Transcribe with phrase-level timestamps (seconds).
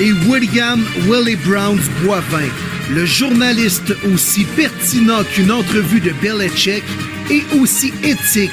[0.00, 0.78] Et William
[1.08, 2.48] Willie Browns Boivin,
[2.94, 6.84] le journaliste aussi pertinent qu'une entrevue de Belichick
[7.30, 8.52] et aussi éthique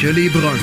[0.00, 0.56] que les Bruns.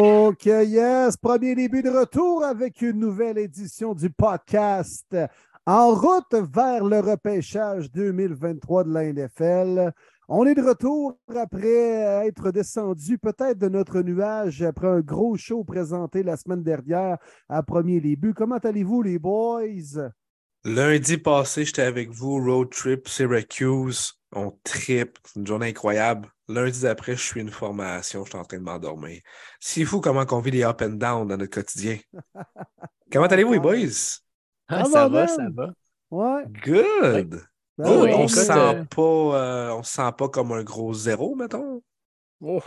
[0.00, 5.16] Ok, yes, premier début de retour avec une nouvelle édition du podcast
[5.64, 9.92] en route vers le repêchage 2023 de la NFL.
[10.28, 15.64] On est de retour après être descendu peut-être de notre nuage après un gros show
[15.64, 18.32] présenté la semaine dernière à premier début.
[18.32, 20.10] Comment allez-vous les boys?
[20.64, 24.12] Lundi passé, j'étais avec vous, road trip, Syracuse.
[24.34, 26.28] On trip, c'est une journée incroyable.
[26.48, 29.20] Lundi d'après, je suis une formation, je suis en train de m'endormir.
[29.58, 31.98] C'est fou comment on vit les up and down dans notre quotidien.
[33.12, 34.20] comment allez-vous, les boys?
[34.68, 35.72] Ah, ça va, ça va.
[36.10, 36.44] Ouais.
[36.64, 37.42] Good!
[37.84, 40.94] Oui, on ne écoute, se sent euh, pas, euh, on sent pas comme un gros
[40.94, 41.82] zéro, mettons.
[42.40, 42.60] Oh,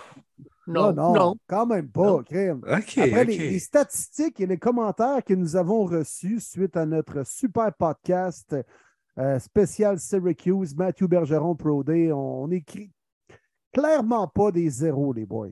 [0.67, 2.61] Non, non, quand même pas, crème.
[2.67, 7.73] Après les, les statistiques et les commentaires que nous avons reçus suite à notre super
[7.73, 8.55] podcast
[9.17, 12.91] euh, spécial Syracuse, Matthew Bergeron Pro Day, on écrit
[13.71, 15.49] clairement pas des zéros, les boys.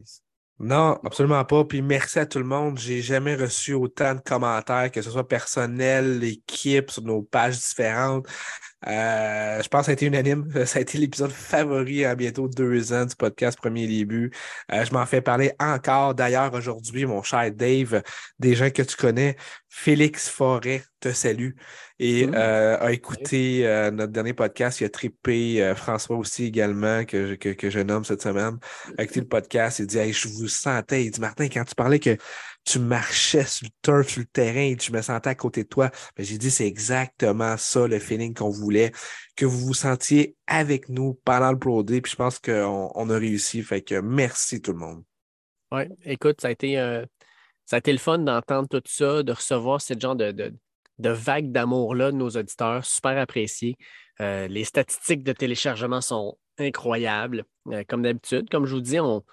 [0.59, 1.65] Non, absolument pas.
[1.65, 2.77] Puis merci à tout le monde.
[2.77, 8.27] J'ai jamais reçu autant de commentaires, que ce soit personnel, l'équipe, sur nos pages différentes.
[8.87, 10.49] Euh, je pense que ça a été unanime.
[10.65, 14.31] Ça a été l'épisode favori à bientôt deux ans du podcast Premier Début.
[14.71, 16.15] Euh, je m'en fais parler encore.
[16.15, 18.03] D'ailleurs, aujourd'hui, mon cher Dave,
[18.39, 19.35] des gens que tu connais,
[19.69, 21.51] Félix Forêt te salue
[22.05, 22.33] et Mm.
[22.35, 24.81] euh, a écouté euh, notre dernier podcast.
[24.81, 28.57] Il a trippé euh, François aussi également, que, je- que, que je nomme cette semaine
[28.97, 31.05] a écouté le podcast, il dit Hey, je vous sentais.
[31.05, 32.17] Il dit Martin, quand tu parlais que
[32.66, 35.67] tu marchais sur le turf, sur le terrain, et tu me sentais à côté de
[35.69, 38.91] toi, ben, j'ai dit c'est exactement ça le feeling qu'on voulait,
[39.35, 42.01] que vous vous sentiez avec nous pendant le Pro Day.
[42.01, 43.61] Puis je pense qu'on on a réussi.
[43.63, 45.03] Fait que merci tout le monde.
[45.72, 46.75] Ouais, écoute, ça a été,
[47.66, 50.53] ça a été le fun d'entendre tout ça, de recevoir ce genre de, de,
[50.99, 53.75] de vague d'amour-là de nos auditeurs, super apprécié.
[54.21, 58.49] Euh, les statistiques de téléchargement sont incroyables, euh, comme d'habitude.
[58.49, 59.23] Comme je vous dis, on,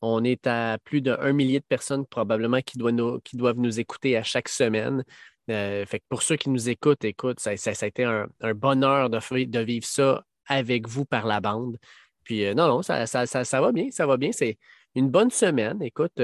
[0.00, 3.80] on est à plus d'un millier de personnes probablement qui doivent nous, qui doivent nous
[3.80, 5.04] écouter à chaque semaine.
[5.50, 8.54] Euh, fait que pour ceux qui nous écoutent, écoute, ça, ça- a été un, un
[8.54, 11.78] bonheur de, de vivre ça avec vous par la bande.
[12.24, 14.30] Puis euh, non, non, ça, ça, va bien, ça va bien.
[14.32, 14.58] C'est
[14.94, 15.82] une bonne semaine.
[15.82, 16.20] Écoute,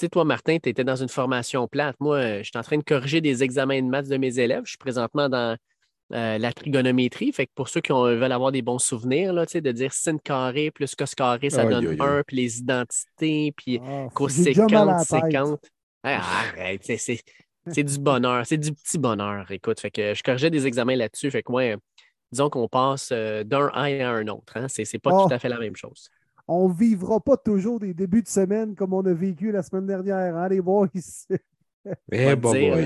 [0.00, 1.96] sais, toi, Martin, tu étais dans une formation plate.
[2.00, 4.62] Moi, euh, je suis en train de corriger des examens de maths de mes élèves.
[4.64, 5.56] Je suis présentement dans
[6.12, 7.32] euh, la trigonométrie.
[7.32, 9.72] Fait que pour ceux qui ont- veulent avoir des bons souvenirs, là, tu sais, de
[9.72, 11.96] dire sin carré plus cos carré, ça donne aïe, aïe.
[12.00, 13.80] 1, puis les identités, puis
[14.14, 15.64] cos j'ai déjà mal à séquente.
[16.02, 17.22] Ah, arrête, c'est-
[17.82, 19.50] du bonheur, c'est du petit bonheur.
[19.50, 21.30] Écoute, fait que je corrigeais des examens là-dessus.
[21.30, 21.62] Fait que moi,
[22.30, 24.56] disons qu'on passe euh, d'un A à un autre.
[24.56, 24.66] Hein?
[24.68, 25.26] C'est c'est pas Oh.
[25.26, 26.10] tout à fait la même chose.
[26.46, 30.36] On vivra pas toujours des débuts de semaine comme on a vécu la semaine dernière,
[30.36, 30.88] hein, les boys?
[32.12, 32.36] Eh,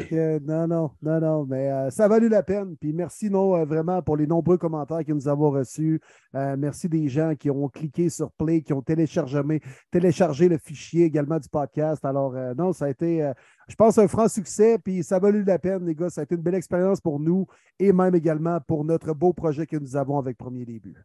[0.09, 2.77] que, non, non, non, non, mais euh, ça a valu la peine.
[2.77, 6.01] Puis merci non, euh, vraiment pour les nombreux commentaires que nous avons reçus.
[6.35, 9.41] Euh, merci des gens qui ont cliqué sur Play, qui ont téléchargé,
[9.91, 12.05] téléchargé le fichier également du podcast.
[12.05, 13.33] Alors, euh, non, ça a été, euh,
[13.69, 14.79] je pense, un franc succès.
[14.79, 16.11] Puis ça a valu la peine, les gars.
[16.11, 17.47] Ça a été une belle expérience pour nous
[17.79, 20.97] et même également pour notre beau projet que nous avons avec Premier Début.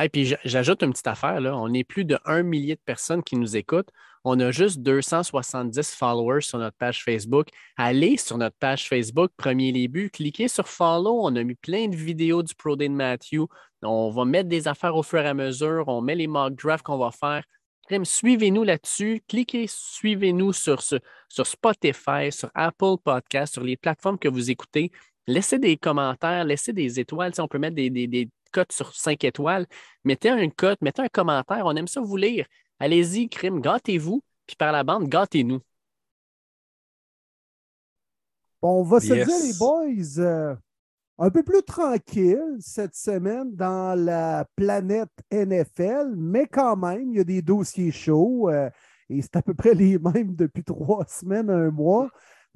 [0.00, 1.40] Hey, puis j'ajoute une petite affaire.
[1.42, 3.90] On est plus de 1 millier de personnes qui nous écoutent.
[4.22, 7.48] On a juste 270 followers sur notre page Facebook.
[7.76, 11.26] Allez sur notre page Facebook, Premier Début, cliquez sur Follow.
[11.26, 13.46] On a mis plein de vidéos du Pro Day de Matthew.
[13.82, 15.88] On va mettre des affaires au fur et à mesure.
[15.88, 17.42] On met les mock drafts qu'on va faire.
[18.04, 19.20] Suivez-nous là-dessus.
[19.26, 24.92] Cliquez, suivez-nous sur, sur Spotify, sur Apple Podcast, sur les plateformes que vous écoutez.
[25.28, 27.32] Laissez des commentaires, laissez des étoiles.
[27.32, 29.66] Tu sais, on peut mettre des, des, des cotes sur 5 étoiles.
[30.04, 31.66] Mettez un cote, mettez un commentaire.
[31.66, 32.46] On aime ça vous lire.
[32.80, 34.22] Allez-y, crime, gâtez-vous.
[34.46, 35.60] Puis par la bande, gâtez-nous.
[38.62, 39.28] Bon, on va se Yes.
[39.28, 40.56] dire, les boys, euh,
[41.18, 47.20] un peu plus tranquille cette semaine dans la planète NFL, mais quand même, il y
[47.20, 48.70] a des dossiers chauds euh,
[49.10, 52.10] et c'est à peu près les mêmes depuis trois semaines, un mois.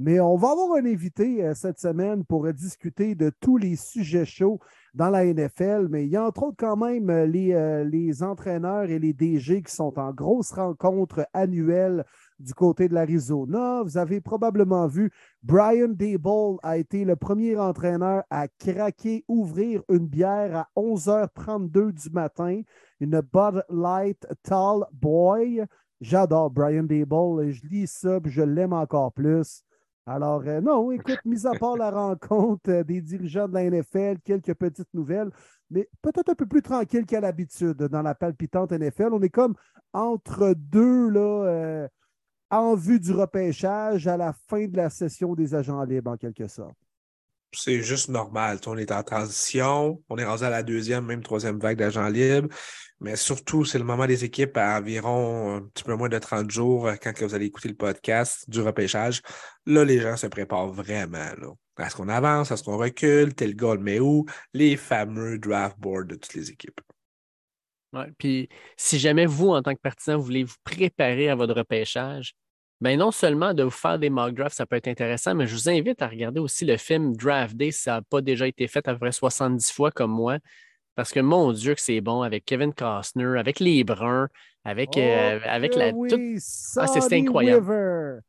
[0.05, 4.25] Mais on va avoir un invité euh, cette semaine pour discuter de tous les sujets
[4.25, 4.59] chauds
[4.95, 5.87] dans la NFL.
[5.91, 9.13] Mais il y a entre autres quand même euh, les, euh, les entraîneurs et les
[9.13, 12.05] DG qui sont en grosse rencontre annuelle
[12.41, 13.85] du côté de l'Arizona.
[13.85, 20.09] Vous avez probablement vu, Brian Dable a été le premier entraîneur à craquer, ouvrir une
[20.09, 22.61] bière à 11h32 du matin,
[22.99, 25.65] une Bud Light Tall Boy.
[26.01, 27.53] J'adore Brian Dable.
[27.53, 29.63] Je lis ça, puis je l'aime encore plus.
[30.07, 34.19] Alors, euh, non, écoute, mis à part la rencontre euh, des dirigeants de la NFL,
[34.25, 35.31] quelques petites nouvelles,
[35.71, 39.11] mais peut-être un peu plus tranquille qu'à l'habitude dans la palpitante NFL.
[39.13, 39.55] On est comme
[39.93, 41.89] entre deux, là, euh,
[42.51, 46.49] en vue du repêchage à la fin de la session des agents libres, en quelque
[46.49, 46.77] sorte.
[47.55, 48.59] C'est juste normal.
[48.67, 50.03] On est en transition.
[50.09, 52.49] On est rendu à la deuxième, même troisième vague d'agents libres.
[53.01, 56.51] Mais surtout, c'est le moment des équipes à environ un petit peu moins de 30
[56.51, 59.21] jours euh, quand vous allez écouter le podcast du repêchage.
[59.67, 61.19] Là, les gens se préparent vraiment.
[61.19, 61.49] Là.
[61.85, 62.51] Est-ce qu'on avance?
[62.51, 63.35] Est-ce qu'on recule?
[63.35, 64.25] Tel goal, mais où?
[64.55, 66.81] Les fameux draft boards de toutes les équipes.
[67.93, 72.35] Ouais, puis si jamais vous, en tant que partisan, voulez vous préparer à votre repêchage,
[72.82, 75.55] bien non seulement de vous faire des mock drafts, ça peut être intéressant, mais je
[75.55, 78.67] vous invite à regarder aussi le film Draft Day si ça n'a pas déjà été
[78.67, 80.38] fait à peu près 70 fois comme moi.
[80.94, 84.29] Parce que mon Dieu, que c'est bon avec Kevin Costner, avec les Bruns,
[84.64, 85.88] avec, euh, Oh, avec la.
[85.90, 86.20] oui, toute-
[86.76, 88.23] Ah, c'est- incroyable.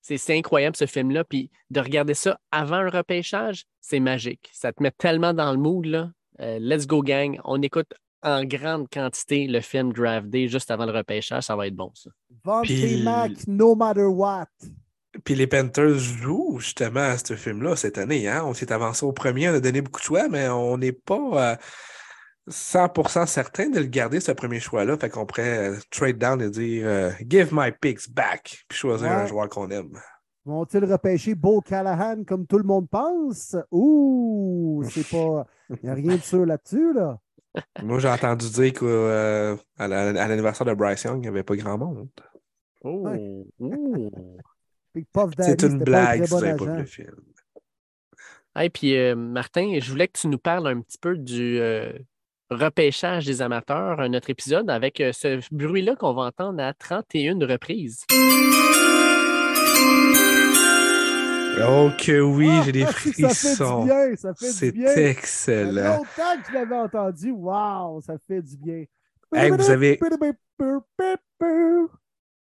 [0.00, 1.24] C'est incroyable ce film-là.
[1.24, 4.50] Puis de regarder ça avant un repêchage, c'est magique.
[4.52, 5.84] Ça te met tellement dans le mood.
[5.86, 6.10] Là.
[6.40, 7.38] Euh, let's go, gang.
[7.44, 7.92] On écoute
[8.22, 11.42] en grande quantité le film Draft Day juste avant le repêchage.
[11.44, 12.10] Ça va être bon, ça.
[12.62, 14.46] Puis- Mac, no matter what.
[15.24, 18.28] Puis les Panthers jouent justement à ce film-là cette année.
[18.28, 18.44] Hein?
[18.46, 21.52] On s'est avancé au premier, on a donné beaucoup de choix, mais on n'est pas
[21.52, 21.56] euh,
[22.48, 24.96] 100% certain de le garder, ce premier choix-là.
[24.96, 29.12] Fait qu'on pourrait euh, trade down et dire euh, Give my picks back, puis choisir
[29.12, 29.98] un joueur qu'on aime.
[30.44, 33.54] Vont-ils repêcher Bo Callahan comme tout le monde pense?
[33.70, 35.46] Ouh, c'est pas.
[35.70, 37.18] Il n'y a rien de sûr là-dessus, là.
[37.82, 42.08] Moi, j'ai entendu dire qu'à l'anniversaire de Bryce Young, il n'y avait pas grand monde.
[42.82, 43.06] Oh!
[43.06, 43.44] Ouais.
[44.94, 47.16] Daddy, C'est une blague si pas le film.
[48.60, 51.92] Et puis, euh, Martin, je voulais que tu nous parles un petit peu du euh,
[52.50, 57.38] repêchage des amateurs, un autre épisode avec euh, ce bruit-là qu'on va entendre à 31
[57.46, 58.04] reprises.
[61.60, 63.84] Oh que oui, Ah, j'ai des si, Ça fait du frissons.
[63.84, 64.94] bien, ça fait du C'est.
[64.94, 65.96] Ça excellent.
[65.98, 67.30] longtemps que je l'avais entendu.
[67.30, 68.84] Wow, ça fait du bien.
[69.34, 69.98] Hey, vous avez-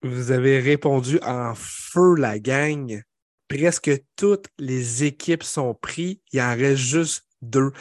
[0.04, 3.02] Vous avez répondu en feu, la gang.
[3.48, 6.18] Presque toutes les équipes sont prises.
[6.34, 7.72] Il en reste juste deux.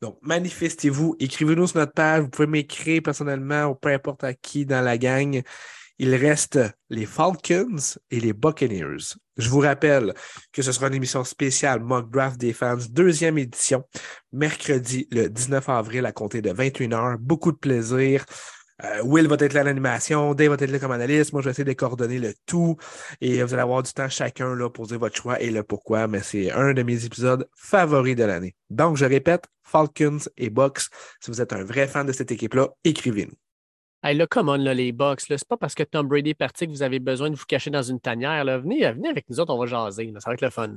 [0.00, 1.16] Donc, manifestez-vous.
[1.18, 2.22] Écrivez-nous sur notre page.
[2.22, 5.42] Vous pouvez m'écrire personnellement ou peu importe à qui dans la gang.
[5.98, 6.58] Il reste
[6.90, 7.76] les Falcons
[8.10, 9.16] et les Buccaneers.
[9.36, 10.14] Je vous rappelle
[10.52, 13.84] que ce sera une émission spéciale Mock Draft des fans, deuxième édition,
[14.32, 17.16] mercredi le 19 avril à compter de 21h.
[17.18, 18.24] Beaucoup de plaisir.
[18.84, 21.32] Euh, Will va être là à l'animation, Dave va être là comme analyste.
[21.32, 22.76] Moi, je vais essayer de coordonner le tout.
[23.20, 26.06] Et vous allez avoir du temps chacun là, pour dire votre choix et le pourquoi.
[26.08, 28.54] Mais c'est un de mes épisodes favoris de l'année.
[28.70, 30.82] Donc, je répète, Falcons et Bucks.
[31.20, 33.36] Si vous êtes un vrai fan de cette équipe-là, écrivez-nous.
[34.02, 35.22] Hey, là, come on, là, les Bucks.
[35.22, 37.70] C'est pas parce que Tom Brady est parti que vous avez besoin de vous cacher
[37.70, 38.44] dans une tanière.
[38.44, 38.58] Là.
[38.58, 40.10] Venez, venez avec nous autres, on va jaser.
[40.10, 40.20] là.
[40.20, 40.76] Ça va être le fun.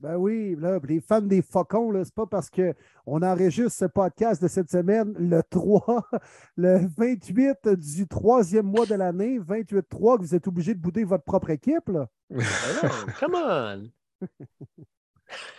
[0.00, 4.46] Ben oui, là, les fans des Faucons, c'est pas parce qu'on enregistre ce podcast de
[4.46, 6.08] cette semaine le 3,
[6.56, 11.24] le 28 du troisième mois de l'année, 28-3, que vous êtes obligé de bouder votre
[11.24, 11.88] propre équipe.
[11.88, 12.06] Là.
[12.30, 12.44] Ben
[12.84, 13.90] non, come on!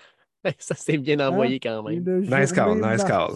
[0.60, 2.04] Ça, c'est bien envoyé quand même.
[2.22, 3.32] Nice call, nice call.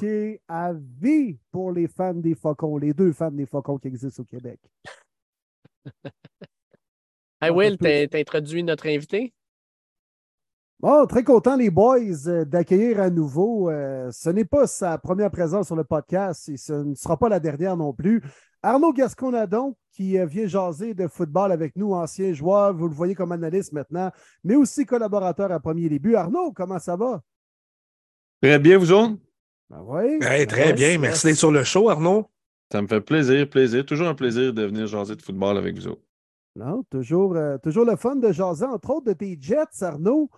[0.48, 4.26] à vie pour les fans des Faucons, les deux fans des Faucons qui existent au
[4.26, 4.60] Québec.
[7.42, 9.34] Hey, Will, t'as t'as introduit notre invité?
[10.80, 13.70] Bon, très content, les boys, euh, d'accueillir à nouveau.
[13.70, 17.28] euh, ce n'est pas sa première présence sur le podcast et ce ne sera pas
[17.28, 18.22] la dernière non plus.
[18.62, 23.16] Arnaud Gasconadon, qui euh, vient jaser de football avec nous, ancien joueur, vous le voyez
[23.16, 24.12] comme analyste maintenant,
[24.44, 26.16] mais aussi collaborateur à premier début.
[26.16, 27.22] Arnaud, comment ça va?
[28.42, 29.18] Très bien, vous autres?
[29.70, 30.20] Ben oui.
[30.22, 30.98] Hey, très Ouais, bien.
[31.00, 32.26] Merci d'être sur le show, Arnaud.
[32.72, 33.86] Ça me fait plaisir, plaisir.
[33.86, 36.02] Toujours un plaisir de venir jaser de football avec vous autres.
[36.56, 40.30] Non, toujours, euh, toujours le fun de jaser, entre autres, de tes Jets, Arnaud,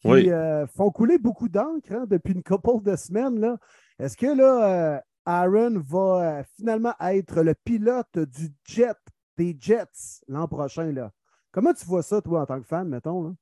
[0.00, 0.30] qui Oui.
[0.30, 3.40] euh, font couler beaucoup d'encre hein, depuis une couple de semaines.
[3.40, 3.56] là.
[3.98, 8.96] Est-ce que là, euh, Aaron va euh, finalement être le pilote du jet,
[9.36, 10.90] des Jets l'an prochain?
[10.90, 11.12] Là?
[11.52, 13.24] Comment tu vois ça, toi, en tant que fan, mettons?
[13.24, 13.34] Là?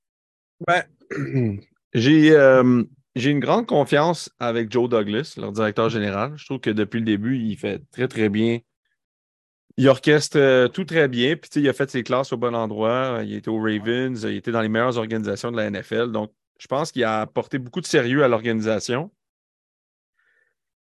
[0.66, 1.60] Ben,
[1.94, 2.82] j'ai euh,
[3.14, 6.32] j'ai une grande confiance avec Joe Douglas, leur directeur général.
[6.36, 8.58] Je trouve que depuis le début, il fait très, très bien.
[9.76, 11.36] Il orchestre euh, tout très bien.
[11.36, 13.20] Puis, il a fait ses classes au bon endroit.
[13.22, 14.24] Il était aux Ravens.
[14.24, 16.10] Il était dans les meilleures organisations de la NFL.
[16.10, 19.12] Donc, je pense qu'il a apporté beaucoup de sérieux à l'organisation.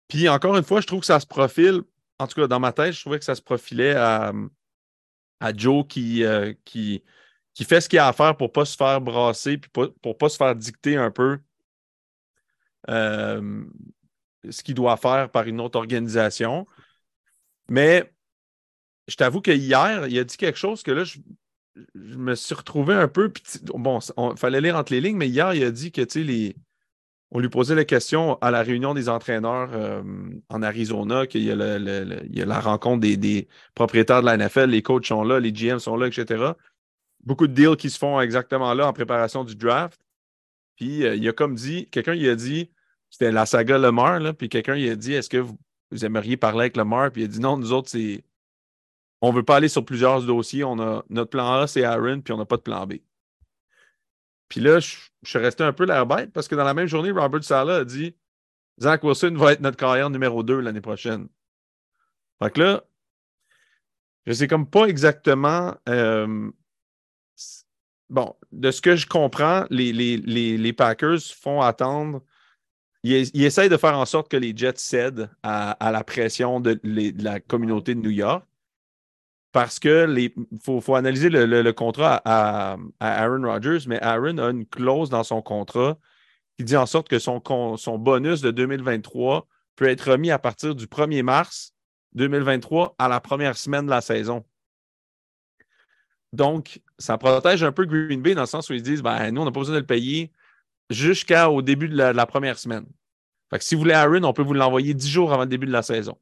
[0.08, 1.82] Puis, encore une fois, je trouve que ça se profile,
[2.20, 4.32] en tout cas, dans ma tête, je trouvais que ça se profilait à,
[5.40, 7.04] à Joe qui, euh, qui,
[7.54, 9.94] qui fait ce qu'il a à faire pour ne pas se faire brasser puis pour
[10.06, 11.40] ne pas se faire dicter un peu
[12.90, 13.66] euh,
[14.50, 16.68] ce qu'il doit faire par une autre organisation.
[17.70, 18.14] Mais
[19.08, 21.20] je t'avoue que hier, il a dit quelque chose que là, je,
[21.96, 23.32] me suis retrouvé un peu.
[23.74, 26.56] bon, il fallait lire entre les lignes, mais hier, il a dit que les,
[27.32, 30.03] on lui posait la question à la réunion des entraîneurs euh,
[30.50, 31.55] en Arizona, qu'il y, a
[32.46, 36.08] la rencontre des, propriétaires de la NFL, les coachs sont là, les GM sont là,
[36.08, 36.51] etc.
[37.24, 40.00] Beaucoup de deals qui se font exactement là en préparation du draft.
[40.75, 42.70] Puis euh, il a comme dit, quelqu'un il a dit,
[43.10, 45.58] c'était la saga Lemar, puis quelqu'un il a dit Est-ce que vous,
[46.03, 47.12] aimeriez parler avec Lemar?
[47.12, 47.91] Puis il a dit non, nous autres.
[49.22, 50.63] On ne veut pas aller sur plusieurs dossiers.
[50.63, 52.96] On a, notre plan A, c'est Aaron, puis on n'a pas de plan B.
[54.50, 57.12] Puis là, je, suis resté un peu l'air bête parce que dans la même journée,
[57.12, 58.16] Robert Sala a dit
[58.82, 61.28] Zach Wilson va être notre carrière numéro 2 l'année prochaine.
[62.42, 62.84] Fait que là,
[64.25, 65.75] je sais comme pas exactement.
[65.88, 66.52] Euh,
[68.10, 72.22] bon, de ce que je comprends, les, les, Packers font attendre.
[73.04, 77.40] Ils, essayent de faire en sorte que les Jets cèdent à, la pression de, la
[77.40, 78.46] communauté de New York
[79.56, 80.06] parce que
[80.62, 85.98] faut, analyser le, contrat à, Aaron Rodgers, mais Aaron a une clause dans son contrat
[86.58, 87.40] qui dit en sorte que son,
[87.98, 89.48] bonus de 2023
[89.78, 91.74] peut être remis à partir du 1er mars
[92.16, 94.44] 2023 à la première semaine de la saison.
[96.34, 99.42] Donc, ça protège un peu Green Bay dans le sens où ils disent ben, nous,
[99.42, 100.34] on n'a pas besoin de le payer
[100.90, 102.86] jusqu'au début de la, première semaine.
[103.62, 105.82] Si vous voulez Aaron, on peut vous l'envoyer dix jours avant le début de la
[105.82, 106.18] saison.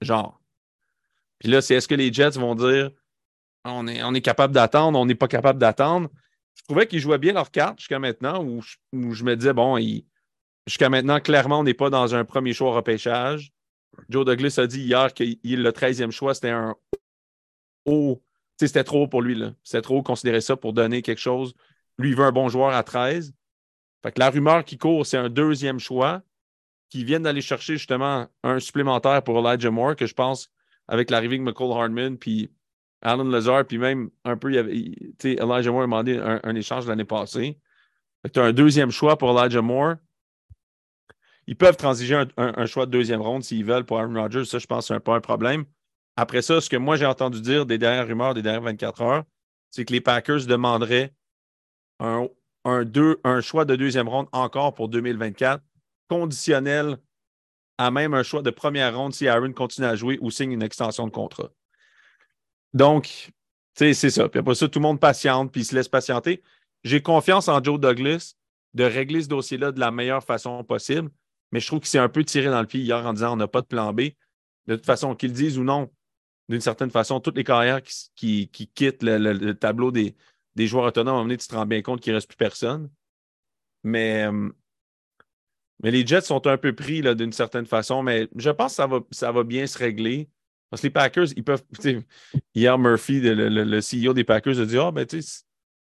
[0.00, 0.40] Genre.
[1.38, 2.90] Puis là, c'est est-ce que les Jets vont dire
[3.64, 6.08] on est, capable d'attendre, on n'est pas capable d'attendre?
[6.54, 9.78] Je trouvais qu'ils jouaient bien leur carte jusqu'à maintenant, où je, me disais, bon,
[10.66, 13.52] jusqu'à maintenant, clairement, on n'est pas dans un premier choix repêchage.
[14.08, 16.74] Joe Douglas a dit hier que le 13e choix, c'était un
[17.84, 18.22] haut.
[18.58, 19.40] C'était trop pour lui.
[19.62, 21.54] C'était trop considérer ça pour donner quelque chose.
[21.98, 23.34] Lui, il veut un bon joueur à 13.
[24.02, 26.22] Fait que la rumeur qui court, c'est un deuxième choix
[26.90, 30.50] qui viennent d'aller chercher justement un supplémentaire pour Elijah Moore, que je pense
[30.88, 32.50] avec l'arrivée de McCall Hardman, puis
[33.02, 34.72] Alan Lazar, puis même un peu, il y avait,
[35.22, 37.58] Elijah Moore a demandé un, échange l'année passée.
[38.32, 39.94] Tu as un deuxième choix pour Elijah Moore.
[41.46, 44.44] Ils peuvent transiger un, choix de deuxième ronde s'ils veulent pour Aaron Rodgers.
[44.44, 45.64] Ça, je pense que ce pas un problème.
[46.16, 49.24] Après ça, ce que moi j'ai entendu dire des dernières rumeurs des dernières 24 heures,
[49.70, 51.14] c'est que les Packers demanderaient
[52.00, 52.26] un,
[52.64, 55.62] un choix de deuxième ronde encore pour 2024,
[56.08, 56.98] conditionnel
[57.78, 60.62] à même un choix de première ronde si Aaron continue à jouer ou signe une
[60.62, 61.50] extension de contrat.
[62.74, 63.30] Donc,
[63.74, 64.28] c'est ça.
[64.28, 66.42] Puis après ça, tout le monde patiente, puis il se laisse patienter.
[66.82, 68.34] J'ai confiance en Joe Douglas
[68.74, 71.10] de régler ce dossier-là de la meilleure façon possible,
[71.52, 73.36] mais je trouve qu'il s'est un peu tiré dans le pied hier en disant on
[73.36, 74.10] n'a pas de plan B.
[74.66, 75.90] De toute façon, qu'ils le disent ou non,
[76.48, 80.14] d'une certaine façon, toutes les carrières qui, quittent le, tableau des,
[80.56, 82.90] joueurs autonomes, à un moment tu te rends bien compte qu'il ne reste plus personne.
[83.84, 84.50] Mais euh,
[85.82, 88.86] mais les Jets sont un peu pris d'une certaine façon, mais je pense que ça
[88.86, 90.28] va, ça va bien se régler.
[90.70, 91.64] Parce que les Packers, ils peuvent.
[92.54, 95.44] Hier, Murphy, le, CEO des Packers, a dit Ah, ben, tu sais,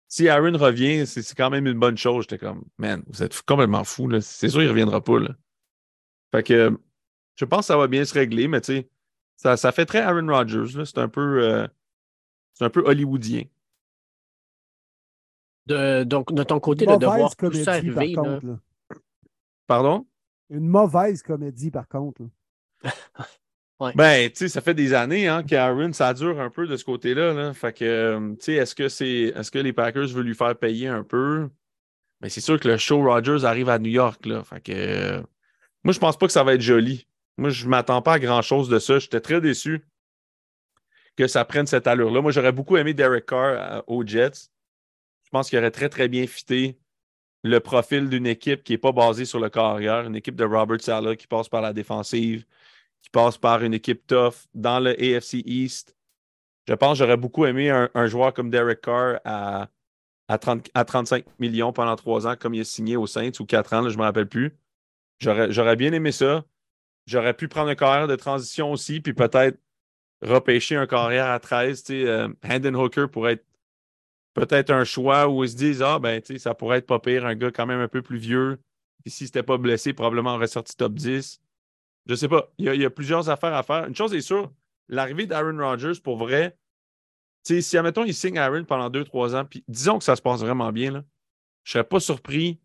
[0.09, 2.25] si Aaron revient, c'est quand même une bonne chose.
[2.25, 4.11] J'étais comme, man, vous êtes complètement fou.
[4.21, 5.21] C'est sûr qu'il ne reviendra pas.
[5.21, 5.31] Là.
[6.35, 6.77] Fait que
[7.37, 8.91] je pense que ça va bien se régler, mais tu sais,
[9.37, 10.85] ça, ça, fait très Aaron Rodgers.
[10.85, 11.43] C'est un peu.
[11.43, 11.67] Euh,
[12.55, 13.45] c'est un peu hollywoodien.
[15.67, 18.17] De, donc, de ton côté, de devoir tout ça arriver.
[19.67, 20.07] Pardon?
[20.51, 22.23] Une mauvaise comédie, par contre.
[23.97, 26.85] Ben, tu sais, ça fait des années hein, qu'Aaron, ça dure un peu de ce
[26.85, 27.53] côté-là.
[27.53, 30.57] Fait que, euh, tu sais, est-ce que c'est est-ce que les Packers veulent lui faire
[30.57, 31.49] payer un peu?
[32.21, 34.25] Mais c'est sûr que le show Rogers arrive à New York.
[34.27, 34.45] Là.
[34.45, 35.23] Fait que, euh,
[35.83, 37.09] moi, je pense pas que ça va être joli.
[37.37, 39.01] Moi, je m'attends pas à grand-chose de ça.
[39.01, 39.85] J'étais très déçu
[41.17, 42.21] que ça prenne cette allure-là.
[42.21, 44.51] Moi, j'aurais beaucoup aimé Derek Carr euh, aux Jets.
[45.25, 46.79] Je pense qu'il aurait très, très bien fité
[47.43, 50.81] le profil d'une équipe qui n'est pas basée sur le carrière, une équipe de Robert
[50.81, 52.45] Sala qui passe par la défensive,
[53.03, 55.97] qui passe par une équipe tough dans le AFC East.
[56.69, 59.69] Je pense j'aurais beaucoup aimé un, joueur comme Derek Carr à,
[60.29, 63.89] à, 35 millions pendant trois ans, comme il est signé au Saints, ou quatre ans,
[63.89, 64.57] je ne me rappelle plus.
[65.19, 66.45] J'aurais bien aimé ça.
[67.07, 69.59] J'aurais pu prendre un carrière de transition aussi, puis peut-être
[70.23, 71.85] repêcher un carrière à 13.
[71.91, 73.47] Euh, Hendon Hooker pourrait être
[74.35, 76.99] peut-être un choix où ils se disent Ah, ben, tu sais, ça pourrait être pas
[76.99, 78.61] pire, un gars quand même un peu plus vieux.
[79.03, 81.41] Puis s'il n'était pas blessé, probablement aurait sorti top 10.
[82.07, 82.51] Je sais pas.
[82.59, 83.87] Il y, a, plusieurs affaires à faire.
[83.87, 84.53] Une chose est sûre,
[84.89, 86.57] l'arrivée d'Aaron Rodgers, pour vrai,
[87.45, 90.23] tu sais, si, admettons, il signe Aaron pendant 2-3 ans, puis disons que ça se
[90.23, 91.05] passe vraiment bien, là,
[91.65, 92.61] je serais pas surpris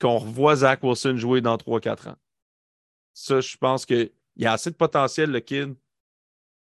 [0.00, 2.16] qu'on revoie Zach Wilson jouer dans 3-4 ans.
[3.14, 5.74] Ça, je pense qu'il y a assez de potentiel, le kid,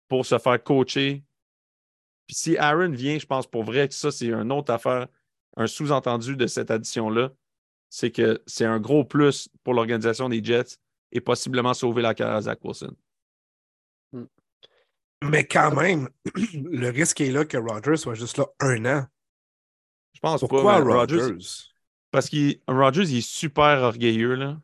[0.09, 1.25] pour se faire coacher
[2.33, 5.07] Puis si Aaron vient, je pense pour vrai que ça, c'est une autre affaire,
[5.59, 7.31] un sous-entendu de cette addition-là.
[7.91, 10.79] C'est que c'est un gros plus pour l'organisation des Jets
[11.11, 12.97] et possiblement sauver la carrière à Zach Wilson.
[15.23, 16.09] Mais quand même,
[16.55, 19.07] le risque est là que Rogers soit juste là un an.
[20.15, 20.83] Je pense Pourquoi pas.
[20.83, 21.37] mais Rogers?
[22.11, 24.37] Parce que Rogers, il est super orgueilleux.
[24.37, 24.59] Là.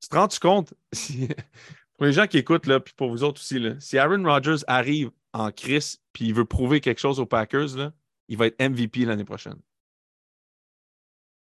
[0.00, 0.72] Tu te rends-tu compte?
[0.90, 1.28] si-
[1.98, 4.64] pour les gens qui écoutent, là, puis pour vous autres aussi, là, si Aaron Rodgers
[4.66, 7.92] arrive en crise puis il veut prouver quelque chose aux Packers, là,
[8.28, 9.58] il va être MVP l'année prochaine.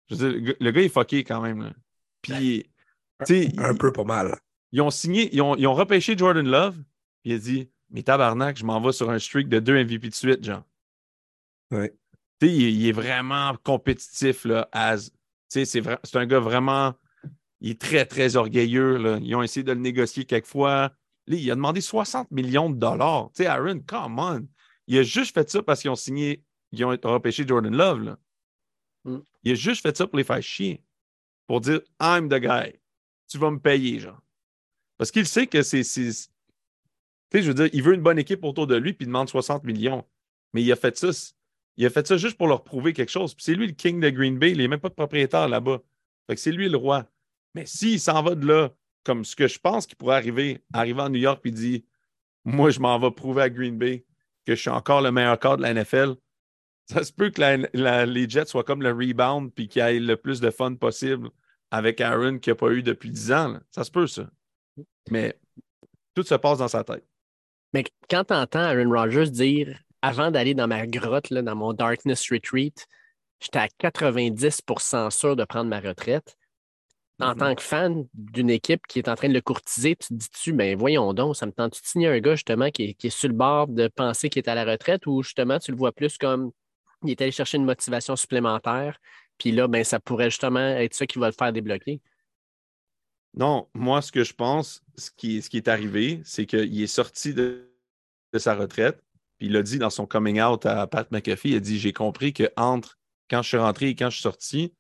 [0.10, 1.64] Je veux dire, le gars- est fucké quand même.
[1.64, 1.74] Là.
[2.22, 2.70] Puis,
[3.58, 4.38] Un peu pas mal.
[4.72, 6.76] ils ont signé, ils ont, ils ont repêché Jordan Love,
[7.22, 10.10] puis il a dit Mais tabarnak, je m'en vais sur un streak de deux MVP
[10.10, 10.64] de suite, genre.
[12.42, 15.12] Sais, il, est- il est vraiment compétitif, là, as.
[15.48, 16.94] C'est un gars vraiment.
[17.60, 19.20] Il est très, très orgueilleux, là.
[19.22, 20.92] Ils ont essayé de le négocier quelquefois.
[21.28, 23.30] Là, il a demandé 60 millions de dollars.
[23.36, 24.48] Tu sais, Aaron, come on.
[24.88, 28.18] Il a juste fait ça parce qu'ils ont signé, ils ont repêché Jordan Love, là.
[29.04, 29.20] Mm.
[29.44, 30.84] Il a juste fait ça pour les faire chier.
[31.48, 32.80] Pour dire, I'm the guy.
[33.28, 34.22] Tu vas me payer, genre.
[34.98, 35.84] Parce qu'il sait que c'est.
[35.84, 36.30] Tu sais,
[37.34, 39.64] je veux dire, il veut une bonne équipe autour de lui, puis il demande 60
[39.64, 40.06] millions.
[40.54, 41.10] Mais il a fait ça.
[41.78, 43.34] Il a fait ça juste pour leur prouver quelque chose.
[43.34, 44.52] Puis c'est lui le king de Green Bay.
[44.52, 45.82] Il n'est même pas de propriétaire là-bas.
[46.28, 47.10] Fait que c'est lui le roi.
[47.56, 51.02] Mais s'il s'en va de là, comme ce que je pense qu'il pourrait arriver, arriver
[51.02, 51.86] à New York puis dit
[52.46, 54.06] Moi, je m'en vais prouver à Green Bay
[54.46, 56.16] que je suis encore le meilleur corps de la NFL.
[56.90, 60.42] Ça se peut que les Jets soient comme le rebound puis qu'il y le plus
[60.42, 61.30] de fun possible
[61.70, 63.60] avec Aaron qu'il n'y a pas eu depuis 10 ans.
[63.72, 64.30] Ça se peut, ça.
[65.10, 65.40] Mais
[66.14, 67.06] tout se passe dans sa tête.
[67.74, 71.74] Mais quand tu entends Aaron Rodgers dire avant d'aller dans ma grotte, là, dans mon
[71.74, 72.88] Darkness Retreat,
[73.40, 76.36] j'étais à 90% sûr de prendre ma retraite.
[77.22, 77.40] En Mhm.
[77.40, 80.54] tant que fan d'une équipe qui est en train de le courtiser, tu te dis-tu,
[80.54, 83.10] ben voyons donc, ça me tente de signer un gars justement qui est, qui est
[83.12, 85.92] sur le bord de penser qu'il est à la retraite ou justement tu le vois
[85.92, 86.52] plus comme
[87.04, 89.00] il est allé chercher une motivation supplémentaire,
[89.38, 92.02] puis là, ben, ça pourrait justement être ça qui va le faire débloquer?
[93.34, 96.88] Non, moi, ce que je pense, ce qui, ce qui est arrivé, c'est qu'il est
[96.88, 97.72] sorti de,
[98.34, 99.02] de sa retraite,
[99.38, 101.94] puis il a dit dans son coming out à Pat McAfee, il a dit J'ai
[101.94, 104.74] compris que entre quand je suis rentré et quand je suis sorti,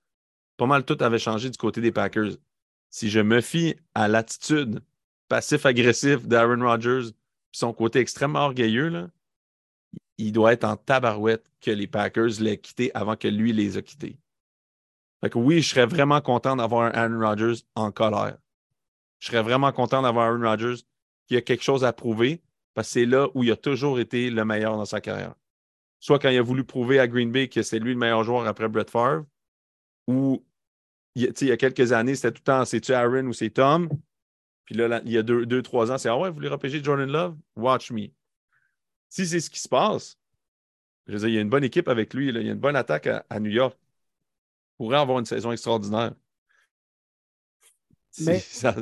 [0.62, 2.34] pas mal tout avait changé du côté des Packers.
[2.92, 4.84] Si je me fie à l'attitude
[5.28, 7.16] passif-agressif d'Aaron Rodgers,
[7.52, 9.08] son côté extrêmement orgueilleux, là,
[10.20, 13.82] il doit être en tabarouette que les Packers l'aient quitté avant que lui les a
[13.82, 14.20] quittés.
[15.22, 18.38] Fait que oui, je serais vraiment content d'avoir un Aaron Rodgers en colère.
[19.18, 20.84] Je serais vraiment content d'avoir Aaron Rodgers
[21.26, 22.40] qui a quelque chose à prouver
[22.76, 25.34] parce que c'est là où il a toujours été le meilleur dans sa carrière.
[26.00, 28.46] Soit quand il a voulu prouver à Green Bay que c'est lui le meilleur joueur
[28.46, 29.26] après Brett Favre,
[30.08, 30.44] ou
[31.16, 32.94] il, y a- tu sais, il y a quelques années, c'était tout le temps c'est-tu
[32.94, 33.90] Aaron ou c'est Tom?
[34.66, 36.84] Puis là, il y a deux, deux, trois ans, c'est Ah ouais, vous voulez repêcher
[36.84, 37.36] Jordan Love?
[37.56, 38.08] Watch me.
[39.10, 40.18] Si c'est ce qui se passe,
[41.08, 42.40] je veux dire, il y a une bonne équipe avec lui, là.
[42.40, 43.78] il y a une bonne attaque à, à New York.
[43.82, 46.14] Il pourrait avoir une saison extraordinaire.
[48.20, 48.76] Mais- C'est- ça-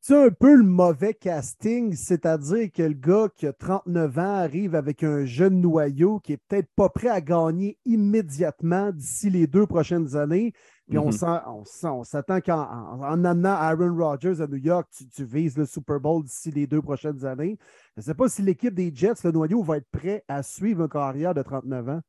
[0.00, 4.76] C'est un peu le mauvais casting, c'est-à-dire que le gars qui a 39 ans arrive
[4.76, 9.66] avec un jeune noyau qui est peut-être pas prêt à gagner immédiatement d'ici les deux
[9.66, 10.52] prochaines années.
[10.88, 11.12] Puis on Mhm.
[11.12, 15.08] sent- on sent- on s'attend qu'en en, en amenant Aaron Rodgers à New York, tu,
[15.08, 17.58] tu vises le Super Bowl d'ici les deux prochaines années.
[17.96, 20.84] Je ne sais pas si l'équipe des Jets, le noyau, va être prêt à suivre
[20.84, 22.00] un carrière de 39 ans.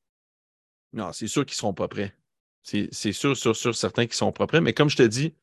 [0.93, 2.13] Non, c'est sûr qu'ils ne seront pas prêts.
[2.63, 4.61] C'est sûr, sûr, sûr, certains qu'ils sont pas prêts.
[4.61, 5.33] Mais comme je te dis,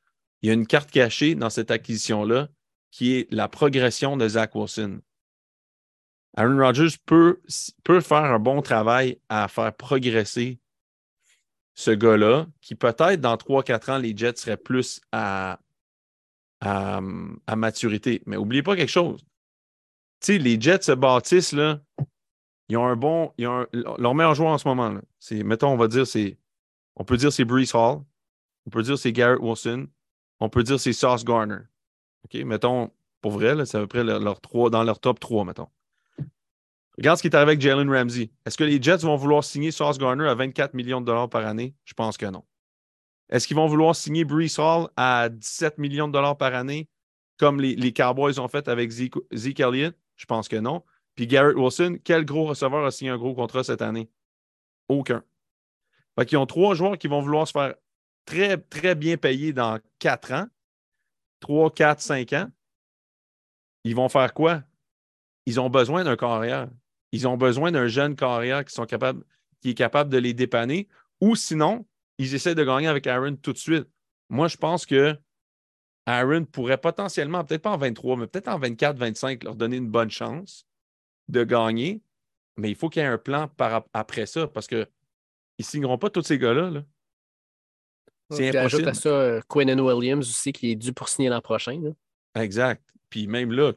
[0.43, 2.49] il y a une carte cachée dans cette acquisition-là
[2.91, 5.01] qui est la progression de Zach Wilson.
[6.37, 7.41] Aaron Rodgers peut,
[7.83, 10.59] peut faire un bon travail à faire progresser
[11.75, 15.59] ce gars-là, qui peut-être dans 3-4 ans, les Jets seraient plus à,
[16.61, 17.01] à,
[17.57, 18.23] maturité.
[18.27, 19.25] Mais n'oubliez pas quelque chose.
[20.21, 21.55] Tu sais, les Jets se bâtissent,
[22.69, 23.33] ils ont un bon.
[23.39, 26.39] Leur meilleur joueur en ce moment, c'est, mettons, on va dire, c'est.
[26.97, 28.03] On peut dire c'est Brees Hall.
[28.67, 29.89] On peut dire c'est Garrett Wilson.
[30.41, 31.59] On peut dire c'est Sauce Garner.
[32.25, 32.35] OK?
[32.45, 34.21] Mettons, pour vrai, c'est à peu près leur,
[34.71, 35.69] dans leur top 3, mettons.
[36.97, 38.31] Regarde ce qui est arrivé avec Jalen Ramsey.
[38.47, 41.45] Est-ce que les Jets vont vouloir signer Sauce Garner à 24 millions de dollars par
[41.45, 41.75] année?
[41.85, 42.45] Je pense que non.
[43.31, 46.89] Est-ce qu'ils vont vouloir signer Brees Hall à 17 millions de dollars par année,
[47.39, 49.97] comme les, Cowboys ont fait avec Zeke, Zeke Elliott?
[50.17, 50.85] Je pense que non.
[51.17, 54.09] Puis Garrett Wilson, quel gros receveur a signé un gros contrat cette année?
[54.89, 55.25] Aucun.
[56.17, 57.75] Fait qu'ils ont trois joueurs qui vont vouloir se faire
[58.25, 60.47] très, très bien payer dans quatre ans,
[61.41, 62.49] trois, quatre, cinq ans.
[63.83, 64.63] Ils vont faire quoi?
[65.47, 66.69] Ils ont besoin d'un carrière.
[67.15, 69.23] Ils ont besoin d'un jeune carrière qui, sont capables,
[69.61, 70.89] qui est capable de les dépanner.
[71.21, 71.87] Ou sinon,
[72.19, 73.87] ils essaient de gagner avec Aaron tout de suite.
[74.29, 75.17] Moi, je pense que
[76.07, 79.89] Aaron pourrait potentiellement, peut-être pas en 23, mais peut-être en 24, 25, leur donner une
[79.89, 80.67] bonne chance
[81.29, 82.03] de gagner.
[82.57, 84.89] Mais il faut qu'il y ait un plan par, après ça parce qu'ils
[85.61, 86.71] ne signeront pas tous ces gars-là.
[86.71, 86.83] Là.
[88.31, 88.89] C'est impossible.
[88.89, 91.81] à ça euh, Quinn Williams aussi qui est dû pour signer l'an prochain.
[92.35, 92.83] Exact.
[93.09, 93.73] Puis même là,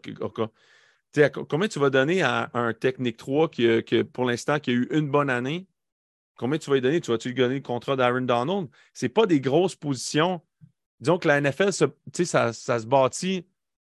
[1.49, 5.09] combien tu vas donner à un Technique 3 qui, pour l'instant qui a eu une
[5.09, 5.67] bonne année?
[6.35, 7.01] Combien tu vas lui donner?
[7.01, 8.69] Tu vas-tu lui donner le contrat d'Aaron Donald?
[8.93, 10.41] Ce pas des grosses positions.
[10.99, 11.87] Disons que la NFL, ça,
[12.53, 13.47] ça, se bâtit.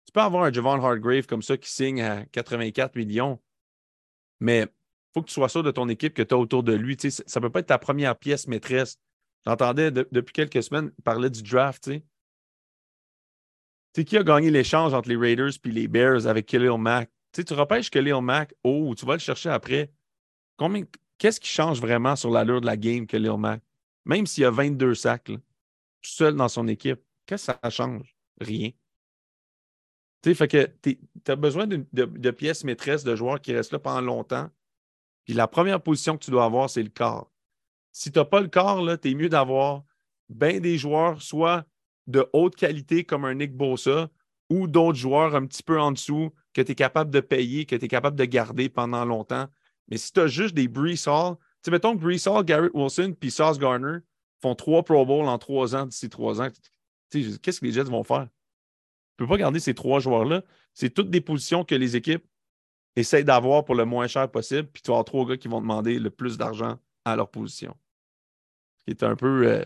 [0.05, 3.40] Tu peux avoir un Javon Hardgrave comme ça qui signe à 84 millions,
[4.40, 4.68] mais il
[5.14, 6.96] faut que tu sois sûr de ton équipe que tu as autour de lui.
[6.98, 8.98] Ça ne peut pas être ta première pièce maîtresse.
[9.46, 11.90] J'entendais depuis quelques semaines parler du draft.
[13.94, 17.11] Sais, qui a gagné l'échange entre les Raiders et les Bears avec Khalil Mack?
[17.33, 19.90] Tu, tu repêches Khalil Mack, oh, tu vas le chercher après.
[20.57, 20.85] Combien,
[21.18, 23.62] qu'est-ce qui change vraiment sur l'allure de la game Khalil Mack?
[24.05, 25.40] Même s'il y a 22 sacs, tout
[26.02, 28.16] seul dans son équipe, qu'est-ce que ça change?
[28.40, 28.70] Rien.
[30.22, 33.81] Tu fait que tu as besoin de, de, pièces maîtresses de joueurs qui restent là
[33.81, 34.50] pendant longtemps.
[35.24, 37.31] Puis la première position que tu dois avoir, c'est le corps.
[37.90, 39.85] Si tu n'as pas le corps, tu es mieux d'avoir
[40.28, 41.64] bien des joueurs, soit
[42.12, 44.09] de haute qualité comme un Nick Bosa,
[44.51, 47.75] ou d'autres joueurs un petit peu en dessous que tu es capable de payer, que
[47.75, 49.46] tu es capable de garder pendant longtemps.
[49.88, 53.14] Mais si tu as juste des Brees Hall, tu mettons que Brees Hall, Garrett Wilson
[53.18, 53.98] puis Sauce Garner
[54.40, 56.48] font trois Pro Bowl en trois ans d'ici trois ans,
[57.11, 58.29] qu'est-ce que les Jets vont faire?
[59.16, 60.42] Tu ne peux pas garder ces trois joueurs-là.
[60.75, 62.25] C'est toutes des positions que les équipes
[62.96, 65.61] essayent d'avoir pour le moins cher possible, puis tu vas avoir trois gars qui vont
[65.61, 67.77] demander le plus d'argent à leur position.
[68.81, 69.46] Ce qui est un peu.
[69.46, 69.64] Euh,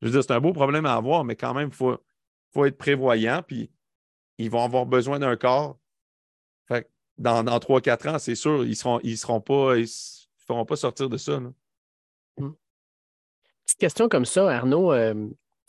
[0.00, 2.78] je veux dire, c'est un beau problème à avoir, mais quand même, il faut, être
[2.78, 3.70] prévoyant, puis
[4.38, 5.78] ils vont avoir besoin d'un corps.
[7.18, 9.40] Dans, dans 3-4 ans, c'est sûr, ils ne seront, ils feront
[10.66, 11.40] pas sortir de ça.
[11.40, 12.50] Mmh.
[13.64, 14.92] Petite question comme ça, Arnaud.
[14.92, 15.14] Euh,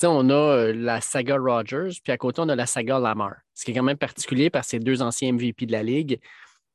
[0.03, 3.35] on a euh, la saga Rogers, puis à côté, on a la saga Lamar.
[3.53, 6.19] Ce qui est quand même particulier parce que c'est deux anciens MVP de la Ligue.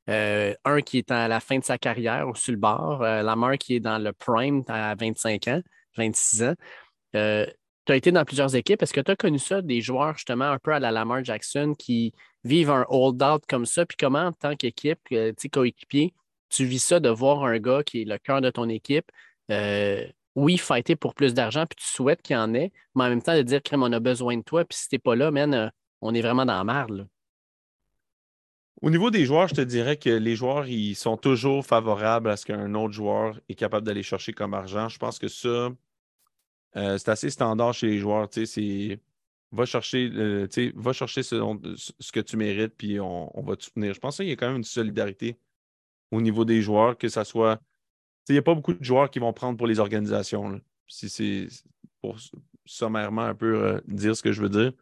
[0.08, 3.56] Euh, un qui est à la fin de sa carrière ou sur le bord, Lamar
[3.58, 5.62] qui est dans le prime à 25 ans,
[5.96, 6.54] 26 ans.
[7.12, 8.82] Tu as été dans plusieurs équipes.
[8.82, 11.74] Est-ce que tu as connu ça, des joueurs justement un peu à la Lamar Jackson
[11.78, 12.12] qui
[12.44, 13.86] vivent un hold-out comme ça?
[13.86, 15.00] Puis comment, en tant qu'équipe,
[15.52, 16.14] coéquipier,
[16.48, 19.10] tu vis ça de voir un gars qui est le cœur de ton équipe
[20.34, 23.22] oui, fighter pour plus d'argent, puis tu souhaites qu'il y en ait, mais en même
[23.22, 25.52] temps de dire, crème, on a besoin de toi, puis si t'es pas là, man,
[25.54, 25.68] euh,
[26.00, 27.08] on est vraiment dans la merde.
[28.80, 32.36] Au niveau des joueurs, je te dirais que les joueurs, ils sont toujours favorables à
[32.36, 34.88] ce qu'un autre joueur est capable d'aller chercher comme argent.
[34.88, 35.68] Je pense que ça,
[36.76, 38.28] euh, c'est assez standard chez les joueurs.
[38.30, 39.00] C'est
[39.52, 41.36] va chercher, euh, va chercher ce,
[41.76, 43.92] ce, que tu mérites, puis on, va te soutenir.
[43.92, 45.36] Je pense qu'il y a quand même une solidarité
[46.10, 47.60] au niveau des joueurs, que ce soit
[48.28, 50.60] il n'y a pas beaucoup de joueurs qui vont prendre pour les organisations.
[50.86, 51.48] Si c'est
[52.00, 52.16] pour
[52.64, 54.72] sommairement un peu euh, dire ce que je veux dire.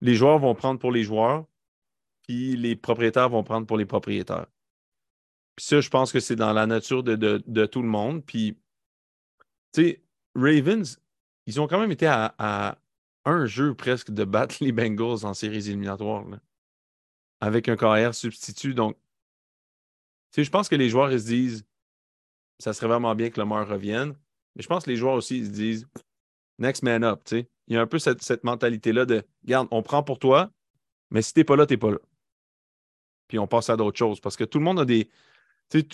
[0.00, 1.46] Les joueurs vont prendre pour les joueurs,
[2.26, 4.46] puis les propriétaires vont prendre pour les propriétaires.
[5.56, 8.24] Puis ça, je pense que c'est dans la nature de, tout le monde.
[8.24, 8.58] Puis,
[9.72, 10.02] tu sais,
[10.34, 11.00] Ravens,
[11.46, 12.78] ils ont quand même été à,
[13.26, 16.24] un jeu presque de battre les Bengals en séries éliminatoires,
[17.40, 18.74] avec un carrière substitut.
[18.74, 18.96] Donc,
[20.36, 21.64] je pense que les joueurs, ils se disent,
[22.58, 24.14] ça serait vraiment bien que Lamar revienne.
[24.54, 25.86] Mais je pense que les joueurs aussi se disent
[26.58, 27.22] next man up.
[27.32, 30.50] Il y a un peu cette, mentalité-là de regarde, on prend pour toi,
[31.10, 31.98] mais si t'es pas là, t'es pas là.
[33.28, 34.20] Puis on passe à d'autres choses.
[34.20, 35.10] Parce que tout le monde a des.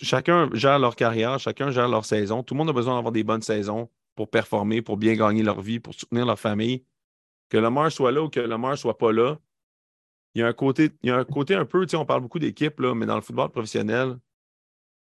[0.02, 2.42] Chacun gère leur carrière, chacun gère leur saison.
[2.42, 3.88] Tout le monde a besoin d'avoir des bonnes saisons
[4.20, 6.85] pour performer, pour bien gagner leur vie, pour soutenir leur famille.
[7.48, 9.38] Que Lamar soit là ou que Lamar soit pas là,
[10.35, 12.38] il y a un côté, il y a un côté un peu, on parle beaucoup
[12.38, 14.18] d'équipe, mais dans le football professionnel,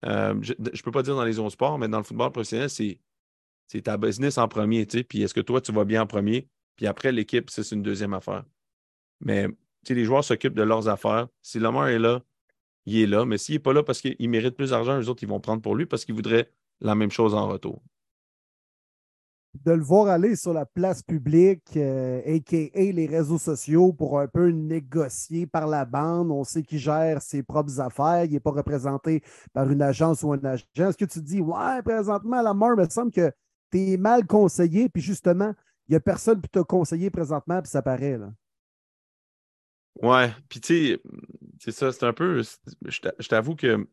[0.06, 2.70] euh, je ne peux pas dire dans les autres sports, mais dans le football professionnel,
[2.70, 3.00] c'est,
[3.82, 4.86] ta business en premier.
[4.86, 6.50] Puis est-ce que toi, tu vas bien en premier?
[6.76, 8.44] Puis après, l'équipe, c'est une deuxième affaire.
[9.22, 9.48] Mais
[9.88, 11.30] les joueurs s'occupent de leurs affaires.
[11.42, 12.22] Si Lamar est là,
[12.86, 13.24] il est là.
[13.24, 15.62] Mais s'il n'est pas là parce qu'il mérite plus d'argent, les autres, ils vont prendre
[15.62, 16.52] pour lui parce qu'ils voudraient
[16.82, 17.82] la même chose en retour
[19.64, 22.80] de le voir aller sur la place publique, a.k.a.
[22.80, 26.32] Euh, les réseaux sociaux, pour un peu négocier par la bande.
[26.32, 28.26] On sait qu'il gère ses propres affaires.
[28.26, 30.66] Il n'est pas représenté par une agence ou un agent.
[30.76, 33.32] Est-ce que tu dis, ouais, présentement, la mort, il me semble que
[33.72, 35.54] tu es mal conseillé, puis justement,
[35.88, 38.18] il n'y a personne qui t'a conseillé présentement, puis ça paraît.
[38.18, 38.32] Là.
[40.02, 41.02] Ouais, puis tu sais,
[41.60, 42.42] c'est ça, c'est un peu.
[42.86, 43.88] Je t'avoue que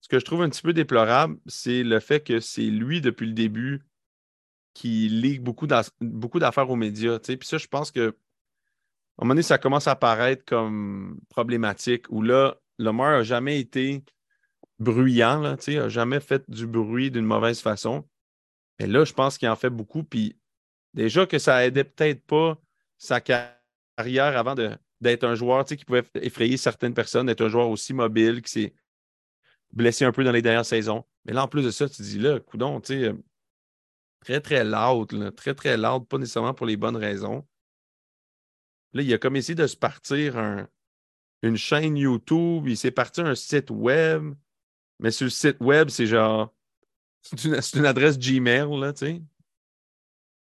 [0.00, 3.26] ce que je trouve un petit peu déplorable, c'est le fait que c'est lui, depuis
[3.26, 3.82] le début,
[4.74, 7.18] qui ligue beaucoup d'affaires aux médias.
[7.18, 8.08] Puis ça, je pense que
[9.16, 13.60] à un moment donné, ça commence à apparaître comme problématique où là, Lamar n'a jamais
[13.60, 14.04] été
[14.80, 18.08] bruyant, là, n'a jamais fait du bruit d'une mauvaise façon.
[18.80, 20.02] Et là, je pense qu'il en fait beaucoup.
[20.02, 20.36] Puis
[20.94, 22.60] déjà que ça aidait peut-être pas
[22.98, 24.56] sa carrière avant
[25.00, 28.72] d'être un joueur qui pouvait effrayer certaines personnes, d'être un joueur aussi mobile, qui
[29.72, 31.04] blessé un peu dans les dernières saisons.
[31.24, 33.12] Mais là, en plus de ça, tu dis là, coudon, tu sais,
[34.24, 37.46] très, très loud, très, très loud, pas nécessairement pour les bonnes raisons.
[38.94, 40.68] Là, il a comme essayé de se partir un-
[41.42, 44.34] une chaîne YouTube, il s'est parti un site web,
[44.98, 46.54] mais sur le site web, c'est genre,
[47.22, 49.22] c'est une, adresse Gmail, là, tu sais.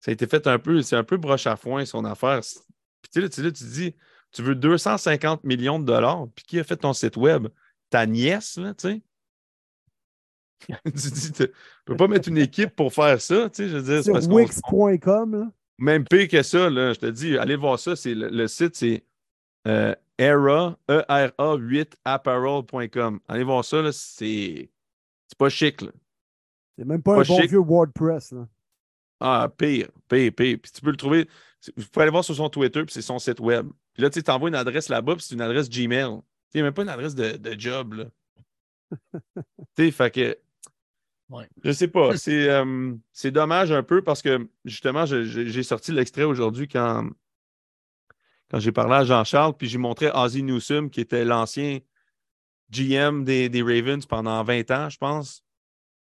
[0.01, 2.41] Ça a été fait un peu, c'est un peu broche à foin, son affaire.
[2.41, 3.95] Puis tu sais, là, tu, dis,
[4.33, 7.49] tu veux 250 millions de dollars, puis qui a fait ton site web?
[7.91, 9.03] Ta nièce, là, tu sais?
[10.85, 11.49] tu dis, tu
[11.85, 15.51] peux pas mettre une équipe pour faire ça, tu sais, je veux dire, Sur Wix.com,
[15.79, 17.97] même pire que ça, là, je te dis, allez voir ça.
[17.97, 19.05] C'est le, le site, c'est
[19.67, 23.21] euh, era, E-R-A 8 apparel.com.
[23.29, 24.71] Allez voir ça, là, c'est
[25.29, 25.81] c'est pas chic.
[25.81, 25.91] Là.
[26.79, 27.51] C'est même pas, Pas un bon chic.
[27.51, 28.47] vieux WordPress, là.
[29.19, 30.59] Ah, pire, pire, pire.
[30.61, 31.29] Puis tu peux le trouver.
[31.77, 33.69] Vous pouvez aller voir sur son Twitter, puis c'est son site web.
[33.95, 36.21] Puis là, tu envoies une adresse là-bas, puis c'est une adresse Gmail.
[36.55, 37.95] Il n'y a même pas une adresse de, de job.
[37.95, 38.05] Là.
[39.35, 39.43] tu
[39.77, 40.39] sais, fait que.
[41.33, 41.49] Ouais.
[41.65, 42.17] Je sais pas.
[42.17, 47.09] C'est euh, c'est dommage un peu parce que justement, j'ai sorti l'extrait aujourd'hui quand,
[48.51, 51.79] quand j'ai parlé à Jean-Charles, puis j'ai montré Ozzy Newsome, qui était l'ancien
[52.71, 55.43] GM des, des Ravens pendant 20 ans, je pense,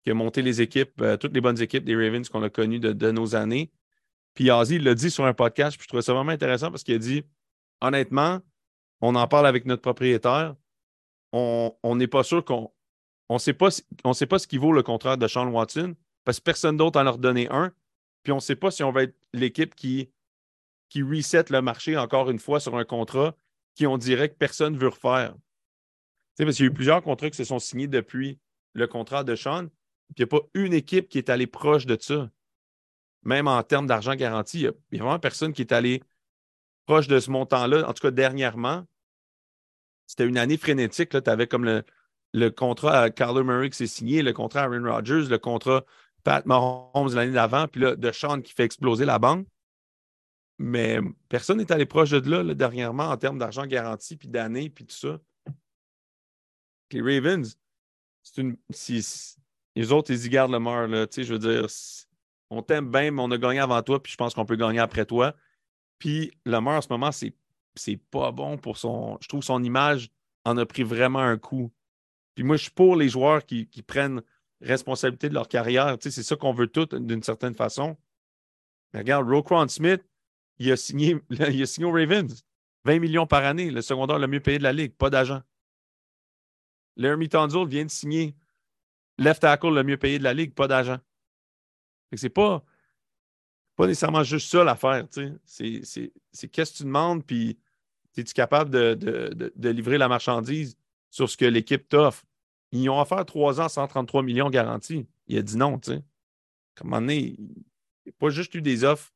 [0.03, 2.81] qui a monté les équipes, euh, toutes les bonnes équipes des Ravens qu'on a connues
[2.81, 3.71] de, de nos années.
[4.33, 6.85] Puis Ozzy, il l'a dit sur un podcast, puis je trouvais ça vraiment intéressant parce
[6.85, 7.23] qu'il a dit
[7.83, 8.41] honnêtement,
[9.03, 10.55] on en parle avec notre propriétaire,
[11.33, 12.73] on on n'est pas sûr qu'on
[13.29, 16.77] on ne sait pas ce qui vaut le contrat de Sean Watson parce que personne
[16.77, 17.73] d'autre en a redonné un.
[18.23, 20.11] Puis on ne sait pas si on va être l'équipe qui,
[20.89, 23.35] qui reset le marché encore une fois sur un contrat
[23.75, 25.35] qui on dirait que personne ne veut refaire.
[25.35, 25.41] Tu
[26.35, 28.39] sais, parce qu'il y a eu plusieurs contrats qui se sont signés depuis
[28.75, 29.69] le contrat de Sean.
[30.15, 32.31] Puis il n'y a pas une équipe qui est allée proche de ça.
[33.23, 36.03] Même en termes d'argent garanti, il n'y a vraiment personne qui est allé
[36.87, 37.89] proche de ce montant-là.
[37.89, 38.87] En tout cas, dernièrement,
[40.07, 41.11] c'était une année frénétique.
[41.11, 41.85] Tu avais comme le,
[42.33, 45.85] le contrat à Kyler Murray qui s'est signé, le contrat à Aaron Rodgers, le contrat
[46.25, 49.47] Pat Mahomes l'année d'avant, puis là, de Sean qui fait exploser la banque.
[50.59, 54.85] Mais personne n'est allé proche de là, dernièrement en termes d'argent garanti, puis d'années, puis
[54.85, 55.21] tout ça.
[56.91, 57.57] Les Ravens,
[58.23, 58.57] c'est une.
[59.77, 61.07] les autres, ils y gardent le mort, là.
[61.11, 61.67] Je veux dire,
[62.51, 64.81] on t'aime bien, mais on a gagné avant toi, puis je pense qu'on peut gagner
[64.81, 65.35] après toi.
[65.99, 69.19] Puis Lamar, en ce moment, c'est pas bon pour son.
[69.21, 70.11] Je trouve son image
[70.45, 71.71] en a pris vraiment un coup.
[72.39, 74.23] Puis moi, je suis pour les joueurs qui, qui prennent
[74.61, 75.97] responsabilité de leur carrière.
[76.01, 77.97] C'est ça qu'on veut tous d'une certaine façon.
[78.93, 80.05] Mais regarde, Roquan Smith,
[80.59, 82.45] il a signé, il a signé aux Ravens.
[82.85, 85.43] 20 millions par année, le secondaire le mieux payé de la ligue, pas d'agent.
[86.95, 88.37] Laramie Tunzel vient de signer
[89.19, 90.99] left tackle le mieux payé de la ligue, pas d'agent.
[92.15, 92.65] C'est pas,
[93.75, 95.09] pas nécessairement juste ça l'affaire.
[95.11, 95.73] C'est,
[96.53, 97.59] qu'est-ce que tu demandes, puis
[98.17, 100.78] es-tu capable de- de- de livrer la marchandise
[101.11, 102.25] sur ce que l'équipe t'offre?
[102.73, 105.07] Ils ont offert 3 ans, 133 millions garantis.
[105.27, 106.03] Il a dit non, tu sais.
[106.75, 107.45] Comme un moment donné, il
[108.07, 109.13] n'y a pas juste eu des offres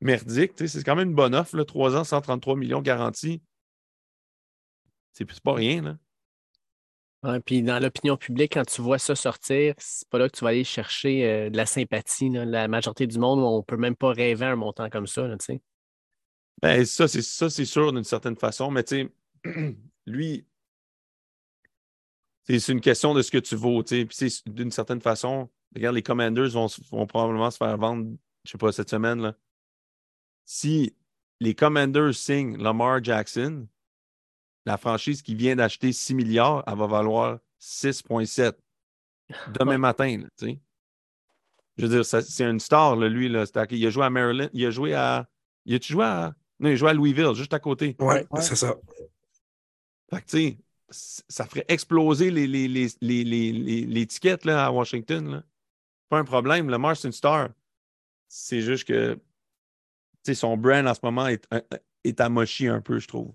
[0.00, 0.78] merdiques, tu sais.
[0.78, 3.42] C'est quand même une bonne offre, là, 3 ans, 133 millions garantis.
[5.12, 5.98] C'est pas rien, là.
[7.22, 10.42] Ouais, puis dans l'opinion publique, quand tu vois ça sortir, c'est pas là que tu
[10.42, 12.30] vas aller chercher euh, de la sympathie.
[12.30, 12.46] là.
[12.46, 15.28] La majorité du monde, on peut même pas rêver un montant comme ça.
[15.28, 15.60] Tu sais.
[16.62, 19.10] Ben, ça, c'est ça, c'est sûr d'une certaine façon, mais tu
[19.44, 20.46] sais, lui,
[22.58, 24.04] c'est une question de ce que tu vaux, tu sais.
[24.06, 28.10] Puis c'est d'une certaine façon, regarde, les Commanders vont, probablement se faire vendre,
[28.44, 29.34] je sais pas, cette semaine, là.
[30.44, 30.96] Si
[31.38, 33.68] les Commanders signent Lamar Jackson,
[34.66, 38.54] la franchise qui vient d'acheter 6 milliards, elle va valoir 6,7
[39.58, 40.60] demain matin, là, tu sais.
[41.76, 43.28] Je veux dire, c'est une star, là, lui.
[43.28, 43.46] Là.
[43.66, 45.26] Qu'il a joué à Maryland, il a joué à.
[45.64, 46.34] Il a-tu joué à.
[46.58, 47.96] Non, il a joué à Louisville, juste à côté.
[48.00, 48.42] Ouais, Ouais.
[48.42, 48.74] c'est ça.
[50.10, 50.58] Fait que, tu sais,
[50.90, 55.30] ça ferait exploser les, les, les, les, les, tickets là, à Washington.
[55.30, 55.42] Là.
[56.08, 56.68] Pas un problème.
[56.68, 57.50] Le Mars, c'est une star.
[58.28, 59.18] C'est juste que
[60.32, 61.48] son brand en ce moment est,
[62.04, 63.32] est amochi un peu, je trouve.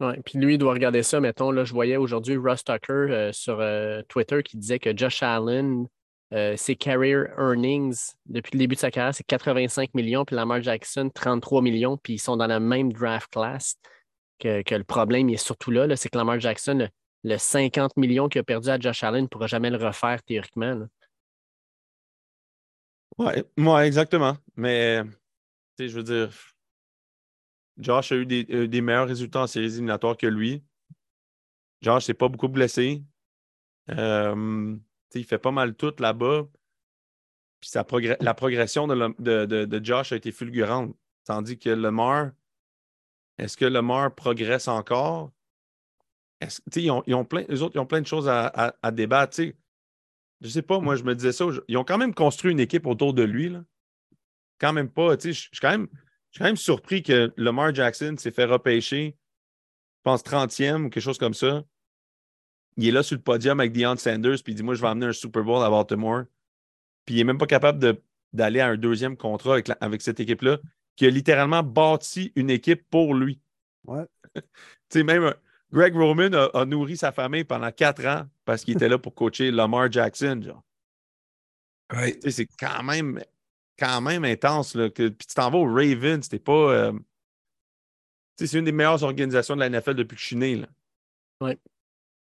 [0.00, 1.20] Ouais, puis lui, il doit regarder ça.
[1.20, 5.22] Mettons, là, je voyais aujourd'hui Russ Tucker euh, sur euh, Twitter qui disait que Josh
[5.22, 5.86] Allen,
[6.32, 10.60] euh, ses career earnings depuis le début de sa carrière, c'est 85 millions, puis Lamar
[10.62, 13.76] Jackson, 33 millions, puis ils sont dans la même draft class.
[14.42, 16.88] Que, le problème est surtout là, c'est que Lamar Jackson, le,
[17.22, 20.74] le 50 millions qu'il a perdu à Josh Allen ne pourra jamais le refaire théoriquement.
[20.74, 20.86] là.
[23.18, 24.36] Ouais, ouais, exactement.
[24.56, 25.02] Mais,
[25.78, 26.30] je veux dire,
[27.78, 30.62] Josh a eu des, euh, des meilleurs résultats en séries éliminatoires que lui.
[31.80, 33.02] Josh s'est pas beaucoup blessé.
[33.90, 34.76] Euh,
[35.14, 36.46] il fait pas mal tout là-bas.
[38.20, 40.96] La progression de, de, Josh a été fulgurante.
[41.24, 42.32] Tandis que Lemar,
[43.38, 45.32] est-ce que Lemar progresse encore?
[46.76, 49.36] ils, ont, ils, ont plein, eux autres, ils ont plein de choses à, débattre.
[49.40, 49.52] Je
[50.40, 51.44] Je sais pas, moi, je me disais ça.
[51.68, 53.54] Ils ont quand même construit une équipe autour de lui.
[54.58, 55.16] Quand même pas.
[55.22, 55.88] Je suis quand même,
[56.36, 59.16] quand même surpris que Lamar Jackson s'est fait repêcher,
[59.98, 61.62] je pense, 30e ou quelque chose comme ça.
[62.76, 64.88] Il est là sur le podium avec Deion Sanders, puis il dit Moi, je vais
[64.88, 66.24] amener un Super Bowl à Baltimore.
[67.04, 67.98] Puis il n'est même pas capable
[68.32, 70.58] d'aller à un deuxième contrat avec, avec cette équipe-là,
[70.96, 73.40] qui a littéralement bâti une équipe pour lui.
[73.84, 74.04] Ouais.
[74.34, 74.42] tu
[74.90, 75.34] sais, même
[75.72, 79.50] Greg Roman a, nourri sa famille pendant quatre ans parce qu'il était là pour coacher
[79.50, 80.40] Lamar Jackson.
[80.44, 80.62] Genre.
[81.92, 82.18] Ouais.
[82.28, 83.22] C'est quand même,
[83.78, 84.74] quand même intense.
[84.74, 86.52] Là, que, puis tu t'en vas au Ravens, c'était pas.
[86.52, 86.92] Euh,
[88.36, 90.56] c'est une des meilleures organisations de la NFL depuis que je suis né.
[90.56, 90.66] Là.
[91.40, 91.58] Ouais.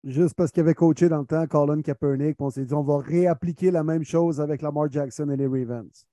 [0.04, 3.00] Juste parce qu'il avait coaché dans le temps Colin Kaepernick, on s'est dit on va
[3.00, 6.08] réappliquer la même chose avec Lamar Jackson et les Ravens.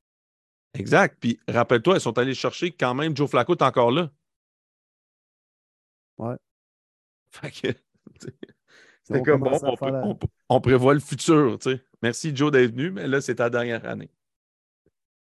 [0.79, 1.17] Exact.
[1.21, 4.11] Puis rappelle-toi, ils sont allés chercher quand même Joe Flacco est encore là.
[6.19, 6.37] Ouais.
[7.31, 7.69] Fait que.
[9.09, 11.59] C'est comme bon, on, prévoit le futur.
[12.03, 14.11] Merci Joe d'être venu, mais là, c'est ta dernière année.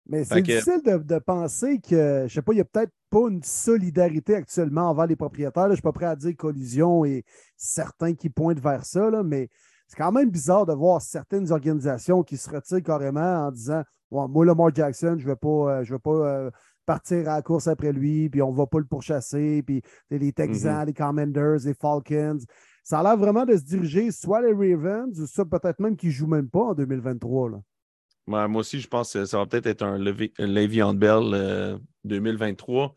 [0.05, 3.41] Mais c'est difficile de, penser que, je sais pas, il n'y a peut-être pas une
[3.41, 5.65] solidarité actuellement envers les propriétaires.
[5.65, 7.23] je ne suis pas prêt à dire collusion et
[7.57, 9.49] certains qui pointent vers ça, là, mais
[9.87, 14.45] c'est quand même bizarre de voir certaines organisations qui se retirent carrément en disant Moi,
[14.45, 16.51] Lamar Jackson, je ne vais pas, euh, je vais pas euh,
[16.85, 20.33] partir à la course après lui, puis on ne va pas le pourchasser, puis les
[20.33, 20.87] Texans, mm-hmm.
[20.87, 22.39] les Commanders, les Falcons.
[22.83, 26.09] Ça a l'air vraiment de se diriger soit les Ravens ou ça peut-être même qu'ils
[26.09, 27.51] ne jouent même pas en 2023.
[27.51, 28.47] Là.
[28.47, 32.83] moi aussi, je pense que ça va peut-être être un Le'Veon Bell 2023.
[32.83, 32.89] Euh,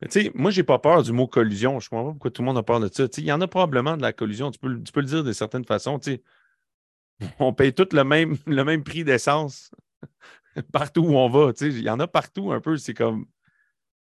[0.00, 1.80] Mais tu sais, moi, j'ai pas peur du mot collusion.
[1.80, 3.04] Je ne comprends pas pourquoi tout le monde a peur de ça.
[3.18, 4.50] Il y en a probablement de la collusion.
[4.50, 5.98] Tu peux, tu peux le dire de certaines façons.
[7.38, 9.70] On paye tous le même, le même prix d'essence
[10.72, 11.52] partout où on va.
[11.60, 12.76] Il y en a partout un peu.
[12.76, 13.26] C'est comme.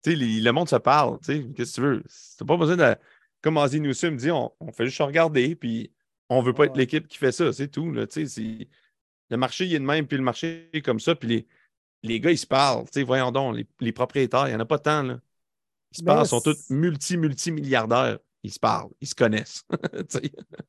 [0.04, 1.18] le monde se parle.
[1.20, 2.02] Qu'est-ce que tu veux?
[2.38, 2.96] Tu pas besoin de.
[3.40, 5.92] Comme Ozzy Newsom dit, on, fait juste regarder, puis
[6.28, 7.52] on ne veut pas être l'équipe qui fait ça.
[7.52, 7.92] C'est tout.
[7.92, 8.06] Là,
[9.30, 11.46] le marché, il est de même, puis le marché est comme ça, puis les,
[12.02, 12.84] les gars, ils se parlent.
[13.04, 15.02] voyons donc, les, propriétaires, il n'y en a pas tant.
[15.04, 15.20] Là.
[15.92, 18.18] Ils se parlent, ils sont tous multi, multi-milliardaires
[18.48, 19.62] ils se parlent, ils se connaissent.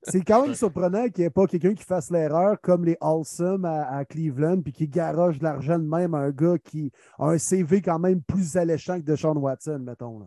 [0.03, 3.63] c'est quand même surprenant qu'il n'y ait pas quelqu'un qui fasse l'erreur comme les Awesome
[3.63, 7.37] à, Cleveland puis qui garoche de l'argent de même à un gars qui a un
[7.37, 10.19] CV quand même plus alléchant que de Sean Watson, mettons.
[10.19, 10.25] Là.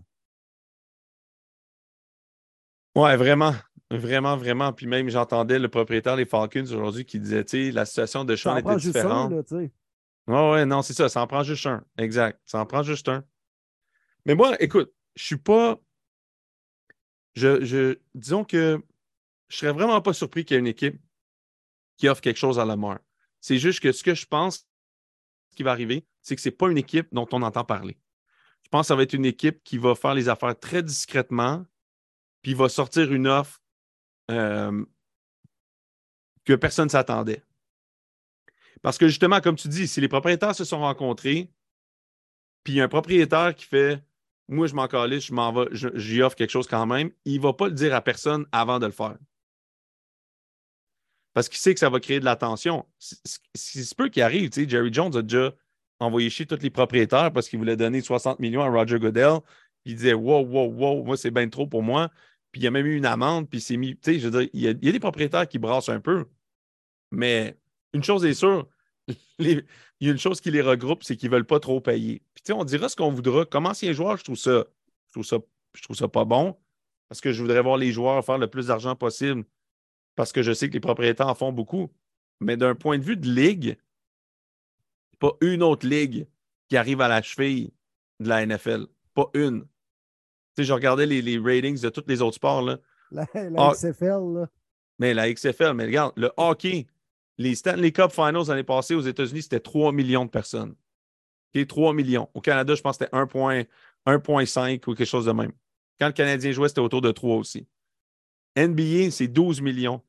[2.97, 3.53] Ouais, vraiment.
[3.91, 4.73] Vraiment, vraiment.
[4.73, 8.35] Puis même, j'entendais le propriétaire des Falcons aujourd'hui qui disait, tu sais, la situation de
[8.35, 9.31] Sean était différente.
[9.51, 9.71] Oui,
[10.27, 11.11] ouais, ouais, non, c'est ça.
[11.11, 11.85] Ça en prend juste un.
[11.99, 12.41] Exact.
[12.47, 13.23] Ça en prend juste un.
[14.25, 15.79] Mais moi, écoute, je suis pas
[17.35, 18.83] je, disons que
[19.49, 21.01] je serais vraiment pas surpris qu'il y ait une équipe
[21.97, 22.99] qui offre quelque chose à la mort.
[23.41, 24.67] C'est juste que ce que je pense
[25.55, 27.99] qui va arriver, c'est que ce n'est pas une équipe dont on entend parler.
[28.63, 31.67] Je pense que ça va être une équipe qui va faire les affaires très discrètement,
[32.41, 33.63] puis va sortir une offre
[34.31, 34.85] euh,
[36.45, 37.43] que personne ne s'attendait.
[38.81, 41.53] Parce que justement, comme tu dis, si les propriétaires se sont rencontrés,
[42.65, 44.03] puis il y a un propriétaire qui fait
[44.49, 47.11] moi, je m'en calisse, je m'en vais, j'y offre quelque chose quand même.
[47.25, 49.17] Il ne va pas le dire à personne avant de le faire.
[51.35, 52.87] Parce qu'il sait que ça va créer de la tension.
[52.99, 54.51] C'est peu qui arrive.
[54.53, 55.53] Jerry Jones a déjà
[55.99, 59.39] envoyé chier tous les propriétaires parce qu'il voulait donner 60 millions à Roger Goodell.
[59.85, 62.11] Il disait Wow, wow, wow, moi, c'est bien trop pour moi.
[62.51, 63.99] Puis il y a même eu une amende, puis c'est mis.
[64.05, 66.27] Je veux dire, il y, a, il y, a, des propriétaires qui brassent un peu.
[67.11, 67.57] Mais
[67.95, 68.69] une chose est sûre,
[69.39, 69.65] il
[70.01, 72.23] y a une chose qui les regroupe, c'est qu'ils ne veulent pas trop payer.
[72.35, 73.45] Puis, on dira ce qu'on voudra.
[73.45, 74.65] Comme ancien joueur, je trouve ça,
[75.09, 75.39] je trouve ça,
[75.75, 76.57] je trouve ça pas bon
[77.09, 79.45] parce que je voudrais voir les joueurs faire le plus d'argent possible
[80.15, 81.91] parce que je sais que les propriétaires en font beaucoup.
[82.41, 83.77] Mais d'un point de vue de ligue,
[85.19, 86.27] pas une autre ligue
[86.69, 87.71] qui arrive à la cheville
[88.19, 88.87] de la NFL.
[89.15, 89.63] Pas une.
[89.63, 89.69] Tu
[90.57, 92.63] sais, je regardais les, ratings de tous les autres sports.
[92.63, 92.79] Là.
[93.11, 94.49] La, la XFL, là.
[94.99, 96.87] Mais la XFL, mais regarde, le hockey,
[97.39, 100.75] les Stanley Cup Finals l'année passée aux États-Unis, c'était 3 millions de personnes.
[101.69, 102.29] 3 millions.
[102.35, 105.53] Au Canada, je pense que c'était 1,5 ou quelque chose de même.
[106.01, 107.67] Quand le Canadien jouait, c'était autour de 3 aussi.
[108.57, 110.03] NBA, c'est 12 millions.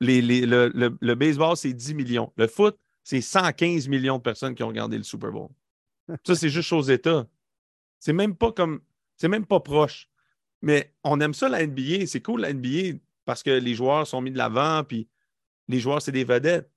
[0.00, 2.32] le, baseball, c'est 10 millions.
[2.36, 5.48] Le foot, c'est 115 millions de personnes qui ont regardé le Super Bowl.
[6.24, 7.26] Ça, c'est juste aux États.
[7.98, 8.80] C'est même pas comme.
[9.16, 10.08] C'est même pas proche.
[10.62, 12.06] Mais on aime ça, la NBA.
[12.06, 15.08] C'est cool, la NBA, parce que les joueurs sont mis de l'avant, puis
[15.68, 16.70] les joueurs, c'est des vedettes.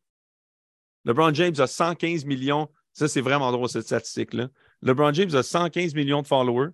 [1.05, 2.69] LeBron James a 115 millions.
[2.93, 4.49] Ça, c'est vraiment drôle, cette statistique-là.
[4.81, 6.69] LeBron James a 115 millions de followers.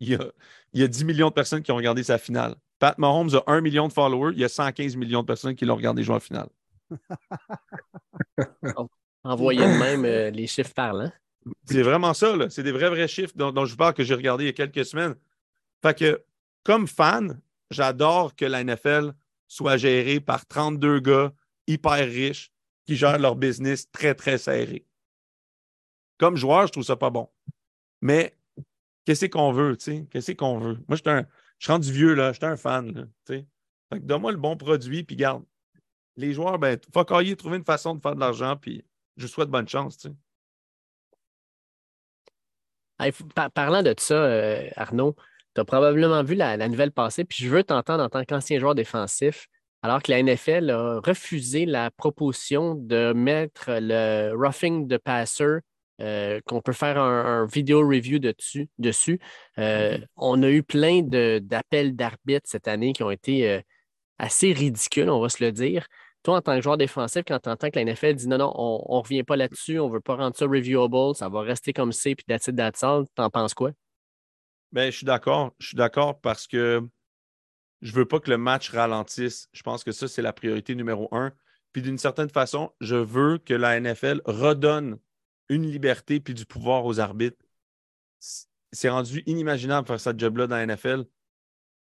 [0.00, 0.24] Il y, a,
[0.72, 2.54] il y a 10 millions de personnes qui ont regardé sa finale.
[2.78, 4.32] Pat Mahomes a 1 million de followers.
[4.34, 6.48] Il y a 115 millions de personnes qui l'ont regardé jouer en finale.
[9.24, 11.10] Envoyez de même euh, les chiffres parlent.
[11.64, 12.34] C'est vraiment ça.
[12.50, 14.52] C'est des vrais, vrais chiffres dont, je vous parle que j'ai regardé il y a
[14.52, 15.14] quelques semaines.
[15.82, 16.22] Fait que,
[16.62, 17.40] comme fan,
[17.70, 19.14] j'adore que la NFL
[19.48, 21.32] soit gérée par 32 gars
[21.66, 22.52] hyper riches
[22.86, 24.86] qui gèrent leur business très, très serré.
[26.18, 27.28] Comme joueur, je trouve ça pas bon.
[28.00, 28.36] Mais
[29.04, 30.06] qu'est-ce qu'on veut, tu sais?
[30.10, 30.78] Qu'est-ce qu'on veut?
[30.88, 31.24] Moi, je
[31.58, 32.32] suis rendu vieux, là.
[32.32, 33.46] J'étais un fan, tu sais.
[33.92, 35.44] donne-moi le bon produit, puis garde.
[36.16, 38.84] Les joueurs, ben, faut trouver une façon de faire de l'argent, puis
[39.16, 40.14] je souhaite bonne chance, tu sais
[43.54, 45.16] parlant de ça, euh, Arnaud,
[45.54, 48.74] tu as probablement vu la, nouvelle passer, puis je veux t'entendre en tant qu'ancien joueur
[48.74, 49.48] défensif,
[49.84, 55.58] alors que la NFL a refusé la proposition de mettre le roughing de passer,
[56.00, 58.70] euh, qu'on peut faire un, vidéo review dessus.
[58.78, 59.20] dessus.
[59.58, 60.06] Euh, mm-hmm.
[60.16, 63.60] On a eu plein d'appels d'arbitres cette année qui ont été
[64.18, 65.86] assez ridicules, on va se le dire.
[66.22, 68.54] Toi, en tant que joueur défensif, quand tu entends que la NFL dit non, non,
[68.56, 71.74] on ne revient pas là-dessus, on ne veut pas rendre ça reviewable, ça va rester
[71.74, 73.72] comme c'est, puis that's it, that's all, t'en penses quoi?
[74.72, 75.52] Bien, je suis d'accord.
[75.58, 76.82] Je suis d'accord parce que
[77.84, 79.48] je ne veux pas que le match ralentisse.
[79.52, 81.32] Je pense que ça, c'est la priorité numéro un.
[81.72, 84.98] Puis d'une certaine façon, je veux que la NFL redonne
[85.50, 87.36] une liberté puis du pouvoir aux arbitres.
[88.72, 91.04] C'est rendu inimaginable faire cette job-là dans la NFL.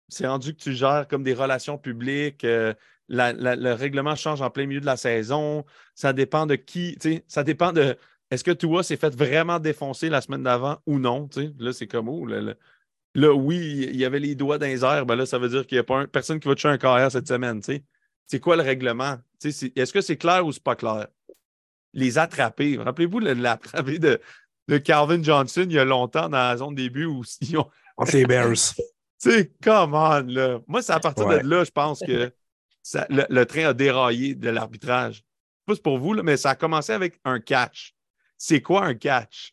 [0.07, 2.73] C'est rendu que tu gères comme des relations publiques, euh,
[3.09, 5.65] le règlement change en plein milieu de la saison.
[5.93, 7.97] Ça dépend de qui, ça dépend de
[8.29, 11.27] est-ce que Tua s'est fait vraiment défoncer la semaine d'avant ou non?
[11.59, 12.25] Là, c'est comme où?
[13.13, 15.67] Là, oui, il y avait les doigts dans les airs, ben là, ça veut dire
[15.67, 17.61] qu'il n'y a pas personne qui va toucher un carrière cette semaine.
[17.61, 19.17] C'est quoi le règlement?
[19.43, 21.07] Est-ce que c'est clair ou c'est pas clair?
[21.93, 22.77] Les attraper.
[22.77, 24.21] Rappelez-vous l'attrapé de,
[24.69, 27.69] de Calvin Johnson il y a longtemps dans la zone début où ils ont.
[27.97, 28.53] Entre les Bears.
[28.53, 28.81] tu
[29.17, 30.59] sais, come on, là.
[30.67, 32.31] Moi, c'est à partir de là, je pense que
[33.09, 35.23] le, train a déraillé de l'arbitrage.
[35.65, 37.93] Pas pour vous, mais ça a commencé avec un catch.
[38.37, 39.51] C'est quoi un catch?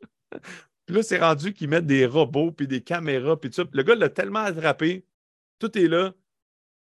[0.88, 3.68] Puis là, c'est rendu qu'ils mettent des robots, puis des caméras, puis tout ça.
[3.70, 5.04] Le gars l'a tellement attrapé,
[5.58, 6.14] tout est là.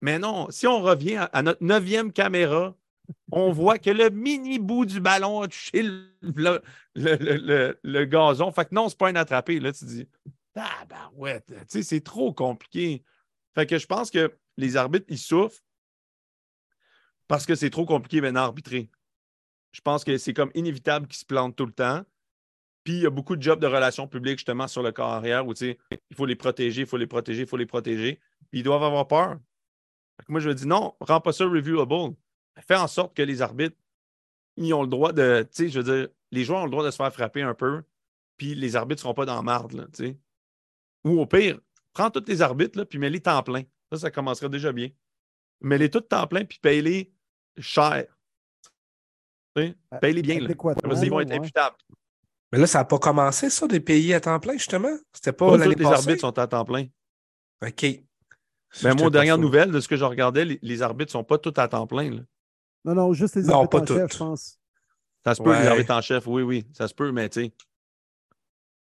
[0.01, 2.77] Mais non, si on revient à, notre neuvième caméra,
[3.33, 5.83] on voit que le mini bout du ballon a touché
[6.23, 6.63] le,
[6.95, 8.53] le, gazon.
[8.53, 9.59] Fait que non, c'est pas un attrapé.
[9.59, 10.09] Là, tu dis,
[10.55, 13.03] ah ben ouais, tu sais, c'est trop compliqué.
[13.57, 15.65] Fait que je pense que les arbitres, ils souffrent
[17.27, 18.89] parce que c'est trop compliqué maintenant arbitrer.
[19.73, 22.05] Je pense que c'est comme inévitable qu'ils se plantent tout le temps.
[22.87, 25.45] Puis il y a beaucoup de jobs de relations publiques justement sur le corps arrière
[25.45, 25.77] où il
[26.15, 28.21] faut les protéger, il faut les protéger, il faut les protéger.
[28.53, 29.41] Puis ils doivent avoir peur.
[30.29, 32.15] Moi, je dis non, rends pas ça reviewable.
[32.61, 33.77] Fais en sorte que les arbitres,
[34.57, 36.85] ils ont le droit de, tu sais, je veux dire, les joueurs ont le droit
[36.85, 37.83] de se faire frapper un peu,
[38.37, 40.19] puis les arbitres ne seront pas dans la marde, tu sais.
[41.05, 41.59] Ou au pire,
[41.93, 43.65] prends tous les arbitres, là, puis mets-les temps plein.
[43.91, 44.91] Ça, ça commencerait déjà bien.
[45.61, 47.13] Mets-les tous temps plein, puis paye-les
[47.59, 48.07] cher.
[49.59, 50.39] Euh, paye-les bien.
[50.39, 50.55] Là.
[51.03, 51.77] ils vont être imputables.
[52.57, 54.97] Mais là, ça n'a pas commencé, ça, des pays à temps plein, justement?
[55.13, 56.87] C'était pas, Les arbitres sont à temps plein.
[57.63, 57.85] OK.
[58.83, 61.53] Mais moi, dernière nouvelle, de ce que je regardais, les, arbitres ne sont pas tous
[61.61, 62.11] à temps plein.
[62.11, 62.21] Là.
[62.87, 64.59] Non, non, juste les arbitres en chef, je pense.
[65.23, 66.67] Ça se peut, les arbitres en chef, oui, oui.
[66.73, 67.53] Ça se peut, mais tu sais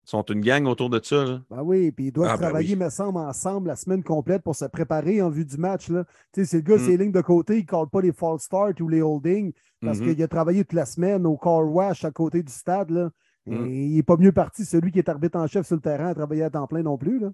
[0.08, 1.22] sont une gang autour de ça.
[1.22, 1.42] Là.
[1.50, 4.56] Ben oui, puis ils doivent ah, ben travailler, me semble, ensemble la semaine complète pour
[4.56, 5.90] se préparer en vue du match.
[5.90, 6.04] Là.
[6.32, 7.00] Tu sais, c'est le gars, c'est mm.
[7.00, 9.52] lignes de côté, il ne colle pas les false starts ou les holdings
[9.82, 10.14] parce mm-hmm.
[10.14, 12.88] qu'il a travaillé toute la semaine au car wash à côté du stade.
[12.88, 13.10] Là.
[13.50, 13.66] Et mm.
[13.66, 16.14] il n'est pas mieux parti, celui qui est arbitre en chef sur le terrain, à
[16.14, 17.18] travailler à temps plein non plus.
[17.18, 17.30] Là.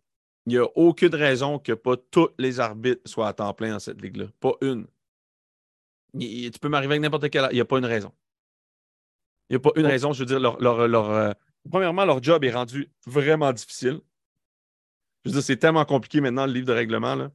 [0.47, 3.79] Il n'y a aucune raison que pas tous les arbitres soient à temps plein dans
[3.79, 4.27] cette ligue-là.
[4.41, 4.87] Pas une.
[6.19, 7.49] tu peux m'arriver avec n'importe quelle.
[7.51, 8.13] Il n'y a pas une raison.
[9.49, 10.13] Il n'y a pas une raison.
[10.13, 11.33] Je veux dire, leur, leur, euh,
[11.71, 14.01] premièrement, leur job est rendu vraiment difficile.
[15.25, 17.15] Je veux dire, c'est tellement compliqué maintenant, le livre de règlement.
[17.15, 17.31] Là.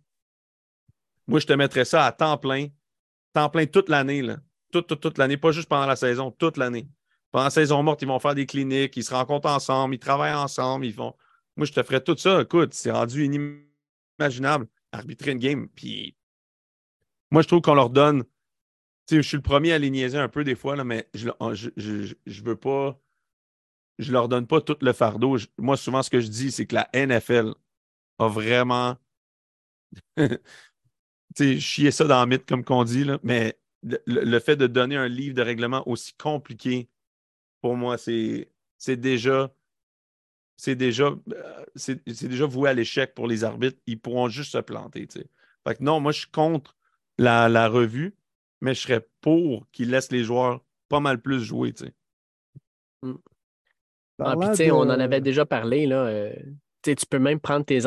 [1.28, 2.68] Moi, je te mettrais ça à temps plein,
[3.34, 4.24] temps plein toute l'année.
[4.72, 6.88] Toute, toute, toute l'année, pas juste pendant la saison, toute l'année.
[7.32, 10.34] Pendant la saison morte, ils vont faire des cliniques, ils se rencontrent ensemble, ils travaillent
[10.34, 11.14] ensemble, ils font.
[11.56, 12.42] Moi, je te ferais tout ça.
[12.42, 15.68] Écoute, c'est rendu inimaginable arbitrer une game.
[15.70, 16.16] Puis
[17.32, 18.24] moi, je trouve qu'on leur donne.
[18.24, 21.08] Tu sais, je suis le premier à les niaiser un peu des fois, là, mais
[21.14, 23.00] je ne veux pas
[24.00, 25.38] je leur donne pas tout le fardeau.
[25.58, 27.54] moi, souvent, ce que je dis, c'est que la NFL
[28.18, 28.98] a vraiment
[31.38, 35.08] chié ça dans le mythe, comme qu'on dit, là, mais le, fait de donner un
[35.08, 36.90] livre de règlement aussi compliqué,
[37.62, 38.48] pour moi, c'est
[38.88, 39.54] déjà.
[40.58, 43.80] C'est déjà, euh, c'est déjà voué à l'échec pour les arbitres.
[43.88, 45.08] Ils pourront juste se planter.
[45.08, 46.76] Fait que non, moi, je suis contre
[47.18, 48.14] la, revue,
[48.60, 51.74] mais je serais pour qu'ils laissent les joueurs pas mal plus jouer.
[53.04, 53.14] Mm.
[54.20, 55.86] Ah, on en avait déjà parlé.
[55.86, 56.34] Là, euh,
[56.84, 57.80] tu peux même prendre tes,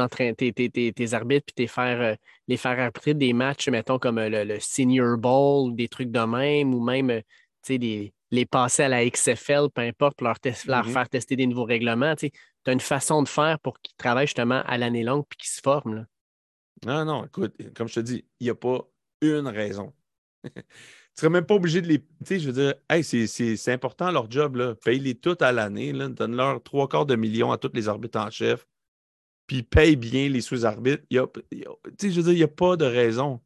[0.53, 2.15] tes, tes, arbitres et faire, euh,
[2.49, 6.75] les faire arbitrer des matchs, mettons, comme euh, le, Senior Bowl, des trucs de même,
[6.75, 7.21] ou même
[7.69, 10.93] les, les passer à la XFL, peu importe, leur, leur mm-hmm.
[10.93, 12.17] faire tester des nouveaux règlements.
[12.17, 12.31] Tu
[12.67, 15.61] as une façon de faire pour qu'ils travaillent justement à l'année longue et qu'ils se
[15.61, 16.07] forment.
[16.85, 18.81] Non, non, écoute, comme je te dis, il n'y a pas
[19.21, 19.93] une raison.
[20.45, 20.63] tu ne
[21.15, 22.01] serais même pas obligé de les.
[22.01, 24.75] Tu sais, je veux dire, hey, c'est important leur job, là.
[24.77, 28.67] Paye-les toutes à l'année, donne-leur trois quarts de millions à tous les arbitres en chef,
[29.47, 31.05] puis paye bien les sous-arbitres.
[31.11, 31.19] Tu
[31.99, 33.41] sais, je veux dire, il n'y a pas de raison.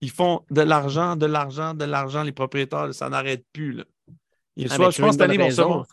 [0.00, 3.72] Ils font de l'argent, de l'argent, de l'argent, les propriétaires, ça n'arrête plus.
[3.72, 3.84] Là.
[4.58, 5.84] Ah, soit, je pense vont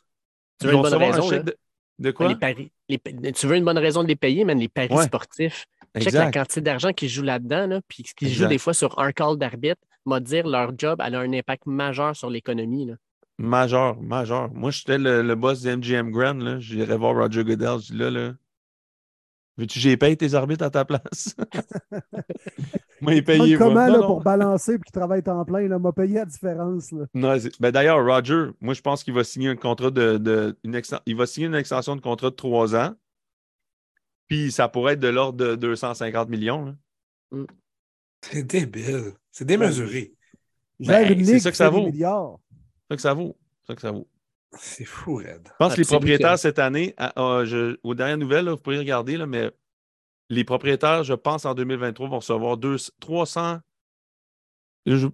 [0.60, 1.55] Tu veux une bonne raison, de,
[1.99, 2.28] de, quoi?
[2.28, 5.66] Les paris, tu veux une bonne raison de les payer, mais les paris sportifs.
[5.97, 9.12] Check la quantité d'argent qu'ils jouent là-dedans, là, puis qu'ils jouent des fois sur un
[9.12, 9.82] call d'arbitre.
[10.05, 12.89] M'a dire leur job elle a un impact majeur sur l'économie.
[13.38, 14.49] Majeur, majeur.
[14.53, 16.60] Moi, j'étais le, le, boss de MGM Grand.
[16.60, 17.80] J'irais voir Roger Goodell.
[17.80, 18.34] Je dis là, là,
[19.60, 21.36] Veux-tu que j'ai payé tes arbitres à ta place?
[23.01, 23.57] moi, il payé.
[23.57, 25.64] Comment là, pour balancer et qu'il travaille en plein?
[25.64, 26.93] Il m'a payé la différence.
[26.93, 27.05] Là.
[27.14, 30.57] Non, ben, D'ailleurs, Roger, moi, je pense qu'il va signer un contrat de.
[30.64, 32.95] une il va signer une extension de contrat de trois ans.
[34.28, 36.74] Puis ça pourrait être de l'ordre de 250 millions.
[37.32, 37.43] Mm.
[38.22, 39.12] C'est débile.
[39.30, 40.14] C'est démesuré.
[40.80, 41.91] Ben, c'est ça que ça vaut.
[41.91, 43.38] C'est ça que ça vaut.
[43.64, 44.07] C'est ça que ça vaut.
[44.58, 45.47] C'est fou, Red.
[45.47, 49.52] Je pense que les propriétaires cette année, aux dernières nouvelles, vous pourriez regarder, là, mais
[50.30, 52.58] les propriétaires, je pense, en 2023, vont recevoir
[53.00, 53.60] 300.
[54.86, 55.12] Il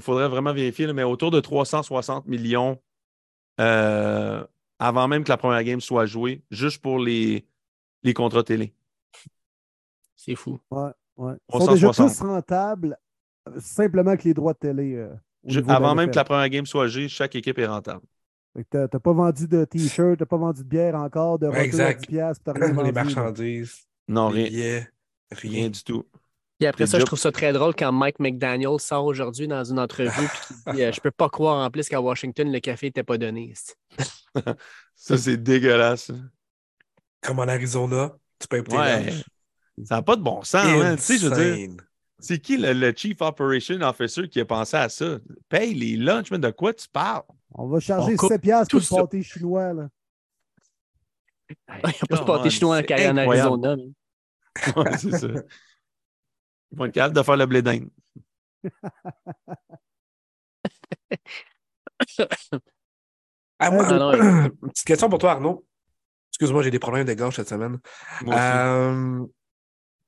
[0.00, 2.80] faudrait vraiment vérifier, mais autour de 360 millions
[3.60, 4.44] euh,
[4.78, 7.46] avant même que la première game soit jouée, juste pour les,
[8.02, 8.72] les contrats télé.
[10.16, 10.58] C'est fou.
[10.70, 11.34] Ouais, ouais.
[11.54, 12.98] Ils sont déjà tous rentables,
[13.58, 14.94] simplement que les droits de télé.
[14.94, 18.04] Euh, avant même que la première game soit jouée, chaque équipe est rentable.
[18.56, 21.64] Tu n'as pas vendu de t-shirt, tu n'as pas vendu de bière encore, de ouais,
[21.64, 22.04] exact.
[22.12, 22.86] à 10 rien vendu.
[22.86, 23.86] Les marchandises.
[24.08, 24.84] Non, rien.
[25.30, 26.04] rien du tout.
[26.58, 29.78] Et après ça, je trouve ça très drôle quand Mike McDaniel sort aujourd'hui dans une
[29.78, 30.28] entrevue et
[30.64, 33.16] qu'il dit euh, Je peux pas croire en plus qu'à Washington, le café n'était pas
[33.16, 33.54] donné.
[34.94, 36.12] ça, c'est dégueulasse.
[37.22, 39.10] Comme en Arizona, tu peux tes ouais.
[39.84, 40.66] Ça n'a pas de bon sens.
[40.66, 40.96] Hein?
[40.96, 41.76] Tu sais, je veux dire,
[42.20, 45.18] c'est qui le, Chief Operation Officer qui a pensé à ça?
[45.48, 47.22] Paye les lunchs, mais de quoi tu parles?
[47.54, 49.72] On va charger 7 piastres pour le pâté chinois.
[49.72, 49.88] Là.
[51.50, 51.56] Il
[51.88, 53.76] n'y a pas de pâté chinois en, en Arizona.
[54.76, 55.28] ouais, c'est ça.
[56.72, 57.88] Ils vont être capables de faire le blé d'Inde.
[63.58, 65.66] ah, moi, ah, petite question pour toi, Arnaud.
[66.30, 67.78] Excuse-moi, j'ai des problèmes de gorge cette semaine.
[68.26, 69.26] Euh,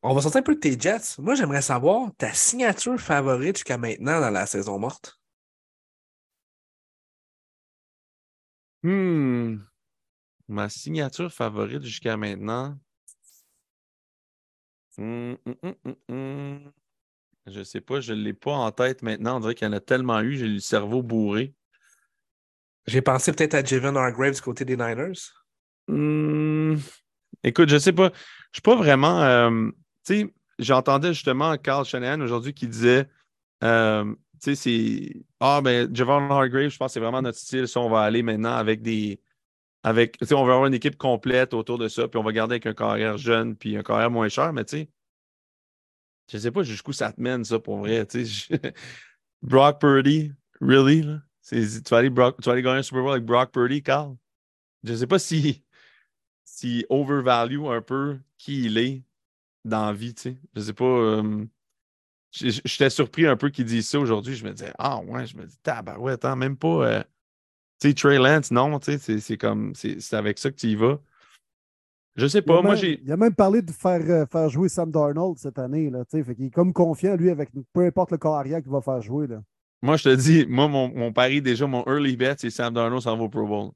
[0.03, 1.19] on va sortir un peu de tes Jets.
[1.19, 5.21] Moi, j'aimerais savoir ta signature favorite jusqu'à maintenant dans la saison morte.
[8.83, 9.59] Hmm.
[10.49, 12.77] Ma signature favorite jusqu'à maintenant.
[14.99, 15.35] Hmm,
[16.09, 16.71] hmm,
[17.47, 19.37] je sais pas, je ne l'ai pas en tête maintenant.
[19.37, 21.55] On dirait qu'il y en a tellement eu, j'ai le cerveau bourré.
[22.87, 25.13] J'ai pensé peut-être à Javon Hargraves du côté des Niners.
[27.45, 28.09] Écoute, je sais pas.
[28.09, 29.23] Je ne suis pas vraiment.
[29.23, 29.71] Euh,
[30.05, 33.09] sais, j'entendais justement Carl Shanahan aujourd'hui qui disait
[33.63, 35.25] euh, tu sais, c'est.
[35.41, 37.69] Ah, ben, Javon Hargrave, je pense que c'est vraiment notre style.
[37.69, 39.21] Si on va aller maintenant avec des.
[39.85, 42.33] Avec, tu sais, on va avoir une équipe complète autour de ça, puis on va
[42.33, 44.89] garder avec un carrière jeune, puis un carrière moins cher, mais tu sais,
[46.31, 48.07] je sais pas jusqu'où ça te mène, ça, pour vrai.
[49.43, 51.05] Brock Purdy, really?
[51.49, 54.17] Tu, vas aller Brock, tu vas aller gagner un Super Bowl avec Brock Purdy, Carl?
[54.85, 55.65] Je sais pas si,
[56.45, 59.03] si overvalue un peu qui il est
[59.65, 60.37] dans la vie, tu sais.
[60.55, 60.85] Je sais pas.
[60.85, 61.45] Euh,
[62.33, 64.35] J'étais surpris un peu qu'il dise ça aujourd'hui.
[64.35, 66.87] Je me disais, ah ouais, je me dis, tabarouette, attends, même pas.
[66.87, 67.03] Euh,
[67.79, 70.75] tu sais, Trey Lance, non, tu sais, c'est comme, c'est avec ça que tu y
[70.75, 70.99] vas.
[72.15, 73.01] Je sais pas, moi j'ai.
[73.03, 76.19] Il a même parlé de faire, euh, faire jouer Sam Darnold cette année, là, tu
[76.19, 78.81] sais, fait qu'il est comme confiant, lui, avec peu importe le corps arrière qu'il va
[78.81, 79.43] faire jouer, là.
[79.83, 83.03] Moi, je te dis, moi, mon, mon pari, déjà, mon early bet, c'est Sam Darnold
[83.03, 83.73] s'en va au Pro Bowl.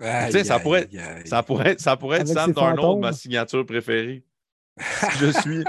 [0.00, 0.88] Ça, pourrait,
[1.24, 4.24] ça pourrait, ça pourrait être Sam Darnold, ma signature préférée
[5.18, 5.64] je suis,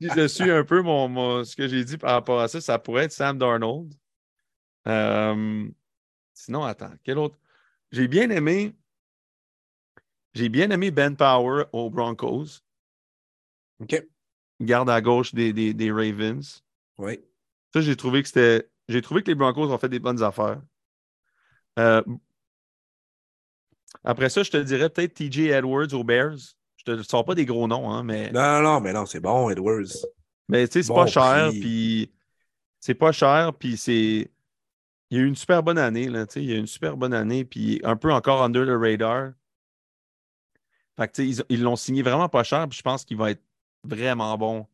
[0.00, 3.04] je suis un peu mon, ce que j'ai dit par rapport à ça, ça pourrait
[3.04, 3.92] être Sam Darnold.
[4.88, 5.68] Euh,
[6.32, 7.36] sinon, attends, quel autre?
[7.90, 8.74] J'ai bien aimé.
[10.34, 12.60] J'ai bien aimé Ben Power aux Broncos.
[13.80, 14.06] OK.
[14.60, 16.64] Garde à gauche des, des, Ravens.
[16.98, 17.20] Oui.
[17.72, 18.68] Ça, j'ai trouvé que c'était.
[18.88, 20.60] J'ai trouvé que les Broncos ont fait des bonnes affaires.
[21.78, 22.02] Euh,
[24.04, 26.56] après ça, je te dirais peut-être TJ Edwards aux Bears
[26.86, 28.30] te sors pas des gros noms, hein, mais.
[28.30, 30.06] Non, non, mais non, c'est bon, Edwards.
[30.48, 32.12] Mais tu sais, c'est pas cher, puis.
[32.80, 34.30] C'est pas cher, puis c'est.
[35.10, 36.42] Il y a eu une super bonne année, là, tu sais.
[36.42, 39.32] Il y a eu une super bonne année, puis un peu encore under the radar.
[40.96, 43.30] Fait que, tu sais, ils l'ont signé vraiment pas cher, puis je pense qu'il va
[43.32, 43.42] être
[43.84, 44.66] vraiment bon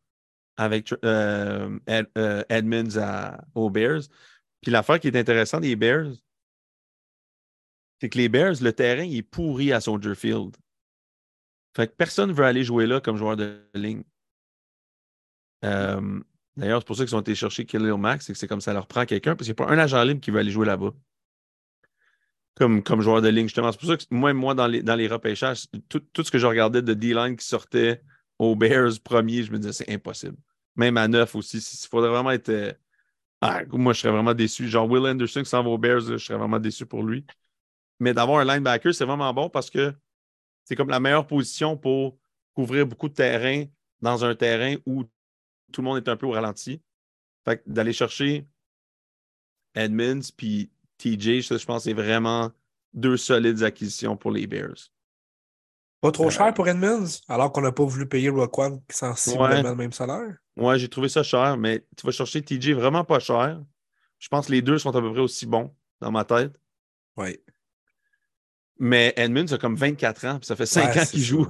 [0.55, 4.01] avec euh, euh, Edmonds aux Bears.
[4.61, 6.13] Puis l'affaire qui est intéressante des Bears,
[8.03, 10.57] c'est que les Bears, le terrain est pourri à Soldier Field.
[11.73, 14.03] Fait que personne ne veut aller jouer là comme joueur de ligne.
[15.63, 16.19] Euh,
[16.57, 18.73] D'ailleurs, c'est pour ça qu'ils ont été chercher Khalil Max, c'est que c'est comme ça
[18.73, 20.65] leur prend quelqu'un, parce qu'il n'y a pas un agent libre qui veut aller jouer
[20.65, 20.91] là-bas.
[22.55, 23.71] Comme, comme joueur de ligne, justement.
[23.71, 26.39] C'est pour ça que moi, moi dans, les, dans les repêchages, tout, tout ce que
[26.39, 28.01] je regardais de D-line qui sortait
[28.37, 30.35] aux Bears premier, je me disais c'est impossible.
[30.75, 32.49] Même à neuf aussi, il faudrait vraiment être.
[32.49, 32.73] euh,
[33.39, 34.67] ah, moi, je serais vraiment déçu.
[34.67, 37.25] Genre Will Anderson qui s'en va aux Bears, je serais vraiment déçu pour lui.
[38.03, 39.93] Mais d'avoir un linebacker, c'est vraiment bon parce que
[40.65, 42.17] c'est comme la meilleure position pour
[42.53, 43.63] couvrir beaucoup de terrain
[44.01, 45.05] dans un terrain où
[45.71, 46.81] tout le monde est un peu au ralenti.
[47.45, 48.45] Fait que d'aller chercher
[49.73, 52.51] Edmonds puis TJ, ça, je pense que c'est vraiment
[52.93, 54.91] deux solides acquisitions pour les Bears.
[56.01, 59.63] Pas trop cher pour Edmonds, alors qu'on n'a pas voulu payer Roquan sensiblement Ouais.
[59.63, 60.35] le même salaire.
[60.57, 63.63] Ouais, j'ai trouvé ça cher, mais tu vas chercher TJ vraiment pas cher.
[64.19, 66.53] Je pense que les deux sont à peu près aussi bons dans ma tête.
[67.15, 67.39] Oui.
[68.79, 71.47] Mais Edmonds a comme 24 ans, puis ça fait 5 Ouais, ans qu'il joue.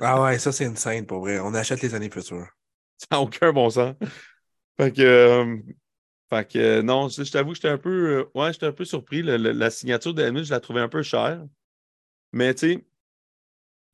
[0.00, 1.38] Ah ouais, ça c'est une scène pour vrai.
[1.40, 2.46] On achète les années futures.
[2.98, 3.94] Ça n'a aucun bon sens.
[4.78, 5.58] Fait que, euh,
[6.30, 8.72] fait que euh, non, je je t'avoue que j'étais un peu, euh, ouais, j'étais un
[8.72, 9.22] peu surpris.
[9.22, 11.44] Le- le- la signature d'Edmonds, je la trouvais un peu chère.
[12.32, 12.86] Mais tu sais,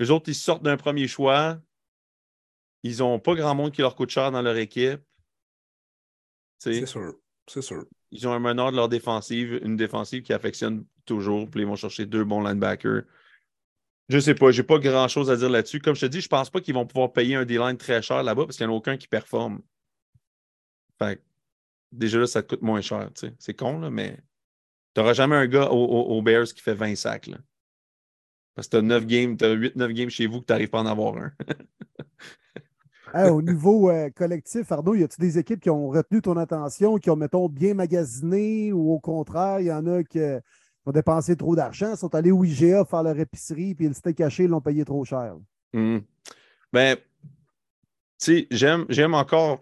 [0.01, 1.59] les autres, ils sortent d'un premier choix.
[2.85, 5.01] Ils n'ont pas grand monde qui leur coûte cher dans leur équipe.
[6.59, 7.15] C'est sûr.
[7.49, 7.85] C'est sûr.
[8.13, 11.77] Ils ont un meneur de leur défensive, une défensive qui affectionne toujours, puis ils vont
[11.77, 13.03] chercher deux bons linebackers.
[14.09, 15.81] Je sais pas, j'ai pas grand chose à dire là-dessus.
[15.81, 18.23] Comme je te dis, je pense pas qu'ils vont pouvoir payer un D-line très cher
[18.23, 19.63] là-bas parce qu'il n'y en a aucun qui performe.
[20.99, 21.23] Fait que,
[21.93, 23.11] déjà là, ça te coûte moins cher.
[23.39, 24.19] C'est con, là, mais
[24.95, 27.29] tu n'auras jamais un gars au- au- aux Bears qui fait 20 sacs.
[27.29, 27.39] Là.
[28.55, 30.69] Parce que tu as 9 games, tu as 8-9 games chez vous que tu n'arrives
[30.69, 31.33] pas à en avoir un.
[33.31, 37.11] Au niveau euh, collectif, Arnaud, y a-t-il des équipes qui ont retenu ton attention, qui
[37.11, 40.41] ont, mettons, bien magasiné ou au contraire, il y en a qui euh,
[40.87, 44.45] ont dépensé trop d'argent, sont allés au IGA faire leur épicerie, puis le steak caché,
[44.45, 45.37] ils l'ont payé trop cher?
[45.73, 45.99] Hmm.
[46.73, 49.61] Ben, tu sais, j'aime, encore.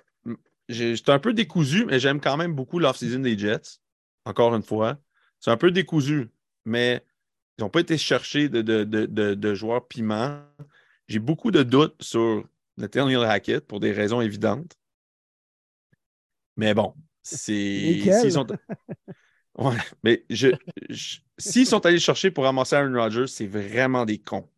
[0.69, 3.81] J'étais un peu décousu, mais j'aime quand même beaucoup l'off-season des Jets.
[4.25, 4.99] Encore une fois.
[5.41, 6.29] C'est un peu décousu,
[6.65, 7.03] mais
[7.59, 10.39] ils n'ont pas été chercher de, de, de, de- de joueurs piments.
[11.09, 12.45] J'ai beaucoup de doutes sur
[12.81, 14.77] Nathaniel Hackett pour des raisons évidentes.
[16.57, 18.11] Mais bon, c'est.
[18.13, 18.47] S'ils sont-
[19.59, 20.49] Ouais, mais je,
[20.91, 24.49] je- s'ils sont allés chercher pour ramasser Aaron Rodgers, c'est vraiment des cons.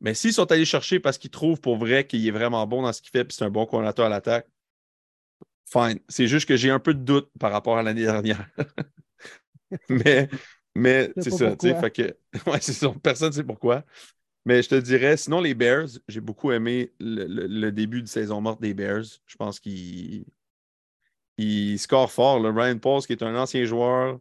[0.00, 2.92] Mais s'ils sont allés chercher parce qu'ils trouvent pour vrai qu'il est vraiment bon dans
[2.92, 4.46] ce qu'il fait et c'est un bon coordinateur à l'attaque,
[5.70, 6.00] fine.
[6.08, 8.48] C'est juste que j'ai un peu de doute par rapport à l'année dernière.
[9.88, 10.28] mais
[10.74, 12.02] mais c'est ça, tu sais, fait que
[12.50, 13.84] ouais, c'est ça, personne ne sait pourquoi.
[14.46, 18.08] Mais je te dirais, sinon les Bears, j'ai beaucoup aimé le, le- le début de
[18.08, 19.04] saison morte des Bears.
[19.26, 20.24] Je pense qu'ils
[21.38, 22.40] ils scorent fort.
[22.40, 22.52] là.
[22.52, 24.18] Ryan Pauls, qui est un ancien joueur,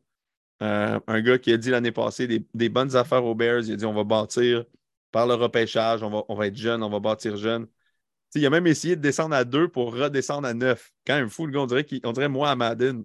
[0.64, 3.64] euh, un gars qui a dit l'année passée des, des bonnes affaires aux Bears.
[3.68, 4.66] Il a dit on va bâtir
[5.12, 7.68] par le repêchage, on va, on va être jeune, on va bâtir jeune.
[7.68, 7.72] Tu
[8.32, 10.94] sais, il a même essayé de descendre à 2 pour redescendre à 9.
[11.08, 13.04] Quand même fou, le gars, on dirait, qu'il- on dirait moi à Madden.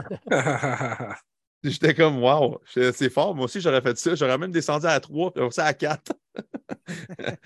[1.70, 3.34] J'étais comme wow, c'est fort.
[3.34, 4.14] Moi aussi, j'aurais fait ça.
[4.14, 6.12] J'aurais même descendu à 3, puis ça à 4.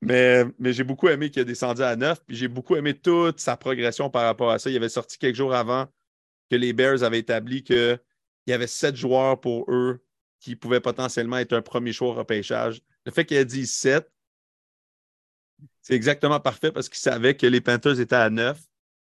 [0.00, 3.40] mais mais j'ai beaucoup aimé qu'il a descendu à 9, puis j'ai beaucoup aimé toute
[3.40, 4.70] sa progression par rapport à ça.
[4.70, 5.86] Il avait sorti quelques jours avant
[6.50, 7.98] que les Bears avaient établi qu'il
[8.46, 10.04] y avait sept joueurs pour eux
[10.40, 12.82] qui pouvaient potentiellement être un premier choix au repêchage.
[13.06, 14.10] Le fait qu'il ait dit 7,
[15.82, 18.60] c'est exactement parfait parce qu'il savait que les Panthers étaient à 9.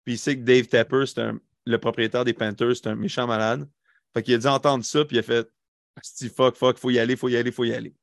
[0.06, 3.26] Puis il sait que Dave Tepper, c'est un- le propriétaire des Panthers, c'est un méchant
[3.28, 3.68] malade.
[4.14, 5.48] Fait qu'il a dit entendre ça, puis il a fait
[6.36, 7.94] fuck, fuck, faut y aller, faut y aller, faut y aller.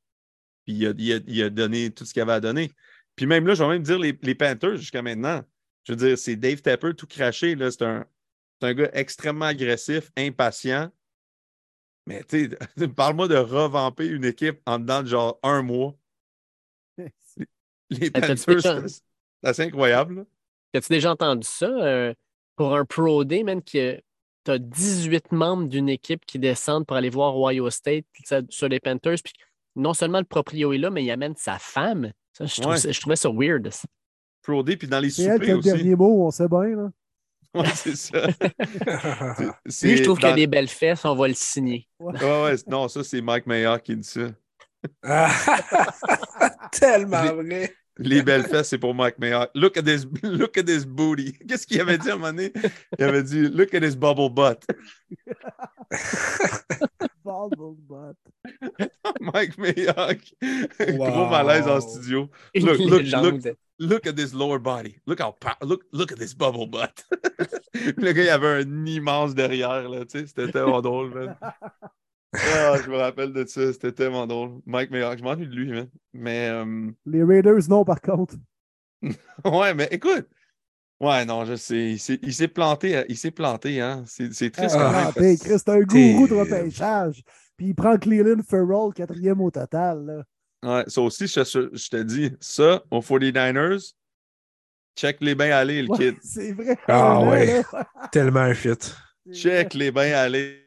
[0.65, 2.71] Puis il a, il a- il a donné tout ce qu'il avait à donner.
[3.15, 5.43] Puis même là, je vais même dire les, les Panthers jusqu'à maintenant.
[5.83, 7.55] Je veux dire, c'est Dave Tepper tout craché.
[7.71, 8.05] C'est un,
[8.73, 10.91] gars extrêmement agressif, impatient.
[12.05, 15.95] Mais tu sais, parle-moi de revamper une équipe en dedans de genre un mois.
[17.89, 18.87] Les Panthers,
[19.53, 20.25] c'est incroyable.
[20.73, 21.67] As-tu déjà entendu ça?
[21.67, 22.13] euh,
[22.55, 23.99] pour un Pro Day, man, que
[24.45, 28.05] tu as 18 membres d'une équipe qui descendent pour aller voir Ohio State
[28.49, 29.17] sur les Panthers.
[29.23, 29.33] Puis
[29.75, 32.11] non seulement le proprio est là, mais il amène sa femme.
[32.33, 32.77] Ça, je, trouve Ouais.
[32.79, 33.69] ça- je trouvais ça weird.
[34.43, 35.67] Pro Day, puis dans les C'est elle qui soupers a le aussi.
[35.73, 36.63] dernier mot, on sait bien.
[36.75, 36.89] Là.
[37.53, 38.27] Ouais, c'est ça.
[39.65, 41.85] C'est- Lui, je trouve qu'il dans- a des belles fesses, on va le signer.
[41.99, 42.13] Ouais,
[42.43, 44.29] ouais, non, ça, c'est Mike Mayer qui dit ça.
[46.71, 47.73] Tellement vrai.
[47.97, 49.45] Les belles fesses, c'est pour Mike Mayer.
[49.53, 51.33] Look at this, look at this booty.
[51.47, 52.51] Qu'est-ce qu'il avait dit à un moment donné?
[52.97, 54.65] Il avait dit, look at this bubble butt.
[57.23, 58.17] Bubble butt.
[59.19, 60.19] Mike Mayock.
[60.79, 61.29] Gros Wow.
[61.29, 62.29] malaise en studio.
[62.55, 63.55] Look, look, légende.
[63.77, 64.97] Look at this lower body.
[65.05, 67.05] Look how look, look at this bubble butt.
[67.97, 70.27] le gars, il avait un immense derrière, là, tu sais.
[70.27, 71.35] C'était tellement drôle, man.
[72.33, 73.73] Ah, je me rappelle de ça.
[73.73, 74.61] C'était tellement drôle.
[74.65, 75.89] Mike Mayock, je m'ennuie de lui.
[76.13, 78.35] Mais euh, Les Raiders, non, par contre.
[79.45, 80.27] ouais, mais écoute.
[80.99, 81.97] Ouais, non, je sais.
[82.21, 83.03] Il s'est- planté.
[83.09, 84.03] Il s'est planté, hein.
[84.05, 85.11] C'est triste quand Ah.
[85.13, 87.23] Chris, c'est un gourou de repêchage.
[87.57, 90.05] Puis il prend Cleveland Farrell, quatrième au total.
[90.05, 90.23] là.
[90.63, 93.93] Ouais, ça aussi, je, te- je te dis, ça, aux 49ers,
[94.95, 96.15] check les bains aller, le Ouais, kid.
[96.21, 96.77] c'est vrai.
[96.87, 97.63] Ah ouais.
[98.11, 98.69] Tellement un fit.
[99.33, 100.60] Check les bains aller.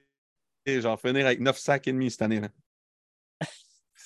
[0.66, 2.40] J'en finir avec 9 sacs et demi cette année.
[2.40, 2.48] là.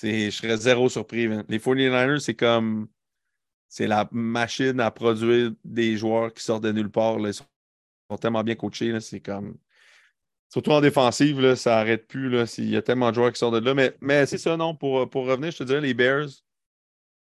[0.02, 1.28] Je serais zéro surpris.
[1.48, 2.88] Les 49ers, c'est comme.
[3.68, 7.18] C'est la machine à produire des joueurs qui sortent de nulle part.
[7.18, 7.44] Ils sont,
[8.18, 8.98] tellement bien coachés.
[9.00, 9.56] C'est comme.
[10.50, 12.30] Surtout en défensive, là, ça n'arrête plus.
[12.30, 13.92] Là, il y a tellement de joueurs qui sortent de là.
[14.00, 14.74] Mais, c'est ça, non.
[14.74, 16.28] Pour, revenir, je te dirais, les Bears,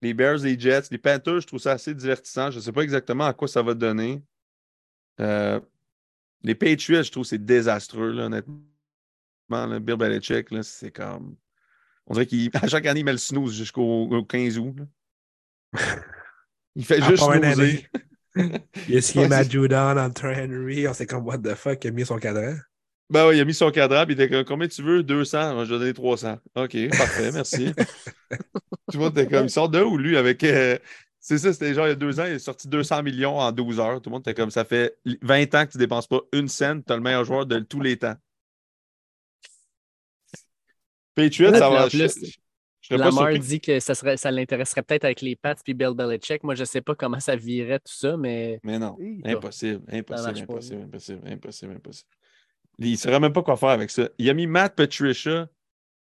[0.02, 2.50] les Bears, les Jets, les Panthers, je trouve ça assez divertissant.
[2.50, 4.22] Je ne sais pas exactement à quoi ça va donner.
[5.20, 5.58] Euh,
[6.42, 8.60] les Patriots, je trouve c'est désastreux, honnêtement.
[9.50, 9.78] Là.
[9.80, 11.36] Bill Belichick, là, c'est comme.
[12.06, 14.74] On dirait qu'à chaque année, il met le snooze jusqu'au au 15 août.
[14.78, 14.84] là.
[16.76, 17.86] Il fait À juste snoozer.
[18.88, 20.86] Il a signé Matt Judon entre Henry.
[20.86, 22.54] On s'est comme, what the fuck, il a mis son cadran.
[23.08, 25.02] Ben oui, il a mis son cadran, puis il était comme combien tu veux?
[25.02, 26.38] 200 Moi, Je vais donner 300.
[26.56, 27.72] OK, parfait, merci.
[27.72, 30.44] Tout le monde était comme il sort de où, lui, avec.
[30.44, 30.76] euh,
[31.18, 33.50] c'est ça, c'était genre il y a deux ans, il est sorti 200 millions en
[33.52, 34.02] 12 heures.
[34.02, 36.84] Tout le monde était comme ça fait 20 ans que tu dépenses pas une scène,
[36.84, 38.16] tu as le meilleur joueur de tous les temps.
[41.16, 41.88] Patriots, ça va.
[41.88, 45.56] Je, plus, je- je pas dit que ça, serait, ça l'intéresserait peut-être avec les Pats
[45.64, 46.44] puis Bill Belichick.
[46.44, 50.38] Moi, je ne sais pas comment ça virait tout ça, mais Mais non, impossible, impossible,
[50.38, 52.08] impossible, impossible, impossible, impossible.
[52.78, 54.08] Il ne saurait même pas quoi faire avec ça.
[54.18, 55.48] Il a mis Matt Patricia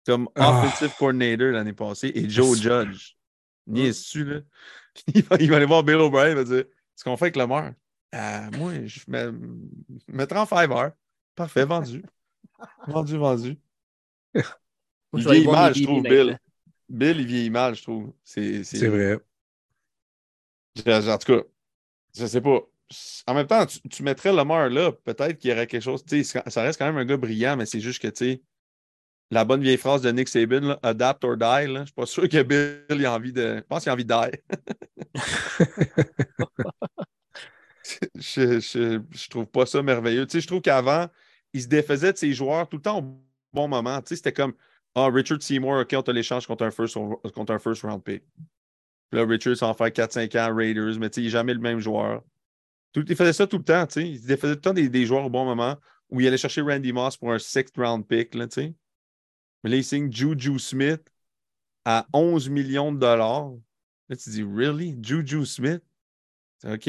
[0.07, 0.65] comme Ah.
[0.65, 3.13] offensive coordinator l'année passée et Joe Judge.
[3.67, 4.41] Niaises-tu, là?
[5.15, 7.37] Il va, il va aller voir Bill O'Brien il va dire Ce qu'on fait avec
[7.37, 7.73] Lamar
[8.13, 9.33] Ah, Moi, je me
[10.09, 10.91] mettrai en Fiverr.
[11.35, 12.03] Parfait, vendu.
[12.89, 13.59] vendu, vendu.
[15.15, 16.39] Il vieillit mal, je trouve, Bill.
[16.89, 18.13] Bill, il vieillit mal, je trouve.
[18.25, 19.19] C'est C'est vrai.
[20.87, 21.43] En tout cas,
[22.17, 22.61] je sais pas.
[23.27, 26.05] En même temps, tu, tu mettrais Lamar là, peut-être qu'il y aurait quelque chose.
[26.05, 28.43] tu sais, Ça reste quand même un gars brillant, mais c'est juste que, tu sais,
[29.31, 32.07] la bonne vieille phrase de Nick Saban, là, adapt or die, là, je suis pas
[32.07, 33.57] sûr que Bill il a envie de.
[33.57, 34.39] Je pense qu'il a envie de die.
[38.15, 40.27] je, je, je trouve pas ça merveilleux.
[40.27, 41.09] Tu sais, je trouve qu'avant,
[41.55, 44.01] il se défaisait de ses joueurs tout le temps au bon moment.
[44.03, 44.55] Tu sais, c'était comme
[44.95, 46.97] Ah, Richard Seymour, OK, on te l'échange contre un first,
[47.35, 48.23] contre un first round pick.
[49.11, 51.81] Là, Richard, ça va en faire 4-5 ans, Raiders, mais il n'est jamais le même
[51.81, 52.23] joueur.
[52.95, 54.09] Il faisait ça tout le temps, tu sais.
[54.09, 55.77] Il faisait tout le temps des, des joueurs au bon moment
[56.11, 58.75] où il allait chercher Randy Moss pour un sixth round pick, tu sais.
[59.65, 61.03] Mais là, il signe Juju Smith
[61.85, 63.53] à 11 millions de dollars.
[64.09, 64.97] Là, tu dis, really?
[65.03, 65.83] Juju Smith?
[66.65, 66.87] OK.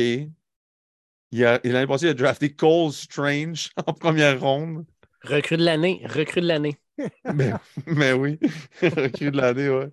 [1.32, 4.86] L'année passée, il a drafté Cole Strange en première ronde.
[5.24, 6.78] Recrue de l'année, recrue de l'année.
[7.34, 7.54] Mais,
[7.88, 8.40] mais oui,
[8.82, 9.90] recrue de l'année, ouais.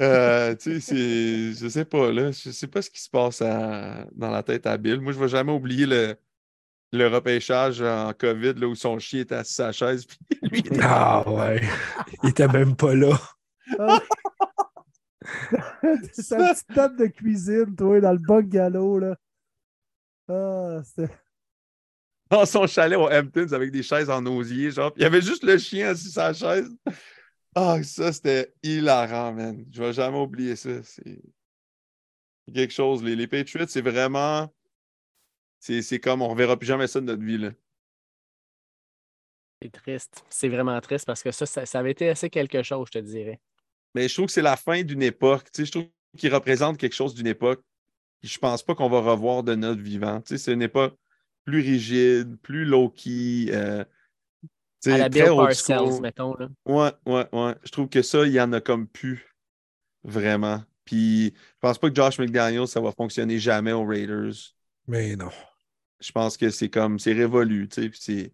[0.00, 1.52] Euh, tu sais.
[1.54, 2.30] Je sais pas, là.
[2.30, 5.00] Je sais pas ce qui se passe à- dans la tête à Bill.
[5.00, 6.14] Moi, je vais jamais oublier le,
[6.92, 10.06] le repêchage en COVID, là, où son chien était assis à sa chaise.
[10.06, 11.60] Puis lui, était- Ah ouais.
[12.22, 13.18] Il était même pas là.
[16.12, 19.16] C'est ta petite table de cuisine, toi, dans le bungalow, là.
[20.28, 21.12] Ah, c'était.
[22.30, 24.92] Dans son chalet au Hamptons avec des chaises en osier, genre.
[24.96, 26.70] Il y avait juste le chien assis sur sa chaise.
[27.54, 29.64] Ah, ça, c'était hilarant, man.
[29.72, 30.82] Je vais jamais oublier ça.
[30.82, 31.20] C'est
[32.54, 33.02] quelque chose.
[33.02, 34.52] Les, les Patriots, c'est vraiment.
[35.60, 37.50] C'est c'est comme on ne reverra plus jamais ça de notre vie, là.
[39.60, 40.24] C'est triste.
[40.28, 43.04] C'est vraiment triste parce que ça, ça, ça avait été assez quelque chose, je te
[43.04, 43.40] dirais.
[43.94, 45.50] Mais je trouve que c'est la fin d'une époque.
[45.50, 47.60] Tu sais, je trouve qu'il représente quelque chose d'une époque.
[48.22, 50.20] que Je pense pas qu'on va revoir de notre vivant.
[50.20, 50.96] Tu sais, c'est une époque
[51.50, 53.46] plus rigide, plus low-key.
[53.52, 53.84] euh,
[54.86, 56.34] À la Bill Parcells, mettons.
[56.34, 56.48] Là.
[56.66, 57.54] Ouais, ouais, ouais.
[57.64, 59.34] Je trouve que ça, il y en a comme plus.
[60.04, 60.62] Vraiment.
[60.84, 64.32] Puis, je pense pas que Josh McDaniels, ça va fonctionner jamais aux Raiders.
[64.86, 65.30] Mais non.
[66.00, 67.88] Je pense que c'est comme, c'est révolu, tu sais.
[67.88, 68.32] Puis c'est.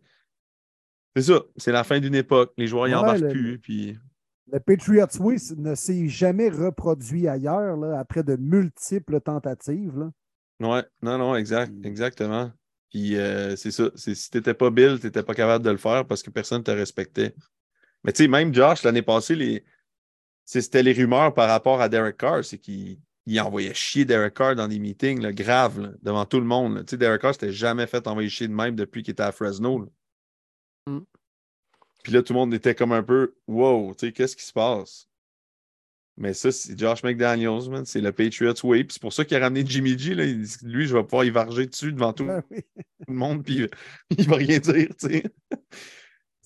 [1.17, 1.41] C'est ça.
[1.57, 2.53] C'est la fin d'une époque.
[2.59, 3.59] Les joueurs, ils Ouais, embarquent le- plus.
[3.59, 3.99] Puis.
[4.53, 9.97] Le Patriots Way ne s'est jamais reproduit ailleurs, là, après de multiples tentatives.
[9.99, 10.11] Là.
[10.61, 11.87] Ouais, non, non, exact, Mm.
[11.87, 12.53] exactement.
[12.95, 13.91] Puis euh, c'est ça.
[13.97, 17.35] Si t'étais pas Bill, t'étais pas capable de le faire parce que personne te respectait.
[18.05, 19.65] Mais tu sais, même Josh, l'année passée, les...
[20.45, 24.55] c'était les rumeurs par rapport à Derek Carr, c'est qu'il il envoyait chier Derek Carr
[24.55, 26.85] dans des meetings là, graves là, devant tout le monde.
[26.87, 29.33] Tu sais, Derek Carr s'était jamais fait envoyer chier de même depuis qu'il était à
[29.33, 29.81] Fresno.
[29.81, 30.93] là.
[30.93, 31.01] Mm.
[32.05, 34.53] Puis là, tout le monde était comme un peu Wow, tu sais, qu'est-ce qui se
[34.53, 35.09] passe?
[36.17, 37.85] Mais ça, c'est Josh McDaniels, man.
[37.85, 38.85] C'est le Patriots Way.
[38.85, 40.15] Puis c'est pour ça qu'il a ramené Jimmy G.
[40.15, 40.25] Là.
[40.25, 42.61] Il dit, lui, je vais pouvoir y varger dessus devant tout Ben oui.
[43.09, 43.67] le monde, puis
[44.17, 45.25] il va rien dire, tu sais.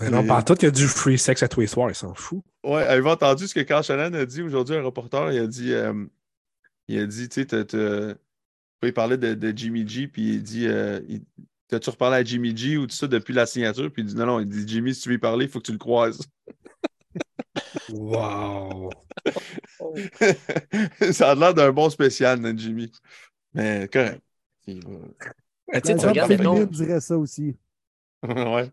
[0.01, 1.95] Mais non, par tout, il y a du free sex à tous les soirs, ils
[1.95, 2.43] s'en fout.
[2.65, 5.33] Ouais, avez-vous entendu ce que Carl Shannon a dit aujourd'hui, un reporter?
[5.33, 6.05] Il a dit, euh,
[6.87, 8.17] il a dit, tu sais,
[8.83, 11.25] il parlait de, de Jimmy G, puis il dit, euh, il-
[11.67, 13.91] t'as-tu reparlé à Jimmy G ou tout ça depuis la signature?
[13.93, 15.59] Puis il dit, non, non, il dit, Jimmy, si tu veux y parler, il faut
[15.59, 16.21] que tu le croises.
[17.91, 18.91] Wow!
[21.13, 22.91] ça a l'air d'un bon spécial, Jimmy.
[23.55, 24.21] Mais correct.
[24.67, 24.81] Il
[25.73, 27.57] Mais tu regardes, mettons, féminine dirait ça aussi.
[28.23, 28.71] ouais.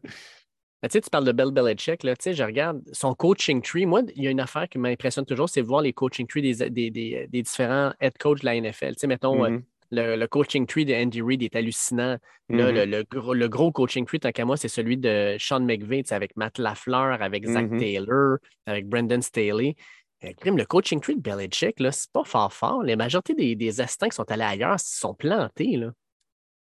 [0.83, 3.61] Mais tu sais, tu parles de Bill Belichick, là, tu sais, je regarde son coaching
[3.61, 3.85] tree.
[3.85, 6.69] Moi, il y a une affaire qui m'impressionne toujours, c'est voir les coaching trees des,
[6.69, 8.93] des, des- des différents head coachs de la NFL.
[8.93, 9.63] Tu sais, mettons, euh, Mhm.
[9.91, 12.17] Le, le coaching tree de Andy Reid est hallucinant.
[12.49, 15.61] Là, le, le gros, le gros coaching tree, tant qu'à moi, c'est celui de Sean
[15.61, 17.79] McVay, avec Matt Lafleur, avec Zach Mhm.
[17.79, 19.75] Taylor, avec Brendan Staley.
[20.23, 22.83] Euh, crime, le coaching tree de Belichick, c'est pas fort fort.
[22.83, 25.79] La majorité des, des assistants qui sont allés ailleurs se sont plantés.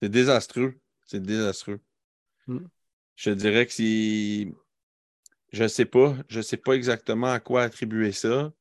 [0.02, 0.74] C'est désastreux.
[1.04, 1.80] C'est désastreux.
[2.46, 2.58] Mm.
[3.16, 4.48] Je dirais que c'est.
[5.52, 6.16] Je sais pas.
[6.28, 8.52] Je sais pas exactement à quoi attribuer ça.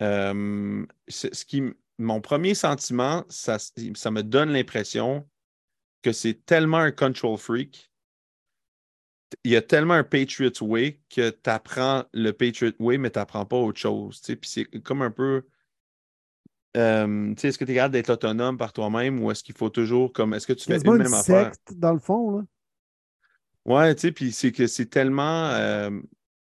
[0.00, 1.62] Euh, ce qui,
[1.98, 5.28] mon premier sentiment, ça, ça me donne l'impression
[6.02, 7.90] que c'est tellement un control freak.
[9.42, 13.18] Il y a tellement un Patriot Way que tu apprends le Patriot Way, mais tu
[13.18, 14.20] n'apprends pas autre chose.
[14.20, 15.44] Puis c'est comme un peu.
[16.76, 20.12] euh, est-ce que tu es capable d'être autonome par toi-même ou est-ce qu'il faut toujours
[20.12, 20.34] comme.
[20.34, 21.52] Est-ce que tu fais une même affaire?
[21.52, 22.38] secte, dans le fond.
[22.38, 22.44] Là.
[23.64, 25.48] Ouais, tu sais, puis c'est que c'est tellement.
[25.50, 25.90] euh,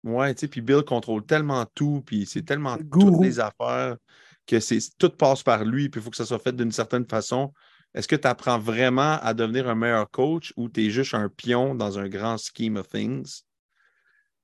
[0.04, 3.12] ouais, tu sais, puis Bill contrôle tellement tout, puis c'est tellement gourou.
[3.12, 3.98] toutes les affaires
[4.48, 7.06] que c'est tout passe par lui, puis il faut que ça soit fait d'une certaine
[7.06, 7.54] façon.
[7.94, 11.30] Est-ce que tu apprends vraiment à devenir un meilleur coach ou tu es juste un
[11.30, 13.44] pion dans un grand scheme of things?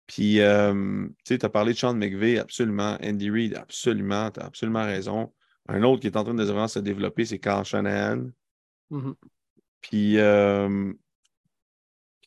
[0.08, 2.98] Puis, euh, tu sais, tu as parlé de Sean McVay, absolument.
[3.02, 4.32] Andy Reid, absolument.
[4.32, 5.34] Tu as absolument raison.
[5.68, 8.30] Un autre qui est en train de vraiment se développer, c'est Carl Shanahan.
[8.90, 9.16] Mhm.
[9.82, 10.94] Puis, euh,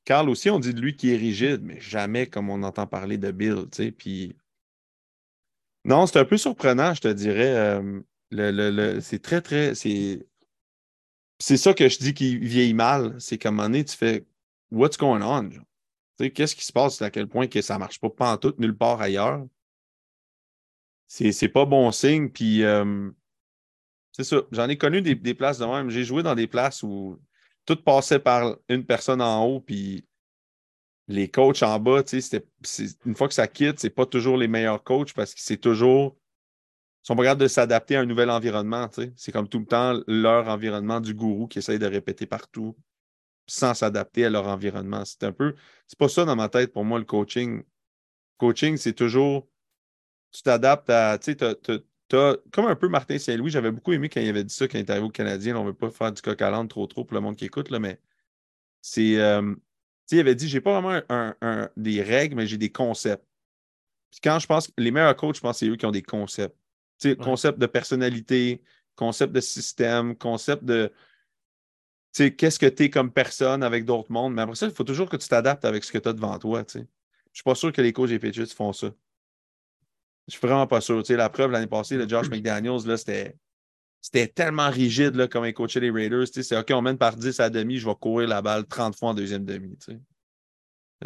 [0.05, 3.19] Carl aussi, on dit de lui qu'il est rigide, mais jamais comme on entend parler
[3.19, 3.93] de Bill, tu sais.
[3.93, 4.37] Puis,
[5.85, 7.55] non, c'est un peu surprenant, je te dirais.
[7.57, 9.75] euh, le, le- c'est très, très.
[9.75, 10.27] C'est,
[11.39, 13.15] c'est ça que je dis qu'il vieillit mal.
[13.21, 14.27] C'est qu'à un moment donné, tu fais
[14.71, 15.51] What's going on?
[16.31, 18.55] qu'est-ce qui se passe à quel point que ça ne marche pas, pas en tout,
[18.59, 19.45] nulle part ailleurs?
[21.07, 22.29] C'est, c'est pas bon signe.
[22.31, 23.11] Puis, euh,
[24.13, 24.43] c'est ça.
[24.53, 25.91] J'en ai connu des, des places de même.
[25.91, 27.19] J'ai joué dans des places où
[27.67, 30.07] tout passait par une personne en haut, puis
[31.09, 32.03] les coachs en bas,
[33.05, 36.17] une fois que ça quitte, c'est pas toujours les meilleurs coachs parce que c'est toujours.
[37.05, 38.89] Ils sont pas capables de s'adapter à un nouvel environnement.
[39.17, 42.77] C'est comme tout le temps leur environnement du gourou qui essaye de répéter partout
[43.47, 45.05] sans s'adapter à leur environnement.
[45.05, 45.55] C'est un peu.
[45.87, 47.63] C'est pas ça dans ma tête pour moi, le coaching.
[48.39, 49.49] Coaching, c'est toujours.
[50.33, 51.19] Tu t'adaptes à.
[51.19, 54.69] Tu sais, comme un peu Martin Saint-Louis, j'avais beaucoup aimé quand il avait dit ça
[54.69, 55.57] quand il est arrivé au Canadien.
[55.57, 57.45] On ne veut pas faire du coq à l'âne trop trop pour le monde qui
[57.47, 58.01] écoute, là, mais
[58.83, 59.19] c'est.
[59.21, 59.55] euh,
[60.13, 63.25] il avait dit j'ai pas vraiment un- un- des règles, mais j'ai des concepts.
[64.11, 66.03] Puis quand je pense les meilleurs coachs, je pense que c'est eux qui ont des
[66.03, 66.57] concepts.
[67.01, 67.25] Tu sais, Ouais.
[67.25, 68.63] concept de personnalité,
[68.97, 70.93] concept de système, concept de.
[72.17, 74.35] Qu'est-ce que tu es comme personne avec d'autres mondes.
[74.35, 76.39] Mais après ça, il faut toujours que tu t'adaptes avec ce que tu as devant
[76.39, 76.63] toi.
[76.73, 76.79] Je
[77.33, 78.93] suis pas sûr que les coachs des Patriots font ça.
[80.29, 81.03] Je suis vraiment pas sûr.
[81.09, 83.37] La preuve l'année passée, le Josh McDaniels, là, c'était.
[84.05, 86.27] C'était tellement rigide là, comme il coachait les Raiders.
[86.31, 89.09] C'est OK, on mène par 10 à demi, je vais courir la balle 30 fois
[89.09, 89.79] en deuxième demi.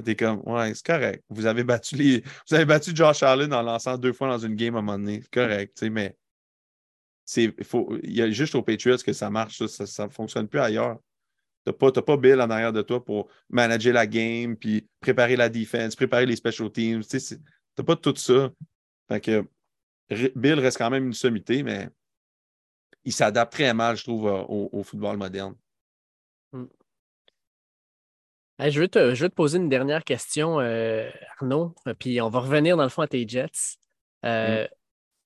[0.05, 1.23] T'es comme, ouais, c'est correct.
[1.29, 2.25] Vous avez battu les.
[2.49, 4.99] Vous avez battu Josh Allen en lançant deux fois dans une game à un moment
[4.99, 5.21] donné.
[5.23, 6.17] C'est correct, mais
[7.25, 10.59] c'est, faut, il y a juste aux Patriots que ça marche, ça ne fonctionne plus
[10.59, 10.99] ailleurs.
[11.65, 14.89] Tu n'as pas, t'as pas Bill en arrière de toi pour manager la game, puis
[14.99, 17.05] préparer la défense, préparer les special teams.
[17.05, 17.17] Tu
[17.79, 18.51] n'as pas tout ça.
[19.09, 19.45] Fait que
[20.35, 21.91] Bill reste quand même une sommité, mais
[23.09, 25.55] il s'adapte très mal, je trouve, euh, au, au football moderne.
[28.59, 31.09] Hey, je, veux te, je veux te poser une dernière question, euh,
[31.41, 33.79] Arnaud, euh, puis on va revenir dans le fond à tes Jets.
[34.25, 34.67] Euh,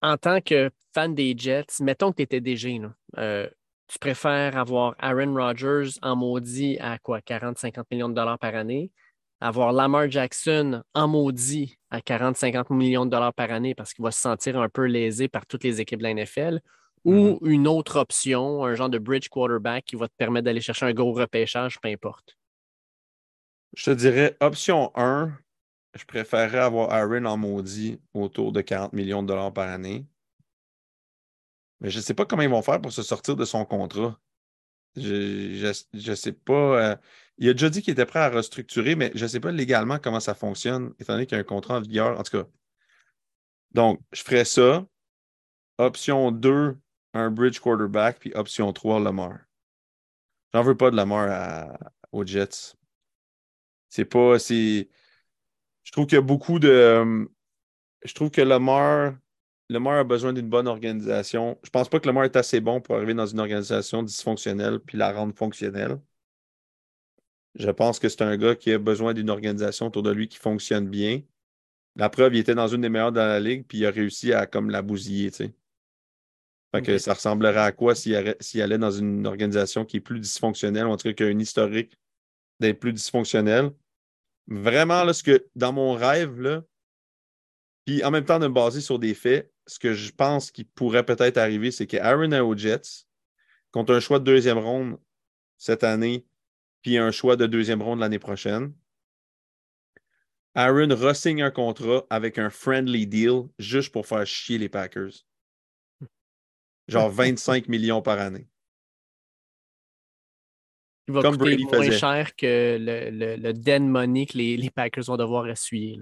[0.02, 3.48] En tant que fan des Jets, mettons que tu étais DG, là, euh,
[3.88, 8.90] tu préfères avoir Aaron Rodgers en maudit à quoi, 40-50 millions de dollars par année,
[9.40, 14.10] avoir Lamar Jackson en maudit à 40-50 millions de dollars par année parce qu'il va
[14.10, 16.60] se sentir un peu lésé par toutes les équipes de la NFL,
[17.05, 20.86] ou une autre option, un genre de bridge quarterback qui va te permettre d'aller chercher
[20.86, 22.36] un gros repêchage, peu importe.
[23.74, 25.32] Je te dirais, option 1,
[25.94, 30.07] je préférerais avoir Aaron en maudit autour de 40 millions de dollars par année.
[31.80, 34.18] Mais je ne sais pas comment ils vont faire pour se sortir de son contrat.
[34.94, 36.53] Je ne sais pas.
[36.92, 36.96] euh,
[37.38, 39.98] il a déjà dit qu'il était prêt à restructurer, mais je ne sais pas légalement
[39.98, 42.18] comment ça fonctionne, étant donné qu'il y a un contrat en vigueur.
[42.20, 42.48] En tout cas.
[43.72, 44.86] Donc, je ferais ça.
[45.78, 46.76] Option 2,
[47.14, 49.38] un bridge quarterback, puis option 3, Lamar.
[50.52, 51.78] J'en veux pas de Lamar
[52.12, 52.74] aux Jets.
[53.88, 54.38] C'est pas.
[54.38, 54.86] Je
[55.92, 57.28] trouve qu'il y a beaucoup de.
[58.04, 59.14] Je trouve que Lamar,
[59.68, 61.58] Lamar a besoin d'une bonne organisation.
[61.62, 64.98] Je pense pas que Lamar est assez bon pour arriver dans une organisation dysfonctionnelle puis
[64.98, 65.98] la rendre fonctionnelle.
[67.54, 70.38] Je pense que c'est un gars qui a besoin d'une organisation autour de lui qui
[70.38, 71.22] fonctionne bien.
[71.96, 74.32] La preuve, il était dans une des meilleures dans la ligue, puis il a réussi
[74.32, 75.52] à comme la bousiller, tu
[76.74, 80.86] Fait que ça ressemblerait à quoi s'il allait, dans une organisation qui est plus dysfonctionnelle,
[80.86, 81.98] ou en tout cas qui a une historique
[82.60, 83.70] d'être plus dysfonctionnelle.
[84.46, 86.64] Vraiment, là, ce que dans mon rêve, là,
[87.84, 90.64] puis en même temps de me baser sur des faits, ce que je pense qui
[90.64, 93.06] pourrait peut-être arriver, c'est qu'Aaron est aux Jets,
[93.70, 94.98] contre un choix de deuxième ronde
[95.58, 96.26] cette année,
[96.82, 98.72] puis un choix de deuxième ronde l'année prochaine.
[100.54, 105.24] Aaron re-signe un contrat avec un friendly deal juste pour faire chier les Packers.
[106.93, 108.47] Genre 25 millions par année.
[111.09, 115.16] Il va Comme coûter moins cher que le, le, den money que les, Packers vont
[115.16, 116.01] devoir essuyer.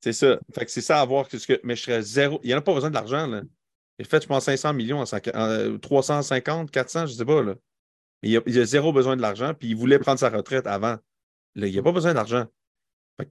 [0.00, 0.38] C'est ça.
[0.54, 1.28] Fait que c'est ça à voir.
[1.28, 2.40] Que, mais je serais zéro.
[2.42, 3.28] Il n'y en a pas besoin de l'argent.
[4.04, 7.42] Fait, je pense, 500 millions, en, 350, 400, je ne sais pas.
[7.42, 7.56] Là.
[8.22, 10.96] Il, a, a, zéro besoin de l'argent, puis il voulait prendre sa retraite avant.
[11.56, 12.46] Là, il n'y a pas besoin d'argent.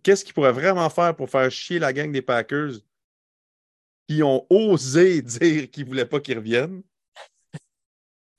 [0.04, 2.74] Qu'est-ce qu'il pourrait vraiment faire pour faire chier la gang des Packers
[4.08, 6.84] qui ont osé dire qu'ils ne voulaient pas qu'ils reviennent?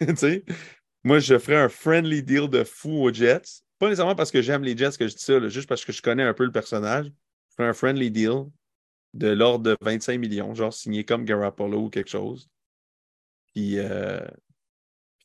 [1.05, 3.63] Moi, je ferais un friendly deal de fou aux Jets.
[3.79, 6.03] Pas nécessairement parce que j'aime les Jets que je dis ça, juste parce que je
[6.03, 7.07] connais un peu le personnage.
[7.07, 8.47] Je ferais un friendly deal
[9.15, 12.49] de l'ordre de 25 millions, genre signé comme Garoppolo ou quelque chose.
[13.55, 14.21] Puis, euh,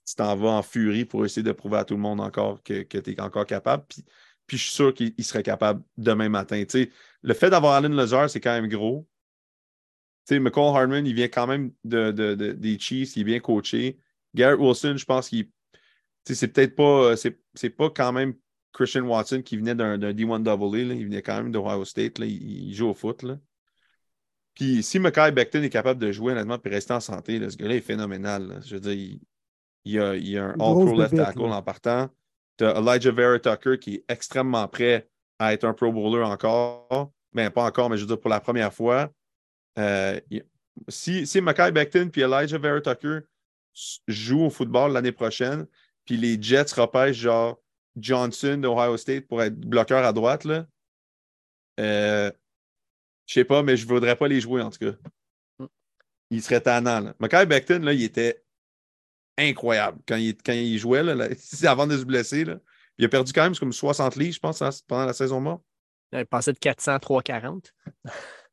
[0.05, 2.83] tu t'en vas en furie pour essayer de prouver à tout le monde encore que,
[2.83, 3.85] que tu es encore capable.
[3.87, 4.03] Puis,
[4.45, 6.63] puis je suis sûr qu'il serait capable demain matin.
[7.21, 9.07] le fait d'avoir Allen Lazar, c'est quand même gros.
[10.25, 12.11] Sais, McCall Hardman, il vient quand même de,
[12.53, 13.99] des Chiefs, il est bien coaché.
[14.35, 15.49] Garrett Wilson, je pense qu'il.
[16.25, 17.15] C'est peut-être pas.
[17.15, 18.33] C'est pas quand même
[18.73, 20.77] Christian Watson qui venait d'un D1 AA.
[20.95, 22.19] Il venait quand même d'Ohio State.
[22.19, 22.25] Là.
[22.25, 23.23] Il, joue au foot.
[23.23, 23.37] Là.
[24.55, 27.75] Puis si Mackay Becton est capable de jouer honnêtement et rester en santé, ce gars-là
[27.75, 28.61] est phénoménal.
[28.65, 29.21] Je veux dire, il,
[29.85, 32.09] il, a, il a un all-pro left tackle en partant.
[32.57, 35.09] Tu as Elijah Vera Tucker qui est extrêmement prêt
[35.39, 37.11] à être un Pro Bowler encore.
[37.33, 39.09] Mais pas encore, mais je veux dire pour la première fois.
[39.79, 40.19] Euh,
[40.87, 43.21] si, si Mackay Becton et Elijah Vera Tucker
[44.07, 45.65] jouent au football l'année prochaine,
[46.05, 47.59] puis les Jets repêchent genre
[47.95, 50.65] Johnson d'Ohio State pour être bloqueur à droite, là,
[51.79, 52.31] euh,
[53.25, 54.97] je sais pas, mais je ne voudrais pas les jouer en tout cas.
[55.59, 55.65] Mm.
[56.31, 56.99] Il serait tannant.
[56.99, 57.15] Là.
[57.19, 58.43] Mackay Becton, là, il était
[59.37, 61.27] incroyable quand il, quand il jouait, là,
[61.63, 62.45] avant de se blesser.
[62.45, 62.59] Là.
[62.97, 65.63] Il a perdu quand même comme 60 livres, je pense, pendant la saison morte.
[66.11, 67.73] Il est passé de 400 à 340.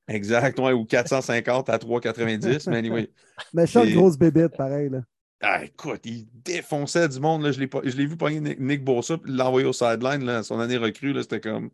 [0.09, 3.11] Exact, ou 450 à 390, mais anyway.
[3.53, 4.89] Méchant grosse bébête, pareil.
[4.89, 5.03] Là.
[5.43, 7.43] Ah, écoute, il défonçait du monde.
[7.43, 7.53] Là.
[7.53, 10.25] Je l'ai vu pogner Nick, Nick et l'envoyer au sideline.
[10.25, 10.43] Là.
[10.43, 11.71] Son année recrue, c'était comme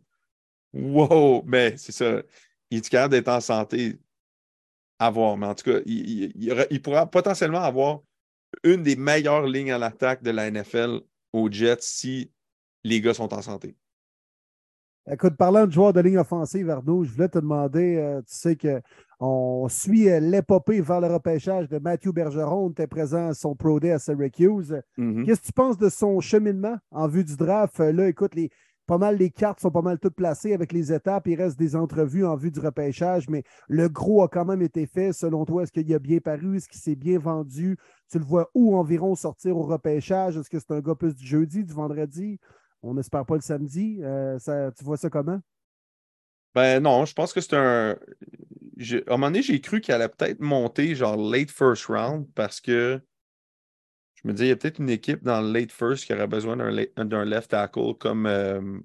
[0.73, 1.43] Wow!
[1.45, 2.21] Mais c'est ça.
[2.69, 3.99] Il est capable d'être en santé
[4.99, 5.37] à voir.
[5.37, 6.31] Mais en tout cas, il,
[6.69, 8.01] il pourra potentiellement avoir
[8.63, 11.01] une des meilleures lignes à l'attaque de la NFL
[11.33, 12.31] aux Jets si
[12.83, 13.75] les gars sont en santé.
[15.09, 18.57] Écoute, parlant de joueurs de ligne offensive, Arnaud, je voulais te demander, euh, tu sais
[18.57, 23.55] qu'on suit euh, l'épopée vers le repêchage de Matthew Bergeron, tu es présent à son
[23.55, 24.81] Pro Day à Syracuse.
[24.97, 25.25] Mm-hmm.
[25.25, 27.79] Qu'est-ce que tu penses de son cheminement en vue du draft?
[27.79, 28.49] Euh, là, écoute, les,
[28.85, 31.25] pas mal les cartes sont pas mal toutes placées avec les étapes.
[31.27, 34.87] Il reste des entrevues en vue du repêchage, mais le gros a quand même été
[34.87, 35.13] fait.
[35.13, 36.57] Selon toi, est-ce qu'il a bien paru?
[36.57, 37.77] Est-ce qu'il s'est bien vendu?
[38.11, 40.35] Tu le vois où environ sortir au repêchage?
[40.35, 42.39] Est-ce que c'est un gars plus du jeudi, du vendredi?
[42.87, 43.99] On n'espère pas le samedi.
[44.01, 44.37] Euh,
[44.77, 45.39] tu vois ça comment?
[46.55, 47.91] Ben non, je pense que c'est un.
[47.91, 52.61] à un moment donné, j'ai cru qu'il allait peut-être monter genre late first round parce
[52.61, 53.01] que
[54.15, 56.27] je me dis, il y a peut-être une équipe dans le late first qui aurait
[56.27, 58.25] besoin d'un left tackle comme.
[58.25, 58.79] Euh,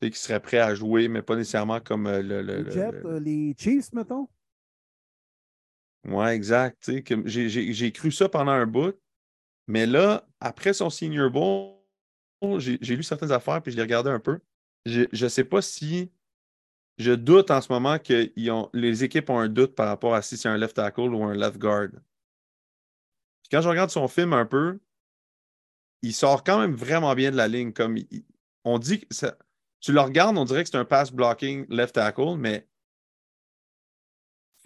[0.00, 3.92] qui serait prêt à jouer, mais pas nécessairement comme euh, le, les, euh, les Chiefs,
[3.92, 4.28] mettons?
[6.06, 6.90] Ouais, exact.
[7.24, 8.94] J'ai cru ça pendant un bout.
[9.66, 11.75] Mais là, après son senior bowl,
[12.58, 14.40] j'ai lu certaines affaires puis je les regardais un peu.
[14.84, 16.10] Je ne sais pas si.
[16.98, 18.32] Je doute en ce moment que
[18.72, 21.34] les équipes ont un doute par rapport à si c'est un left tackle ou un
[21.34, 21.90] left guard
[23.50, 24.78] quand je regarde son film un peu,
[26.02, 27.72] il sort quand même vraiment bien de la ligne.
[27.72, 27.98] Comme
[28.64, 29.06] on dit que
[29.80, 32.66] tu le regardes, on dirait que c'est un pass blocking left tackle, mais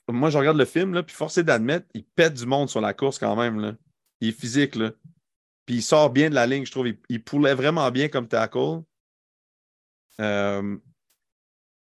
[0.08, 2.94] moi, je regarde le film, là, puis forcé d'admettre, il pète du monde sur la
[2.94, 3.60] course quand même.
[3.60, 3.76] Là.
[4.20, 4.74] Il est physique.
[4.74, 4.90] Là.
[5.70, 6.88] Puis il sort bien de la ligne, je trouve.
[7.08, 8.82] Il, poulait vraiment bien comme tackle.
[10.20, 10.76] Euh,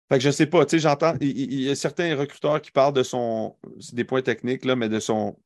[0.08, 1.14] fait que je sais pas, tu sais, j'entends.
[1.20, 3.56] Il, y a certains recruteurs qui parlent de son.
[3.92, 5.38] des points techniques, là, mais de son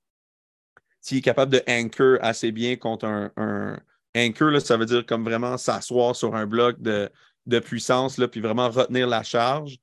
[1.02, 3.78] s'il est capable de anchor assez bien contre un, un
[4.16, 7.10] anchor, là, ça veut dire comme vraiment s'asseoir sur un bloc de
[7.44, 9.76] de puissance, là, puis vraiment retenir la charge?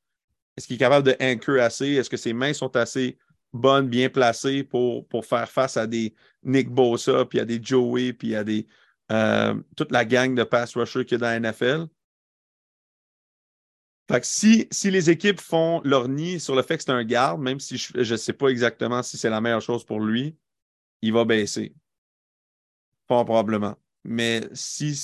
[0.58, 1.90] Est-ce qu'il est capable de anchor assez?
[1.90, 3.20] Est-ce que ses mains sont assez
[3.58, 8.14] bonnes, bien placées pour, pour faire face à des Nick Bosa, puis à des Joey,
[8.14, 8.68] puis à des
[9.12, 11.88] euh, toute la gang de pass rushers qu'il y a dans la NFL?
[14.10, 17.04] Fait que si, si les équipes font leur nid sur le fait que c'est un
[17.04, 20.38] garde, même si je ne sais pas exactement si c'est la meilleure chose pour lui,
[21.02, 21.76] il va baisser.
[23.08, 23.76] Pas probablement.
[24.06, 24.96] Mais si,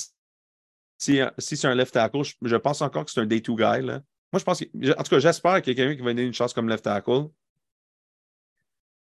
[0.96, 3.82] si, si c'est un left tackle, je, pense encore que c'est un day-two guy.
[3.82, 4.00] Moi,
[4.38, 6.32] je pense que, en tout cas, j'espère qu'il y a quelqu'un qui va donner une
[6.32, 7.28] chance comme left tackle.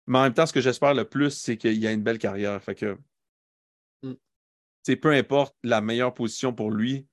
[0.09, 2.61] Mais en même temps, ce que j'espère le plus, c'est qu'il a une belle carrière.
[2.61, 2.97] Fait que,
[4.03, 4.95] Mm.
[4.95, 7.05] peu importe la meilleure position pour lui,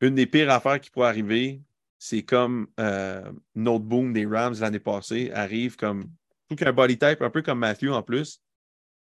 [0.00, 1.62] une des pires affaires qui pourrait arriver,
[1.98, 6.10] c'est comme euh, Noteboom des Rams l'année passée, arrive comme
[6.48, 8.42] tout qu'un body type, un peu comme Matthew en plus.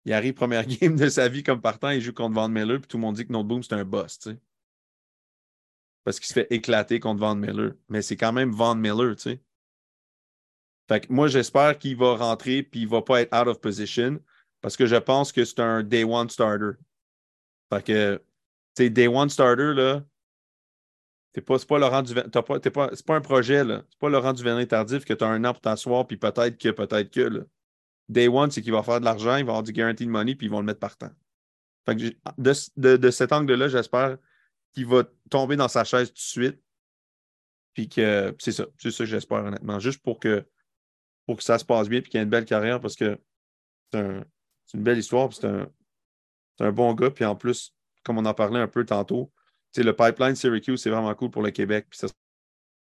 [0.05, 2.89] Il arrive première game de sa vie comme partant, il joue contre Van Miller, puis
[2.89, 4.39] tout le monde dit que Noteboom, c'est un boss, tu sais.
[6.05, 7.75] Parce qu'il se fait éclater contre Van Miller.
[7.89, 9.41] Mais c'est quand même Van Miller, tu sais.
[10.89, 14.21] Fait que moi, j'espère qu'il va rentrer puis il va pas être out of position
[14.61, 16.79] parce que je pense que c'est un day one starter.
[17.73, 18.23] Fait que,
[18.75, 20.03] tu day one starter, là,
[21.35, 23.85] c'est pas, pas Laurent pas, pas, c'est pas un projet, là.
[23.91, 26.71] C'est pas Laurent Duvernay tardif que tu as un an pour t'asseoir puis peut-être que,
[26.71, 27.41] peut-être que, là.
[28.09, 30.47] Day one, c'est qu'il va faire de l'argent, il va avoir du guaranteed money puis
[30.47, 31.11] ils vont le mettre partant.
[31.87, 32.03] Fait que
[32.39, 34.17] de, de, de cet angle-là, j'espère
[34.73, 36.63] qu'il va tomber dans sa chaise tout de suite.
[37.75, 38.67] Puis que c'est ça.
[38.79, 39.79] C'est ça que j'espère, honnêtement.
[39.79, 40.45] Juste pour que,
[41.29, 43.21] pour que ça se passe bien puis qu'il ait une belle carrière parce que
[43.93, 44.25] c'est un-
[44.65, 45.29] c'est une belle histoire.
[45.29, 47.11] puis C'est un, bon gars.
[47.11, 49.31] Puis en plus, comme on en parlait un peu tantôt,
[49.77, 51.87] le pipeline Syracuse, c'est vraiment cool pour le Québec.
[51.91, 52.09] Puis ça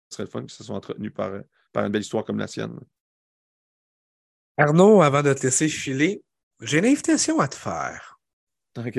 [0.08, 1.30] serait le fun que ça soit entretenu par,
[1.74, 2.80] par une belle histoire comme la sienne.
[4.56, 6.22] Arnaud, avant de te laisser filer,
[6.62, 8.18] j'ai une invitation à te faire.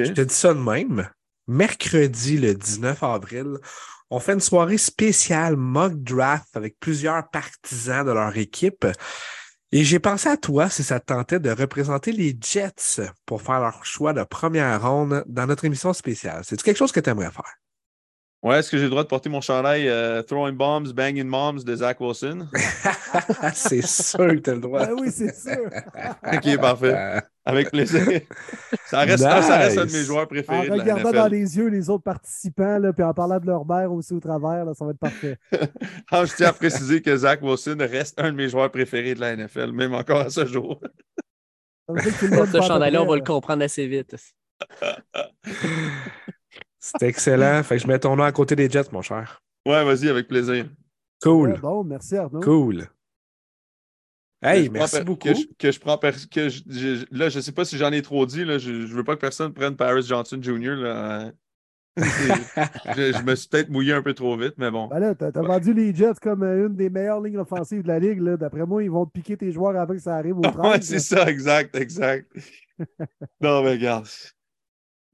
[0.06, 1.10] Je te dis ça de même.
[1.48, 3.58] Mercredi, le 19 avril,
[4.12, 8.86] on fait une soirée spéciale mock draft avec plusieurs partisans de leur équipe.
[9.72, 13.60] Et j'ai pensé à toi si ça te tentait de représenter les Jets pour faire
[13.60, 16.44] leur choix de première ronde dans notre émission spéciale.
[16.44, 17.60] C'est quelque chose que tu aimerais faire?
[18.42, 21.58] Ouais, est-ce que j'ai le droit de porter mon chandail euh, Throwing Bombs, Banging Moms
[21.58, 22.48] de Zach Wilson?
[23.54, 24.82] C'est sûr que tu as le droit.
[24.84, 25.70] Ah oui, c'est sûr.
[26.34, 26.94] OK, parfait.
[26.96, 28.02] Euh, Avec plaisir.
[28.86, 31.18] Ça reste, ça reste un de mes joueurs En préférés de la regardant NFL.
[31.18, 34.22] dans les yeux les autres participants, là, puis en parlant de leur mère aussi au
[34.22, 35.38] travers, là, ça va être parfait.
[36.12, 39.20] Ah, je tiens à préciser que Zach Wilson reste un de mes joueurs préférés de
[39.20, 40.80] la NFL, même encore à ce jour.
[41.88, 44.16] Ça veut dire que tu Pour l'aimes ce chandail-là, on va le comprendre assez vite.
[46.98, 47.62] C'est excellent.
[47.64, 49.42] Fait que je mets ton nom à côté des Jets, mon cher.
[49.66, 50.70] Ouais, vas-y, avec plaisir.
[51.22, 51.52] Cool.
[51.52, 52.40] Ouais, bon, merci Arnaud.
[52.40, 52.88] Cool.
[54.42, 55.28] Hey, Que je prends merci beaucoup.
[55.28, 58.02] Que je, que je prends que je- je- là, je sais pas si j'en ai
[58.02, 58.46] trop dit.
[58.46, 60.76] Là, je, je veux pas que personne prenne Paris Johnson Jr.
[60.76, 61.32] Là, hein.
[61.98, 64.88] je, je me suis peut-être mouillé un peu trop vite, mais bon.
[64.88, 67.90] Ben là, t'as t'as vendu les Jets comme euh, une des meilleures lignes offensives de
[67.90, 68.22] la ligue.
[68.22, 68.38] là.
[68.38, 70.56] D'après moi, ils vont te piquer tes joueurs avant que ça arrive au 30.
[70.66, 72.32] Ouais, c'est ça, exact, exact.
[73.42, 74.08] non, mais regarde.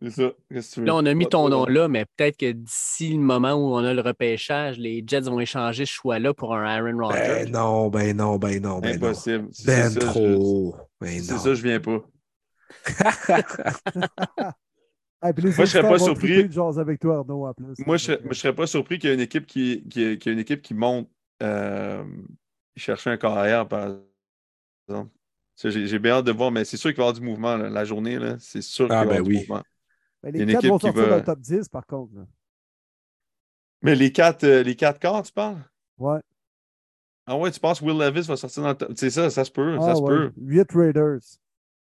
[0.02, 0.32] C'est ça.
[0.50, 0.82] Que?
[0.82, 1.74] Là, on a mis ton nom long.
[1.74, 5.40] là, mais peut-être que d'ici le moment où on a le repêchage, les Jets vont
[5.40, 7.46] échanger ce choix-là pour un Aaron Rodgers.
[7.46, 9.08] Ben non, ben non, ben non, ben non.
[9.08, 9.48] Impossible.
[9.54, 10.76] C'est Ben ça, je- trop.
[11.00, 11.40] Ben C'est non.
[11.40, 12.02] ça, je viens pas.
[15.22, 16.28] Ah, puis les Moi, je serais pas surpris.
[16.34, 17.74] triper de jaser avec toi, Arnaud, en plus.
[17.88, 20.38] Moi, je ne serais pas surpris qu'il y ait une équipe qui, qui, qui une
[20.40, 21.10] équipe qui monte
[21.42, 22.04] euh,
[22.76, 23.94] chercher un carrière, par
[24.88, 25.10] exemple.
[25.64, 27.70] J'ai bien hâte de voir, mais c'est sûr qu'il va y avoir du mouvement là,
[27.70, 28.20] la journée.
[28.20, 28.36] là.
[28.40, 29.38] C'est sûr qu'il va Ah, y avoir ben du oui.
[29.40, 29.64] mouvement.
[30.32, 32.16] Ben, les quatre vont sortir va- dans le top 10, par contre.
[32.16, 32.26] là.
[33.82, 35.64] Mais les quatre, euh, les quatre quarts, tu parles?
[36.00, 36.20] Ouais.
[37.28, 38.92] Ah ouais, tu penses que Will Levis va sortir dans le top?
[38.96, 40.08] C'est ça, ça se peut, ça Ah, se ouais.
[40.08, 40.32] peut.
[40.38, 41.20] 8 Raiders.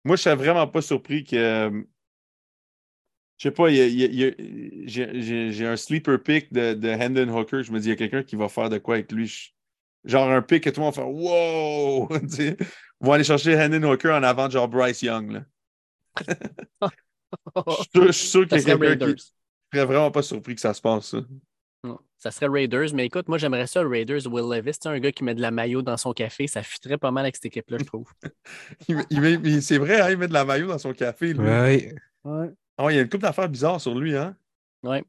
[0.05, 1.37] Moi, je serais vraiment pas surpris que.
[1.37, 1.83] euh,
[3.39, 7.63] je sais pas, j'ai- un sleeper pick de, de Hendon Hooker.
[7.63, 9.27] Je me dis, il y a quelqu'un qui va faire de quoi avec lui.
[9.27, 9.51] Je-
[10.05, 12.09] genre un pick que tout le monde va faire Wow!
[12.39, 12.57] Ils
[13.01, 15.31] vont aller chercher Hendon Hooker en avant de genre Bryce Young.
[15.33, 15.45] Là.
[17.67, 19.05] Je suis sûr, je suis sûr qu'il y a serait quelqu'un qui.
[19.05, 19.17] Raiders.
[19.73, 21.19] Je serais vraiment pas surpris que ça se passe, ça.
[21.85, 24.73] Non, Ça serait Raiders, mais écoute, moi j'aimerais ça, Raiders, Will Levis.
[24.81, 26.47] C'est un gars qui met de la maillot dans son café.
[26.47, 28.11] Ça fitterait pas mal avec cette équipe-là, je trouve.
[28.89, 30.93] Il met- il met- il- c'est vrai, hein, il met de la maillot dans son
[30.93, 31.33] café.
[31.35, 31.41] Lui.
[31.47, 31.95] Ouais.
[32.25, 32.51] Ouais.
[32.81, 34.17] Ouais, il y a une couple d'affaires bizarres sur lui.
[34.17, 34.35] Hein?
[34.83, 35.05] Ouais.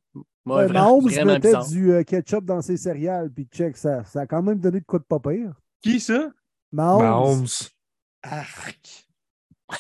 [0.45, 1.67] Moi, Ouais, vraiment, Mahomes vraiment mettait bizarre.
[1.67, 4.85] du euh, ketchup dans ses céréales, puis check, ça, ça a quand même donné de
[4.85, 5.53] quoi de pas pire.
[5.81, 6.29] Qui ça?
[6.71, 7.01] Mahomes.
[7.03, 7.47] Mahomes.
[8.23, 9.07] Arc!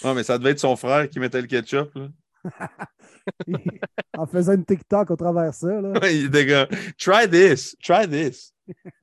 [0.03, 1.93] Non, mais ça devait être son frère qui mettait le ketchup.
[1.95, 2.07] Là.
[4.17, 5.81] en faisant une TikTok au travers ça.
[5.81, 5.99] Là.
[5.99, 8.53] Ouais, il était comme, try this, try this.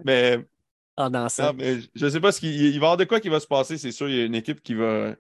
[0.04, 0.38] Mais,
[0.96, 1.46] dans ça.
[1.46, 3.40] non, mais je sais pas ce qu'il il va y avoir de quoi qui va
[3.40, 3.78] se passer.
[3.78, 5.14] C'est sûr, il y a une équipe qui va,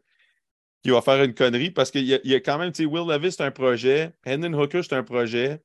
[0.82, 3.08] qui va faire une connerie parce qu'il y, y a quand même, tu sais, Will
[3.08, 4.12] Levis, c'est un projet.
[4.26, 5.60] Hendon Hooker, c'est un projet.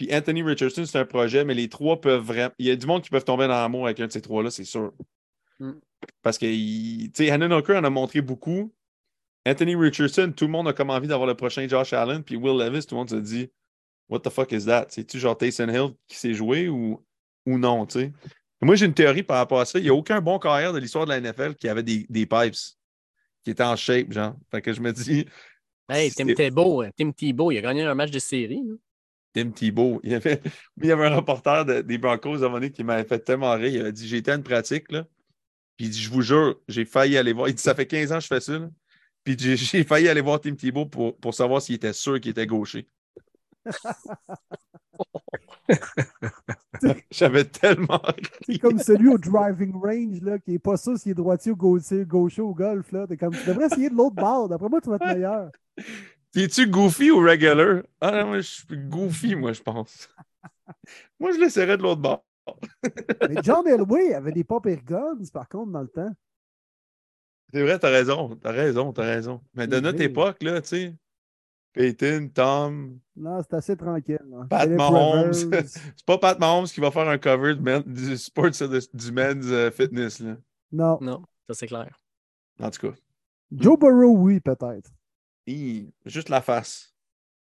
[0.00, 2.54] Puis Anthony Richardson, c'est un projet, mais les trois peuvent vraiment.
[2.58, 4.50] Il y a du monde qui peuvent tomber dans l'amour avec un de ces trois-là,
[4.50, 4.94] c'est sûr.
[5.58, 5.72] Mm.
[6.22, 8.72] Parce que, tu sais, Hooker en a montré beaucoup.
[9.50, 12.22] Anthony Richardson, tout le monde a comme envie d'avoir le prochain Josh Allen.
[12.22, 13.50] Puis Will Levis, tout le monde se dit,
[14.08, 14.86] What the fuck is that?
[14.90, 17.04] C'est-tu genre Taysom Hill qui s'est joué ou,
[17.46, 18.12] ou non, tu sais?
[18.62, 19.78] Moi, j'ai une théorie par rapport à ça.
[19.78, 22.26] Il n'y a aucun bon carrière de l'histoire de la NFL qui avait des, des
[22.26, 22.54] pipes,
[23.44, 24.34] qui étaient en shape, genre.
[24.50, 25.24] Fait que je me dis,
[25.88, 28.62] Hey, Tim Tebow, euh, Tim Tebow, il a gagné un match de série.
[28.64, 28.74] là.
[29.32, 30.00] Tim Thibault.
[30.02, 30.40] Il y avait,
[30.82, 33.20] il y avait un reporter de- des Broncos à un moment donné qui m'avait fait
[33.20, 33.66] tellement rire.
[33.72, 35.04] Il avait dit J'étais à une pratique, là.
[35.76, 37.48] Puis il dit Je vous jure, j'ai failli aller voir.
[37.48, 38.68] Il dit Ça fait 15 ans que je fais ça, là.
[39.24, 42.46] Puis j'ai- failli aller voir Tim Thibault pour, pour savoir s'il était sûr qu'il était
[42.46, 42.88] gaucher.
[47.10, 48.00] J'avais tellement
[48.46, 51.56] C'est comme celui au driving range, là, qui n'est pas sûr s'il est droitier ou
[51.56, 52.90] gaucher, gaucher au golf.
[52.92, 53.06] Là.
[53.18, 54.48] Comme, tu devrais essayer de l'autre bord.
[54.48, 55.50] D'après moi, tu vas être meilleur.
[56.34, 57.82] Es-tu goofy ou regular?
[58.00, 60.08] Ah non, moi, je suis goofy, moi, je pense.
[61.18, 62.24] moi, je l'essaierais de l'autre bord.
[63.28, 66.10] Mais John Elway avait des pop guns, par contre, dans le temps.
[67.52, 68.36] C'est vrai, t'as raison.
[68.36, 69.40] T'as raison, t'as raison.
[69.54, 70.06] Mais de notre vrai.
[70.06, 70.94] époque, là, tu sais,
[71.72, 74.18] Peyton, Tom, Non, c'est assez tranquille.
[74.28, 74.46] là.
[74.48, 75.32] Pat Philip Mahomes.
[75.66, 79.46] C'est pas Pat Mahomes qui va faire un cover du, men- du sports du men's
[79.46, 80.20] euh, fitness.
[80.20, 80.36] Là.
[80.72, 80.98] Non.
[81.00, 81.98] Non, ça c'est clair.
[82.60, 82.94] En tout cas,
[83.52, 84.90] Joe Burrow, oui, peut-être.
[86.04, 86.94] Juste la face.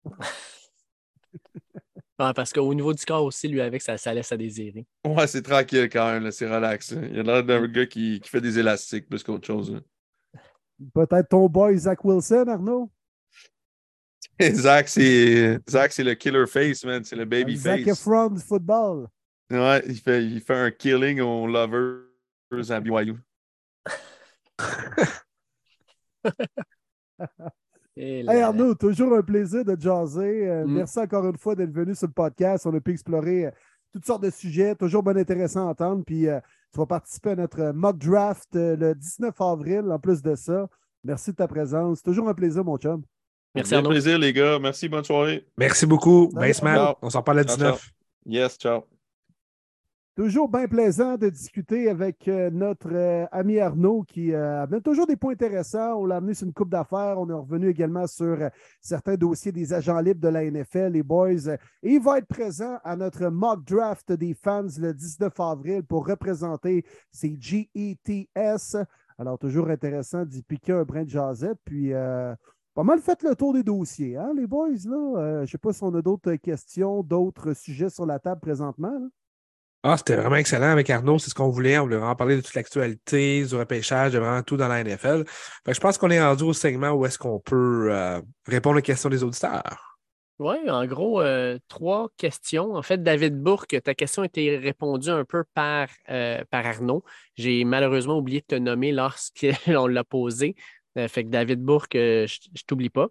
[0.05, 0.13] Ouais,
[2.35, 4.85] parce qu'au niveau du corps aussi, lui, avec, ça, ça laisse à désirer.
[5.05, 6.91] Ouais, c'est tranquille quand même, là, c'est relax.
[6.91, 7.01] là.
[7.07, 9.71] Il a l'air d'un gars qui, qui fait des élastiques plus qu'autre chose.
[9.71, 9.79] là.
[10.93, 12.91] Peut-être ton boy Zach Wilson, Arnaud?
[14.41, 17.03] Zach, c'est Zach, c'est le killer face, man.
[17.03, 17.99] C'est le baby Zach face.
[17.99, 19.07] Efron du football.
[19.49, 22.01] Ouais, il fait, il fait un killing aux lovers
[22.69, 23.15] à BYU.
[27.97, 30.49] Hey Arnaud, toujours un plaisir de jaser.
[30.49, 30.73] Euh, Mm.
[30.73, 32.65] Merci encore une fois d'être venu sur le podcast.
[32.65, 33.51] On a pu explorer euh,
[33.93, 34.75] toutes sortes de sujets.
[34.75, 36.03] Toujours bien intéressant à entendre.
[36.05, 36.39] Puis euh,
[36.75, 40.67] tu vas participer à notre mock draft euh, le 19 avril en plus de ça.
[41.05, 42.03] Merci de ta présence.
[42.03, 43.01] Toujours un plaisir, mon chum.
[43.55, 43.91] Merci Arnaud.
[43.91, 44.59] plaisir, les gars.
[44.59, 45.47] Merci, bonne soirée.
[45.57, 46.29] Merci beaucoup.
[46.35, 46.97] Arnaud.
[47.01, 47.91] On s'en parle à Ciao, 19.
[48.25, 48.83] Yes, ciao.
[50.15, 55.05] Toujours bien plaisant de discuter avec euh, notre euh, ami Arnaud qui euh, amène toujours
[55.05, 55.95] des points intéressants.
[55.95, 57.19] On l'a amené sur une coupe d'affaires.
[57.19, 58.47] On est revenu également sur euh,
[58.79, 61.49] certains dossiers des agents libres de la NFL, les boys.
[61.83, 66.07] Et il va être présent à notre mock draft des fans le 19 avril pour
[66.07, 68.77] représenter ces GETS.
[69.17, 71.59] Alors, toujours intéressant d'y piquer un brin de jasette.
[71.65, 74.69] Puis, pas mal fait le tour des dossiers, hein, les boys.
[74.85, 75.39] Là?
[75.39, 79.09] Je ne sais pas si on a d'autres questions, d'autres sujets sur la table présentement.
[79.87, 81.19] Ah, c'était vraiment excellent avec Arnaud.
[81.19, 81.77] C'est ce qu'on voulait.
[81.77, 85.25] On voulait vraiment parler de toute l'actualité, du repêchage, de vraiment tout dans la NFL.
[85.63, 88.81] Fait je pense qu'on est rendu au segment où est-ce qu'on peut euh, répondre aux
[88.81, 89.99] questions des auditeurs.
[90.39, 92.73] Oui, en gros, euh, trois questions.
[92.73, 97.03] En fait, David Bourque, ta question a été répondue un peu par, euh, par Arnaud.
[97.35, 100.55] J'ai malheureusement oublié de te nommer lorsqu'on l'a posé.
[100.97, 103.09] Euh, fait que David Bourque, je ne t'oublie pas.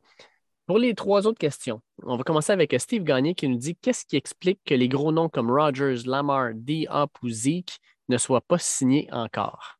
[0.67, 4.07] Pour les trois autres questions, on va commencer avec Steve Gagné qui nous dit qu'est-ce
[4.07, 7.79] qui explique que les gros noms comme Rogers, Lamar, D-Hop ou Zeke
[8.09, 9.79] ne soient pas signés encore?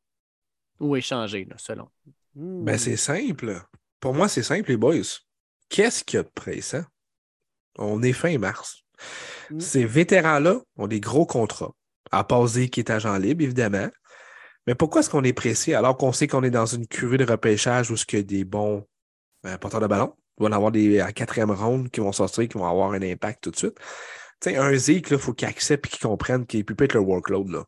[0.79, 1.89] Ou échangés, là, selon?
[2.35, 2.63] Hmm.
[2.65, 3.61] Ben, c'est simple.
[3.99, 5.01] Pour moi, c'est simple, les boys.
[5.69, 6.83] Qu'est-ce qu'il y a de pressant?
[7.79, 8.83] On est fin mars.
[9.49, 9.59] Mm.
[9.59, 11.73] Ces vétérans-là ont des gros contrats.
[12.11, 13.89] À part Zeke qui est agent libre, évidemment.
[14.67, 17.25] Mais pourquoi est-ce qu'on est pressé alors qu'on sait qu'on est dans une curée de
[17.25, 18.85] repêchage où il y a des bons
[19.45, 20.13] euh, porteurs de ballon?
[20.39, 23.01] Il va y avoir des à quatrième ronde qui vont sortir, qui vont avoir un
[23.01, 23.77] impact tout de suite.
[24.45, 27.49] Un Zeke, il faut qu'il accepte et qu'il comprenne qu'il peut pas être le workload.
[27.49, 27.63] Là.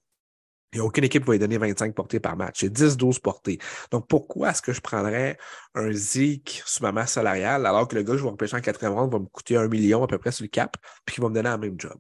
[0.74, 2.58] Il n'y a aucune équipe qui va lui donner 25 portées par match.
[2.60, 3.58] C'est 10-12 portées.
[3.90, 5.38] Donc, pourquoi est-ce que je prendrais
[5.76, 8.62] un Zeke sur ma masse salariale alors que le gars que je vais repêcher en
[8.62, 10.76] quatrième ronde va me coûter un million à peu près sur le cap
[11.06, 11.98] puis qu'il va me donner la même job?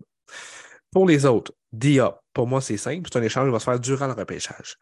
[0.91, 3.09] Pour les autres, Dia, pour moi, c'est simple.
[3.11, 4.77] C'est un échange qui va se faire durant le repêchage.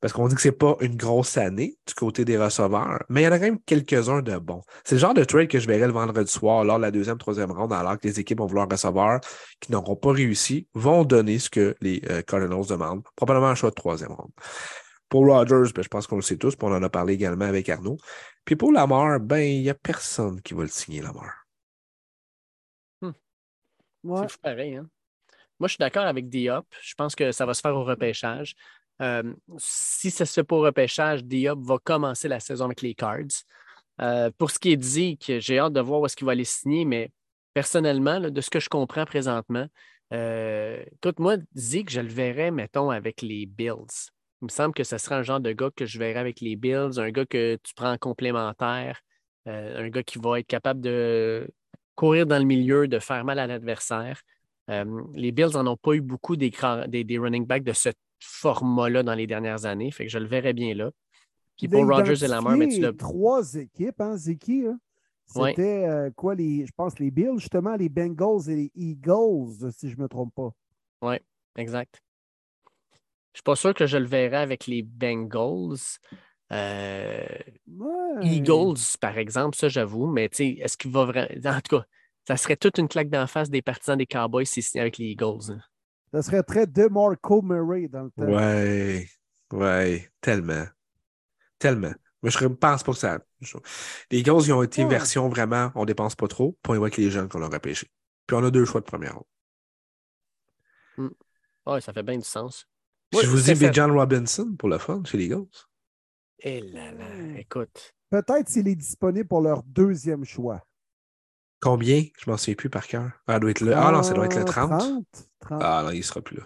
[0.00, 3.24] Parce qu'on dit que c'est pas une grosse année du côté des receveurs, mais il
[3.24, 4.62] y en a quand même quelques-uns de bons.
[4.84, 7.18] C'est le genre de trade que je verrai le vendredi soir lors de la deuxième,
[7.18, 9.20] troisième ronde, alors que les équipes vont vouloir receveurs
[9.60, 13.02] qui n'auront pas réussi, vont donner ce que les euh, Cardinals demandent.
[13.16, 14.30] Probablement un choix de troisième ronde.
[15.08, 17.46] Pour Rodgers, ben, je pense qu'on le sait tous, puis on en a parlé également
[17.46, 17.96] avec Arnaud.
[18.44, 21.48] Puis pour Lamar, ben, il n'y a personne qui va le signer, Lamar.
[24.04, 24.26] Ouais.
[24.28, 24.76] C'est pareil.
[24.76, 24.88] Hein?
[25.58, 26.66] Moi, je suis d'accord avec Diop.
[26.80, 28.54] Je pense que ça va se faire au repêchage.
[29.00, 33.44] Euh, si ça se fait pas repêchage, Diop va commencer la saison avec les Cards.
[34.00, 36.34] Euh, pour ce qui est de Zeke, j'ai hâte de voir où est-ce qu'il va
[36.34, 37.10] les signer, mais
[37.54, 39.66] personnellement, de ce que je comprends présentement,
[40.12, 44.10] euh, écoute, moi, Zeke, je le verrais, mettons, avec les Bills.
[44.40, 46.56] Il me semble que ce serait un genre de gars que je verrais avec les
[46.56, 49.00] Bills, un gars que tu prends en complémentaire,
[49.48, 51.48] euh, un gars qui va être capable de
[51.96, 54.22] courir dans le milieu, de faire mal à l'adversaire.
[54.68, 56.52] Les Bills n'en ont pas eu beaucoup des,
[56.88, 57.88] des, running backs de ce
[58.20, 59.90] format-là dans les dernières années.
[59.90, 60.90] Fait que je le verrais bien là.
[61.56, 62.92] Puis pour Rogers et Lamar, mais tu l'as.
[62.92, 64.66] Trois équipes, hein, Ziki?
[64.66, 64.78] Hein?
[65.26, 69.90] C'était euh, quoi, les, je pense, les Bills, justement, les Bengals et les Eagles, si
[69.90, 70.50] je ne me trompe pas.
[71.02, 71.16] Oui,
[71.56, 72.00] exact.
[72.92, 75.76] Je ne suis pas sûr que je le verrai avec les Bengals.
[76.50, 77.26] Euh,
[78.22, 81.28] Eagles, par exemple, ça, j'avoue, mais est-ce qu'il va vraiment.
[81.44, 81.84] En tout cas,
[82.26, 85.06] ça serait toute une claque d'en face des partisans des Cowboys si c'était avec les
[85.06, 85.50] Eagles.
[85.50, 85.60] Hein.
[86.12, 88.24] Ça serait très DeMarco Murray dans le temps.
[88.24, 89.06] Ouais,
[89.52, 90.64] ouais, tellement.
[91.58, 91.92] Tellement.
[92.22, 93.18] Mais je ne pense pas que ça.
[94.10, 97.10] Les Eagles, ils ont été version vraiment, on dépense pas trop, pour y voir les
[97.10, 97.88] jeunes qu'on leur a pêché.
[98.26, 99.24] Puis on a deux choix de première ronde.
[100.96, 101.08] Hmm.
[101.66, 102.66] Oui, ça fait bien du sens.
[103.12, 105.46] je vous dis John Robinson pour le fun chez les Eagles.
[106.40, 107.94] Eh là là, écoute.
[108.10, 110.62] Peut-être s'il est disponible pour leur deuxième choix.
[111.60, 112.04] Combien?
[112.20, 113.10] Je m'en souviens plus par cœur.
[113.26, 113.76] Ah, doit être le...
[113.76, 114.70] ah non, ça doit être le 30.
[115.40, 116.44] 30, Ah non, il ne sera plus là.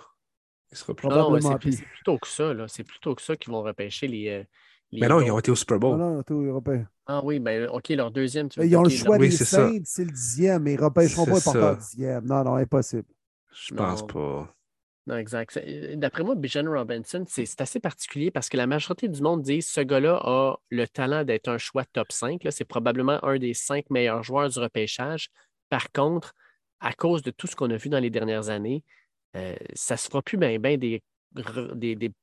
[0.71, 1.17] Il sera plus là.
[1.17, 2.53] Non, c'est plutôt que ça.
[2.69, 4.45] C'est plutôt que ça qu'ils vont repêcher les, euh,
[4.93, 5.99] mais non, ils ont été au Super Bowl.
[5.99, 8.49] Non, non, ils ont été Ah oui, ben OK, leur deuxième.
[8.49, 11.71] Tu ils ont le choix des Saints, c'est le dixième, mais ils ne repêcheront pas
[11.71, 12.25] le dixième.
[12.27, 13.05] Non, non, impossible.
[13.53, 14.55] Je pense pas.
[15.09, 15.59] Non, exact.
[15.95, 19.81] D'après moi, Bijan Robinson, c'est assez particulier parce que la majorité du monde dit ce
[19.81, 22.41] gars-là a le talent d'être un choix top 5.
[22.51, 25.29] C'est probablement un des cinq meilleurs joueurs du repêchage.
[25.69, 26.35] Par contre,
[26.79, 28.85] à cause de tout ce qu'on a vu dans les dernières années,
[29.37, 31.03] euh, ça ne se fera plus bien des,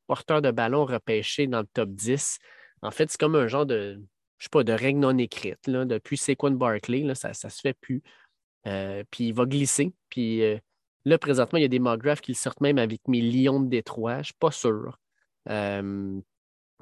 [0.08, 2.40] porteurs de ballon repêchés dans le top 10.
[2.82, 4.02] En fait, c'est comme un genre de,
[4.38, 5.68] je de règle non écrite.
[5.68, 8.02] Là, depuis Saquon Barkley, ça ne se fait plus.
[8.68, 9.94] Euh, puis il va glisser.
[10.10, 10.58] Puis euh,
[11.06, 13.70] là, présentement, il y a des mock qui le sortent même avec mes lions de
[13.70, 14.16] Détroit.
[14.16, 14.98] Je ne suis pas sûr.
[15.50, 16.20] Euh,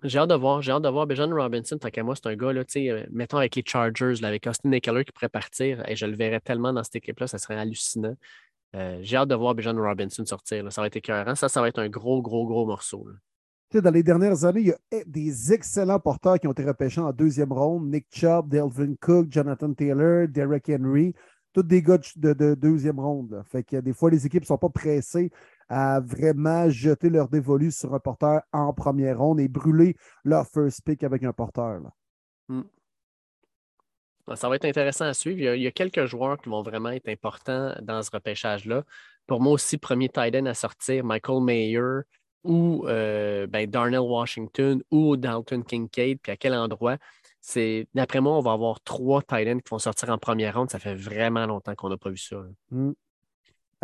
[0.03, 1.07] j'ai hâte de voir, j'ai hâte de voir.
[1.09, 2.63] John Robinson, tant qu'à moi, c'est un gars, là,
[3.11, 6.39] mettons avec les Chargers, là, avec Austin Eckler qui pourrait partir, et je le verrais
[6.39, 8.15] tellement dans cette équipe-là, ça serait hallucinant.
[8.73, 10.71] j'ai hâte de voir John Robinson sortir.
[10.71, 11.35] Ça va être écœurant.
[11.35, 13.07] Ça, ça va être un gros, gros, gros morceau
[13.73, 17.11] dans les dernières années, il y a des excellents porteurs qui ont été repêchés en
[17.11, 17.91] deuxième ronde.
[17.91, 21.13] Nick Chubb, Delvin Cook, Jonathan Taylor, Derek Henry,
[21.57, 23.41] tous des gars de, deuxième ronde.
[23.51, 25.31] Fait que des fois, les équipes ne sont pas pressées
[25.69, 30.83] à vraiment jeter leur dévolu sur un porteur en première ronde et brûler leur first
[30.85, 31.81] pick avec un porteur.
[32.47, 32.61] Hmm.
[34.35, 35.55] Ça va être intéressant à suivre.
[35.55, 38.83] Il y, a, quelques joueurs qui vont vraiment être importants dans ce repêchage-là.
[39.25, 42.01] Pour moi aussi, premier tight end à sortir, Michael Mayer,
[42.43, 46.97] ou euh, ben, Darnell Washington ou Dalton Kincaid, puis à quel endroit?
[47.49, 50.69] C'est, d'après moi, on va avoir trois Titans qui vont sortir en première ronde.
[50.69, 52.43] Ça fait vraiment longtemps qu'on n'a pas vu ça.
[52.71, 52.91] Mm.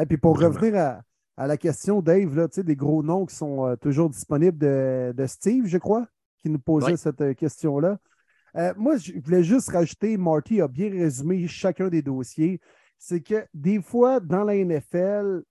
[0.01, 1.01] Et puis pour revenir
[1.37, 5.65] à, la question, Dave, là, des gros noms qui sont euh, toujours disponibles de, Steve,
[5.67, 6.05] je crois,
[6.39, 7.99] qui nous posait cette euh, question-là.
[8.75, 12.59] moi, je voulais juste rajouter, Marty a bien résumé chacun des dossiers.
[12.99, 15.41] C'est que des fois, dans la NFL,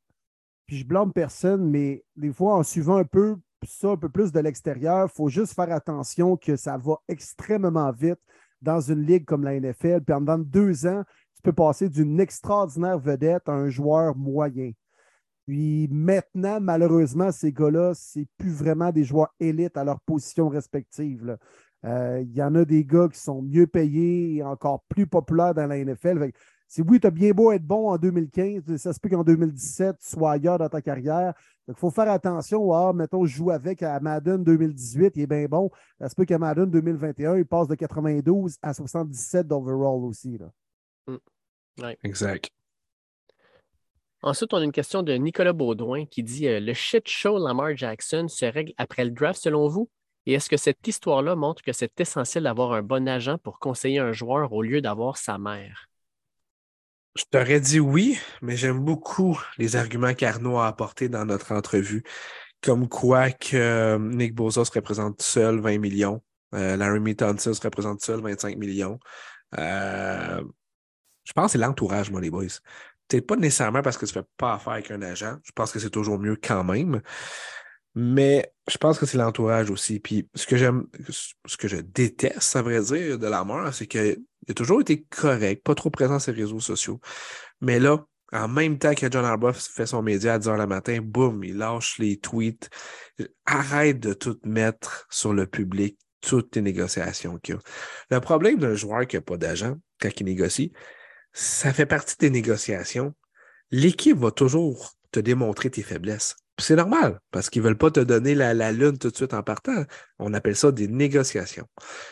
[0.67, 3.39] puis je blâme personne, mais des fois, en suivant un peu
[3.71, 7.91] ça, un peu plus de l'extérieur, il faut juste faire attention que ça va extrêmement
[7.93, 8.21] vite
[8.61, 10.03] dans une ligue comme la NFL.
[10.03, 11.03] Puis en deux ans,
[11.35, 14.73] tu peux passer d'une extraordinaire vedette à un joueur moyen.
[15.47, 21.37] Puis maintenant, malheureusement, ces gars-là, c'est plus vraiment des joueurs élites à leur position respective.
[21.85, 25.55] Euh, il y en a des gars qui sont mieux payés et encore plus populaires
[25.55, 26.31] dans la NFL.
[26.73, 29.99] Si oui, tu as bien beau être bon en 2015, ça se peut qu'en 2017,
[29.99, 31.35] tu sois ailleurs dans ta carrière.
[31.69, 32.73] Il faut faire attention.
[32.73, 35.71] Ah, mettons, je joue avec à Madden 2018, il est bien bon.
[36.01, 40.39] Ça se peut qu'à Madden 2021, il passe de 92 à 77 d'overall aussi.
[40.39, 40.51] Là.
[41.09, 41.93] Mm.
[42.05, 42.49] Exact.
[44.23, 47.77] Ensuite, on a une question de Nicolas Baudouin qui dit euh, Le shit show Lamar
[47.77, 49.91] Jackson se règle après le draft selon vous?
[50.25, 53.99] Et est-ce que cette histoire-là montre que c'est essentiel d'avoir un bon agent pour conseiller
[53.99, 55.92] un joueur au lieu d'avoir sa mère
[57.15, 62.03] je t'aurais dit oui, mais j'aime beaucoup les arguments qu'Arnaud a apportés dans notre entrevue,
[62.63, 66.23] comme quoi que euh, Nick Bosa se représente seul 20 millions,
[66.55, 68.99] euh, Larry Thompson se représente seul 25 millions.
[69.59, 70.43] Euh,
[71.25, 72.47] je pense que c'est l'entourage, moi, les boys.
[73.09, 75.37] Peut-être pas nécessairement parce que tu ne fais pas affaire avec un agent.
[75.45, 77.03] Je pense que c'est toujours mieux quand même.
[77.95, 80.01] Mais je pense que c'est l'entourage aussi.
[80.01, 83.87] Puis ce que j'aime, ce que je déteste, à vrai dire, de la mort, c'est
[83.87, 87.01] qu'il a toujours été correct, pas trop présent sur les réseaux sociaux.
[87.61, 90.67] Mais là, en même temps que John Arbuff fait son média à 10 h le
[90.67, 92.71] matin, boum, il lâche les tweets.
[93.45, 97.61] Arrête de tout mettre sur le public, toutes les négociations qu'il y a.
[98.11, 100.73] Le problème d'un joueur qui n'a pas d'agent quand il négocie,
[101.33, 103.15] ça fait partie des négociations.
[103.71, 106.37] L'équipe va toujours te démontrer tes faiblesses.
[106.63, 109.43] C'est normal, parce qu'ils ne veulent pas te donner la, lune tout de suite en
[109.43, 109.85] partant.
[110.19, 111.67] On appelle ça des négociations.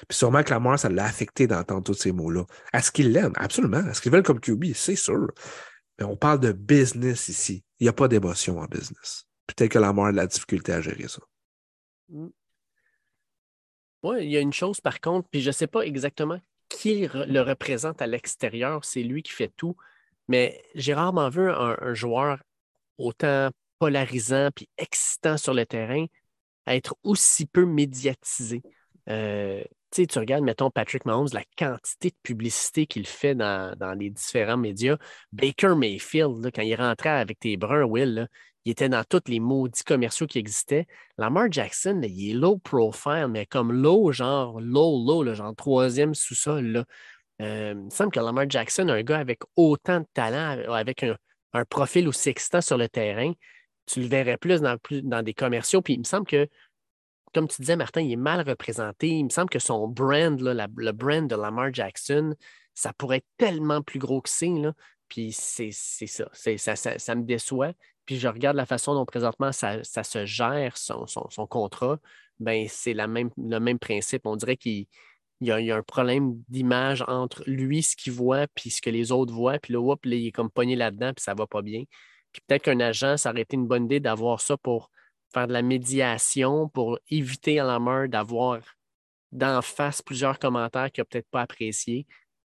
[0.08, 2.44] Puis sûrement que la mort, ça l'a affecté d'entendre tous ces mots-là.
[2.72, 3.32] Est-ce qu'ils l'aiment?
[3.36, 3.86] Absolument.
[3.88, 4.72] Est-ce qu'ils veulent comme QB?
[4.74, 5.28] C'est sûr.
[5.98, 7.64] Mais on parle de business ici.
[7.78, 9.24] Il n'y a pas d'émotion en business.
[9.46, 11.20] Peut-être que la mort a de la difficulté à gérer ça.
[14.02, 16.40] Oui, il y a une chose par contre, puis je ne sais pas exactement
[16.70, 19.76] qui le représente à l'extérieur, c'est lui qui fait tout,
[20.28, 22.38] mais j'ai rarement vu un, joueur
[22.96, 23.50] autant
[23.80, 26.06] polarisant puis excitant sur le terrain
[26.68, 28.62] être aussi peu médiatisé.
[29.08, 34.56] Euh, tu regardes, mettons, Patrick Mahomes, la quantité de publicité qu'il fait dans, les différents
[34.56, 34.96] médias.
[35.32, 38.28] Baker Mayfield, quand il rentrait avec tes bruns, Will,
[38.64, 40.86] il était dans tous les maudits commerciaux qui existaient.
[41.18, 46.84] Lamar Jackson, il est low profile, mais comme low, genre low, low, genre troisième sous-sol.
[47.40, 51.64] Euh, il me semble que Lamar Jackson, un gars avec autant de talent, avec un,
[51.64, 53.32] profil aussi excitant sur le terrain,
[53.92, 55.82] tu le verrais plus dans, dans des commerciaux.
[55.82, 56.48] Puis il me semble que,
[57.34, 59.08] comme tu disais, Martin, il est mal représenté.
[59.08, 62.34] Il me semble que son brand, le brand de Lamar Jackson,
[62.74, 64.50] ça pourrait être tellement plus gros que c'est.
[65.08, 66.28] Puis c'est ça.
[66.32, 66.98] Ça, ça.
[66.98, 67.72] ça, me déçoit
[68.10, 71.06] puis je regarde la façon dont présentement ça, se gère, son,
[71.48, 72.00] contrat,
[72.40, 74.26] ben c'est même, le même principe.
[74.26, 74.86] On dirait qu'il
[75.40, 79.32] y, a un problème d'image entre lui, ce qu'il voit, puis ce que les autres
[79.32, 79.60] voient.
[79.60, 81.84] Puis là, il est comme pogné là-dedans, puis ça va pas bien.
[82.32, 84.90] Puis peut-être qu'un agent, ça aurait été une bonne idée d'avoir ça pour
[85.32, 88.60] faire de la médiation, pour éviter à la mort d'avoir
[89.32, 92.06] d'en face plusieurs commentaires qu'il n'a peut-être pas appréciés.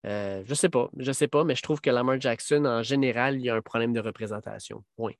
[0.06, 2.84] Euh, je ne sais pas, je sais pas, mais je trouve que Lamar Jackson, en
[2.84, 4.84] général, il y a un problème de représentation.
[4.98, 5.18] Oui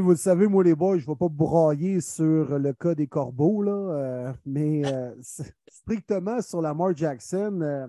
[0.00, 3.06] vous le savez, moi, les boys, je ne vais pas brailler sur le cas des
[3.06, 5.14] corbeaux, là, euh, mais euh,
[5.68, 7.88] strictement sur Lamar Jackson,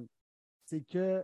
[0.66, 1.24] c'est que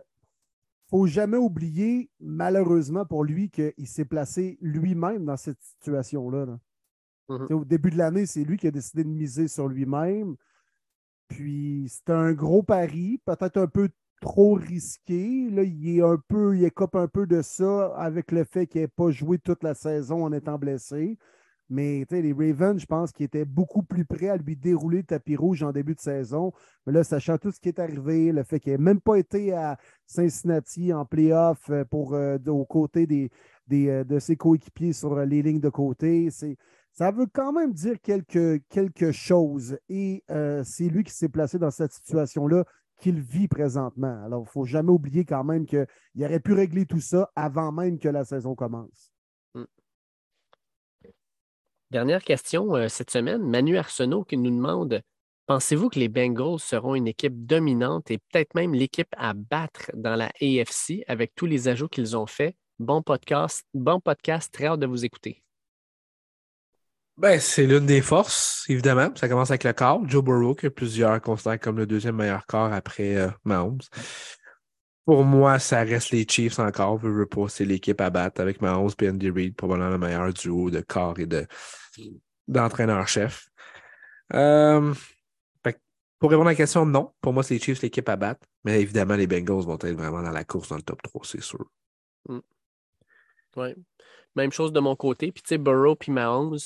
[0.92, 6.58] faut jamais oublier, malheureusement pour lui, qu'il s'est placé lui-même dans cette situation-là.
[7.30, 7.52] Mm-hmm.
[7.54, 10.36] Au début de l'année, c'est lui qui a décidé de miser sur lui-même.
[11.28, 13.88] Puis c'est un gros pari, peut-être un peu
[14.20, 15.48] trop risqué.
[15.48, 18.82] Là, il est un peu, il écope un peu de ça avec le fait qu'il
[18.82, 21.16] n'ait pas joué toute la saison en étant blessé.
[21.70, 25.36] Mais les Ravens, je pense qu'ils étaient beaucoup plus prêts à lui dérouler le tapis
[25.36, 26.52] rouge en début de saison.
[26.86, 29.52] Mais là, sachant tout ce qui est arrivé, le fait qu'il n'ait même pas été
[29.52, 33.30] à Cincinnati en playoff euh, pour, euh, aux côtés
[33.72, 36.28] euh, de ses coéquipiers sur les lignes de côté,
[36.92, 39.78] ça veut quand même dire quelque, quelque chose.
[39.88, 40.24] Et
[40.64, 42.64] c'est lui qui s'est placé dans cette situation-là
[42.98, 44.22] qu'il vit présentement.
[44.24, 45.86] Alors, il ne faut jamais oublier quand même qu'il
[46.20, 49.11] aurait pu régler tout ça avant même que la saison commence.
[51.92, 53.42] Dernière question euh, cette semaine.
[53.42, 55.02] Manu Arsenault qui nous demande
[55.46, 60.16] Pensez-vous que les Bengals seront une équipe dominante et peut-être même l'équipe à battre dans
[60.16, 62.56] la AFC avec tous les ajouts qu'ils ont faits?
[62.78, 65.42] Bon podcast, bon podcast, très hâte de vous écouter.
[67.18, 69.10] Ben, c'est l'une des forces, évidemment.
[69.14, 70.00] Ça commence avec le corps.
[70.08, 73.82] Joe Burrow, que plusieurs considèrent comme le deuxième meilleur corps après euh, Mahomes.
[75.04, 76.98] Pour moi, ça reste les Chiefs encore.
[77.00, 80.80] Pas, c'est l'équipe à battre avec Mahomes et Andy Reid, probablement le meilleur duo de
[80.80, 81.46] corps et de,
[82.48, 83.48] d'entraîneur-chef.
[84.34, 84.94] Euh,
[86.22, 87.12] pour répondre à la question, non.
[87.20, 88.46] Pour moi, c'est les Chiefs l'équipe à battre.
[88.62, 91.42] Mais évidemment, les Bengals vont être vraiment dans la course dans le top 3, c'est
[91.42, 91.66] sûr.
[92.28, 92.38] Mm.
[93.56, 93.74] Oui.
[94.36, 95.32] Même chose de mon côté.
[95.32, 96.58] Puis, tu sais, Burrow puis Mahomes,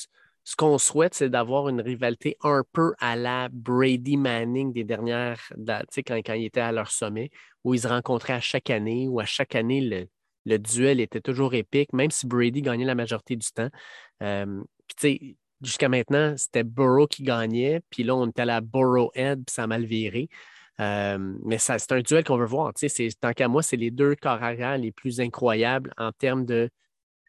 [0.44, 5.40] ce qu'on souhaite, c'est d'avoir une rivalité un peu à la Brady Manning des dernières,
[5.90, 7.30] tu quand, quand ils étaient à leur sommet,
[7.64, 10.06] où ils se rencontraient à chaque année, où à chaque année, le,
[10.46, 13.68] duel était toujours épique, même si Brady gagnait la majorité du temps.
[14.22, 14.62] Euh,
[15.60, 19.64] jusqu'à maintenant, c'était Burrow qui gagnait, puis là, on était à la Burrow-Head, puis ça
[19.64, 20.28] a mal viré.
[20.80, 22.72] Euh, mais c'est un duel qu'on veut voir.
[23.20, 26.68] Tant qu'à moi, c'est les deux corps arrière les plus incroyables en termes de,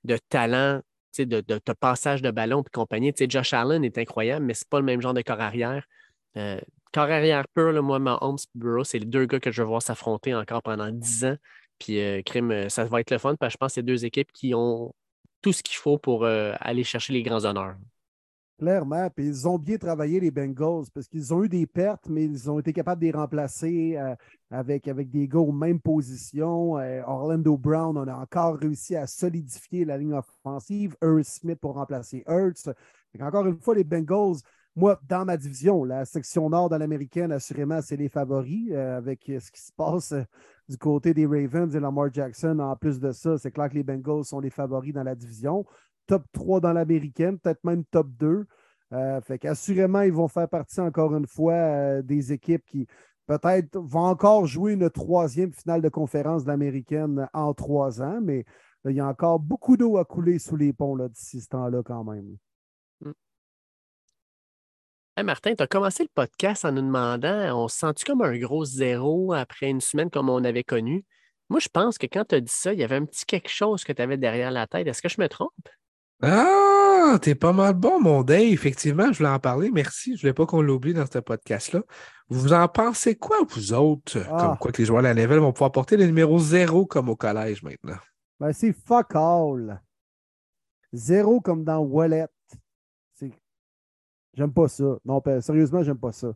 [0.04, 0.82] de talent
[1.26, 3.14] de, de, passage de ballon et compagnie.
[3.18, 5.86] Josh Allen est incroyable, mais ce n'est pas le même genre de corps arrière.
[6.38, 6.60] Euh,
[6.94, 9.82] corps arrière pur, moi, Mahomes et Burrow, c'est les deux gars que je veux voir
[9.82, 11.38] s'affronter encore pendant 10 ans.
[11.80, 13.84] Puis, euh, crime, euh, ça va être le fun parce que je pense que c'est
[13.84, 14.94] deux équipes qui ont
[15.42, 17.76] tout ce qu'il faut pour aller chercher les grands honneurs.
[18.60, 22.26] Clairement, puis ils ont bien travaillé les Bengals parce qu'ils ont eu des pertes, mais
[22.26, 24.16] ils ont été capables de les remplacer euh,
[24.50, 26.80] avec, avec des gars aux mêmes positions.
[26.80, 30.96] Euh, Orlando Brown, on a encore réussi à solidifier la ligne offensive.
[31.04, 32.74] Earl Smith pour remplacer Hurts.
[33.20, 34.38] Encore une fois, les Bengals,
[34.76, 39.22] moi, dans ma division, la section nord de l'américaine, assurément, c'est les favoris euh, avec
[39.40, 40.16] ce qui se passe
[40.70, 42.60] du côté des Ravens et Lamar Jackson.
[42.60, 45.66] En plus de ça, c'est clair que les Bengals sont les favoris dans la division
[46.08, 48.46] top 3 dans l'américaine, peut-être même top 2.
[48.94, 52.88] Euh, fait qu'assurément, ils vont faire partie encore une fois euh, des équipes qui
[53.28, 58.46] peut-être vont encore jouer une troisième finale de conférence de l'américaine en trois ans, mais
[58.86, 62.06] il y a encore beaucoup d'eau à couler sous les ponts d'ici ce temps-là quand
[62.06, 62.38] même.
[65.24, 68.66] Martin, tu as commencé le podcast en nous demandant on se sent-tu comme un gros
[68.66, 71.06] zéro après une semaine comme on avait connu?
[71.50, 73.50] Moi, je pense que quand tu as dit ça, il y avait un petit quelque
[73.50, 74.86] chose que tu avais derrière la tête.
[74.86, 75.70] Est-ce que je me trompe?
[76.22, 78.42] Ah, t'es pas mal bon, mon Dave.
[78.42, 79.72] Effectivement, je voulais en parler.
[79.72, 80.16] Merci.
[80.16, 81.82] Je voulais pas qu'on l'oublie dans ce podcast-là.
[82.30, 84.20] Vous en pensez quoi, vous autres?
[84.30, 84.38] Ah.
[84.38, 87.10] Comme quoi que les joueurs de la Nivelle vont pouvoir porter le numéro zéro comme
[87.10, 87.98] au collège maintenant?
[88.40, 89.82] Ben, c'est fuck all.
[90.92, 92.28] Zéro comme dans Wallet.
[94.38, 94.98] J'aime pas ça.
[95.04, 96.32] Non, ben, sérieusement, j'aime pas ça.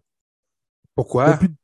[0.96, 1.34] Pourquoi?
[1.34, 1.56] Depuis-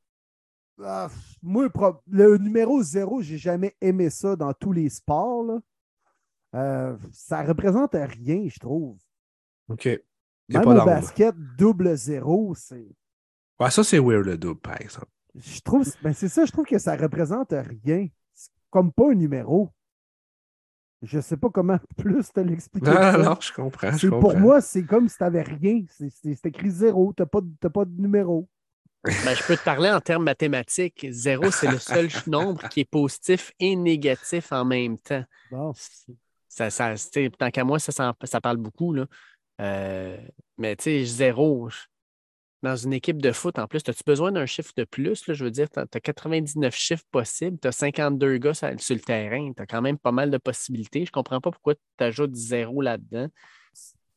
[0.84, 1.10] Ah,
[1.42, 1.68] moi,
[2.06, 5.44] le numéro zéro, j'ai jamais aimé ça dans tous les sports.
[5.44, 5.60] là.
[6.56, 8.98] Euh, ça représente rien, je trouve.
[9.70, 9.86] OK.
[9.86, 10.02] Même
[10.64, 12.88] pas au basket, double zéro, c'est.
[13.60, 15.08] Ouais, ça, c'est weird, le double, par exemple.
[15.34, 18.08] Je trouve, ben c'est ça, je trouve que ça représente rien.
[18.34, 19.70] C'est comme pas un numéro.
[21.04, 22.90] Je sais pas comment plus te l'expliquer.
[22.90, 23.92] Non, je comprends.
[23.92, 24.30] Je C'est- comprends.
[24.32, 25.84] pour moi, c'est comme si tu n'avais rien.
[25.90, 27.14] C'est- écrit zéro.
[27.16, 27.40] Tu n'as pas,
[27.74, 28.48] pas de numéro.
[29.04, 31.06] Ben, je peux te parler en termes mathématiques.
[31.12, 35.24] Zéro, c'est le seul nombre qui est positif et négatif en même temps.
[35.52, 35.72] Bon.
[36.50, 36.96] Ça, ça,
[37.38, 38.92] tant qu'à moi, ça, ça parle beaucoup.
[38.94, 39.06] Là.
[39.62, 40.18] Euh,
[40.58, 41.70] mais tu sais, zéro.
[42.64, 45.28] Dans une équipe de foot, en plus, as-tu besoin d'un chiffre de plus?
[45.28, 45.34] Là?
[45.36, 49.02] Je veux dire, tu as 99 chiffres possibles, tu as 52 gars sur, sur le
[49.02, 51.06] terrain, tu as quand même pas mal de possibilités.
[51.06, 53.28] Je comprends pas pourquoi tu ajoutes zéro là-dedans.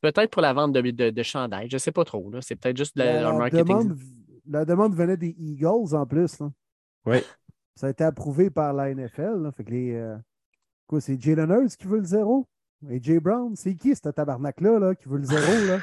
[0.00, 2.30] Peut-être pour la vente de, de, de chandail, je sais pas trop.
[2.30, 2.40] là.
[2.40, 3.66] C'est peut-être juste de la, La, leur marketing.
[3.66, 3.98] demande,
[4.48, 6.38] la demande venait des Eagles en plus.
[6.40, 6.50] là.
[7.04, 7.18] Oui.
[7.74, 9.42] Ça a été approuvé par la NFL.
[9.42, 9.52] là.
[9.52, 10.16] Fait que les, euh,
[10.86, 12.48] quoi, c'est Jalen Hurts qui veut le zéro?
[12.88, 13.54] Et Jay Brown?
[13.54, 15.66] C'est qui ce tabarnak-là là, qui veut le zéro?
[15.66, 15.80] Là?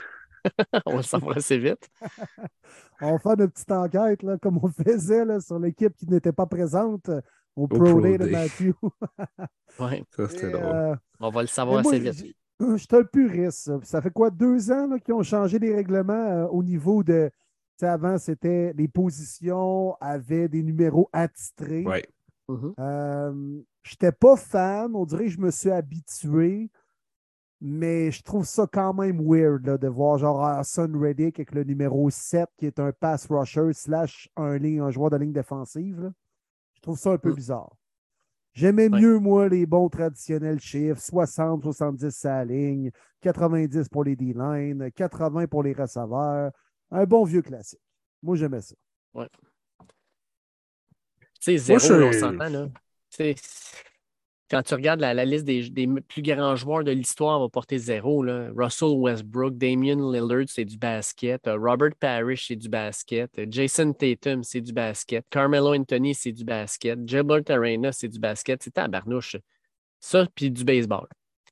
[0.85, 1.89] On va le savoir assez vite.
[3.01, 6.31] On va faire une petite enquête là, comme on faisait là, sur l'équipe qui n'était
[6.31, 7.09] pas présente
[7.55, 8.25] au, Pro, Pro Day de.
[8.25, 8.73] Matthew.
[9.79, 10.63] Ouais, Ça, c'était Et, drôle.
[10.65, 12.35] euh, on va le savoir moi, assez vite.
[12.59, 13.71] Je suis un puriste.
[13.83, 17.29] Ça fait quoi, deux ans qu'ils ont changé les règlements euh, au niveau de.
[17.29, 17.35] tu
[17.81, 21.83] sais, avant, c'était les positions avaient des numéros attitrés.
[21.85, 22.07] Ouais.
[22.47, 22.73] Mhm.
[22.79, 24.95] Euh, je n'étais pas fan.
[24.95, 26.71] On dirait que je me suis habitué.
[27.59, 31.63] Mais je trouve ça quand même weird là, de voir genre Hassan Reddick avec le
[31.63, 35.99] numéro 7 qui est un pass rusher slash un, ligne, un joueur de ligne défensive.
[36.01, 36.11] là.
[36.75, 37.35] Je trouve ça un peu Mm.
[37.35, 37.75] bizarre.
[38.53, 39.01] J'aimais Ouais.
[39.01, 44.91] mieux, moi, les bons traditionnels chiffres 60, 70 à la ligne, 90 pour les D-line,
[44.91, 46.51] 80 pour les receveurs.
[46.91, 47.81] Un bon vieux classique.
[48.23, 48.75] Moi, j'aimais ça.
[51.39, 52.67] Tu sais, zéro, on s'entend, là.
[54.49, 58.23] Quand tu regardes la, liste des, plus grands joueurs de l'histoire, on va porter zéro.
[58.55, 61.45] Russell Westbrook, Damian Lillard, c'est du basket.
[61.47, 63.37] Euh, Robert Parrish, c'est du basket.
[63.39, 65.25] Euh, Jason Tatum, c'est du basket.
[65.29, 66.99] Carmelo Anthony, c'est du basket.
[67.05, 68.63] Gilbert Arena, c'est du basket.
[68.63, 69.35] C'est tabarnouche.
[69.99, 71.07] Ça, puis du baseball.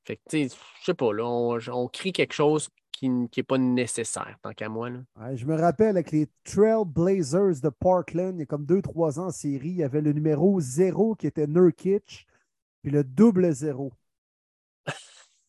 [0.06, 0.50] Fait que, tu
[0.82, 4.90] sais, pas, là, on, crie quelque chose qui n'est pas nécessaire, tant qu'à moi.
[5.34, 9.26] Je me rappelle avec les Trail Blazers de Parkland, il y a comme 2-3 ans
[9.26, 12.28] en série, il y avait le numéro 0 qui était Nurkic,
[12.86, 13.92] puis le double 0.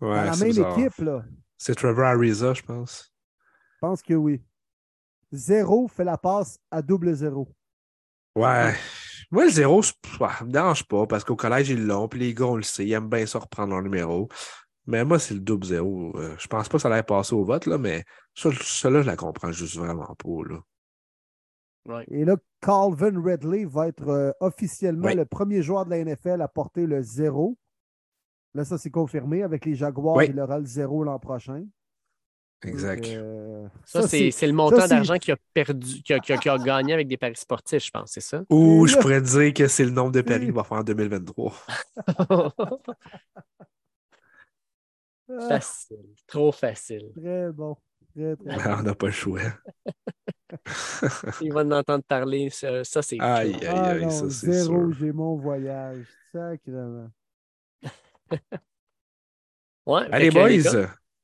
[0.01, 0.79] Dans Ouais, la c'est même bizarre.
[0.79, 1.23] équipe, là.
[1.59, 3.13] C'est Trevor Ariza, je pense.
[3.75, 4.43] Je pense que oui.
[5.33, 7.47] 0 fait la passe à double 0.
[8.37, 8.75] Ouais.
[9.31, 9.93] Moi, le zéro, ça
[10.45, 12.93] me dérange pas parce qu'au collège, ils l'ont, puis les gars, on le sait, ils
[12.93, 14.29] aiment bien ça reprendre leur numéro.
[14.87, 16.17] Mais moi, c'est le double zéro.
[16.17, 18.03] Euh, je pense pas que ça allait passer au vote, là, mais
[18.35, 20.49] ça, celle-là, je la comprends juste vraiment pas.
[20.49, 20.61] Là.
[22.11, 26.49] Et là, Calvin Ridley va être euh, officiellement le premier joueur de la NFL à
[26.49, 27.57] porter le 0.
[28.55, 29.43] Là, ça, c'est confirmé.
[29.43, 31.65] Avec les Jaguars, il aura le 0 l'an prochain.
[32.65, 33.07] Exact.
[33.07, 37.17] Euh, Ça, c'est c'est le montant d'argent qu'il a perdu, qu'il a, gagné avec des
[37.17, 38.43] paris sportifs, je pense, c'est ça?
[38.51, 41.55] Ou je pourrais dire que c'est le nombre de paris qu'il va faire en 2023.
[42.19, 42.51] ah,
[45.49, 47.13] facile, trop facile.
[47.15, 47.77] très bon.
[48.17, 48.77] Très, très bon.
[48.79, 49.41] on n'a pas le choix.
[51.43, 54.53] Il va en entendre parler, ça, ça, c'est Aïe, aïe, Ah aïe, non, ça, c'est
[54.53, 54.99] zéro, sûr.
[54.99, 56.07] j'ai mon voyage.
[56.33, 57.11] Sacrément.
[59.87, 60.51] Ouais, Allez, boys,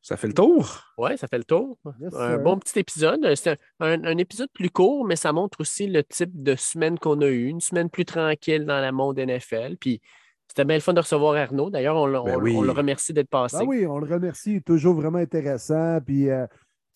[0.03, 0.85] ça fait le tour.
[0.97, 1.79] Ouais, ça fait le tour.
[2.01, 3.35] Yes, un bon petit épisode.
[3.35, 7.27] C'est un, épisode plus court, mais ça montre aussi le type de semaine qu'on a
[7.27, 7.47] eu.
[7.47, 9.77] Une semaine plus tranquille dans la monde NFL.
[9.81, 10.01] Puis
[10.47, 11.71] c'était bien le fun de recevoir Arnaud.
[11.71, 12.55] D'ailleurs, on, le- Ben on- oui.
[12.57, 13.57] on le remercie d'être passé.
[13.61, 14.63] Ah oui, on le remercie.
[14.63, 15.99] Toujours vraiment intéressant.
[16.05, 16.47] Puis, euh,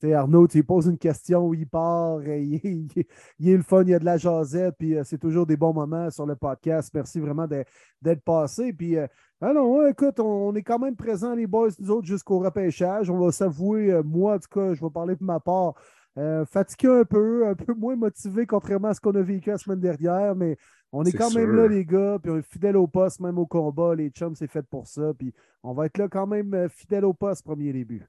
[0.05, 3.09] Arnaud, tu poses une question, il part, euh, il, il est-
[3.39, 5.57] il est le fun, il y a de la jasette, puis euh, c'est toujours des
[5.57, 6.91] bons moments sur le podcast.
[6.95, 8.73] Merci vraiment d'être passé.
[8.73, 9.07] Puis, euh,
[9.41, 13.11] ah non, écoute, on, on est quand même présents, les boys, nous autres, jusqu'au repêchage.
[13.11, 15.75] On va s'avouer, euh, moi, en tout cas, je vais parler pour ma part.
[16.47, 19.81] fatigué un peu, un peu moins motivé, contrairement à ce qu'on a vécu la semaine
[19.81, 20.57] dernière, mais
[20.93, 23.47] on est, quand même là, les gars, puis on est fidèles au poste, même au
[23.47, 23.95] combat.
[23.95, 25.13] Les chums, c'est fait pour ça.
[25.19, 28.07] Puis on va être là quand même fidèles au poste, premier début.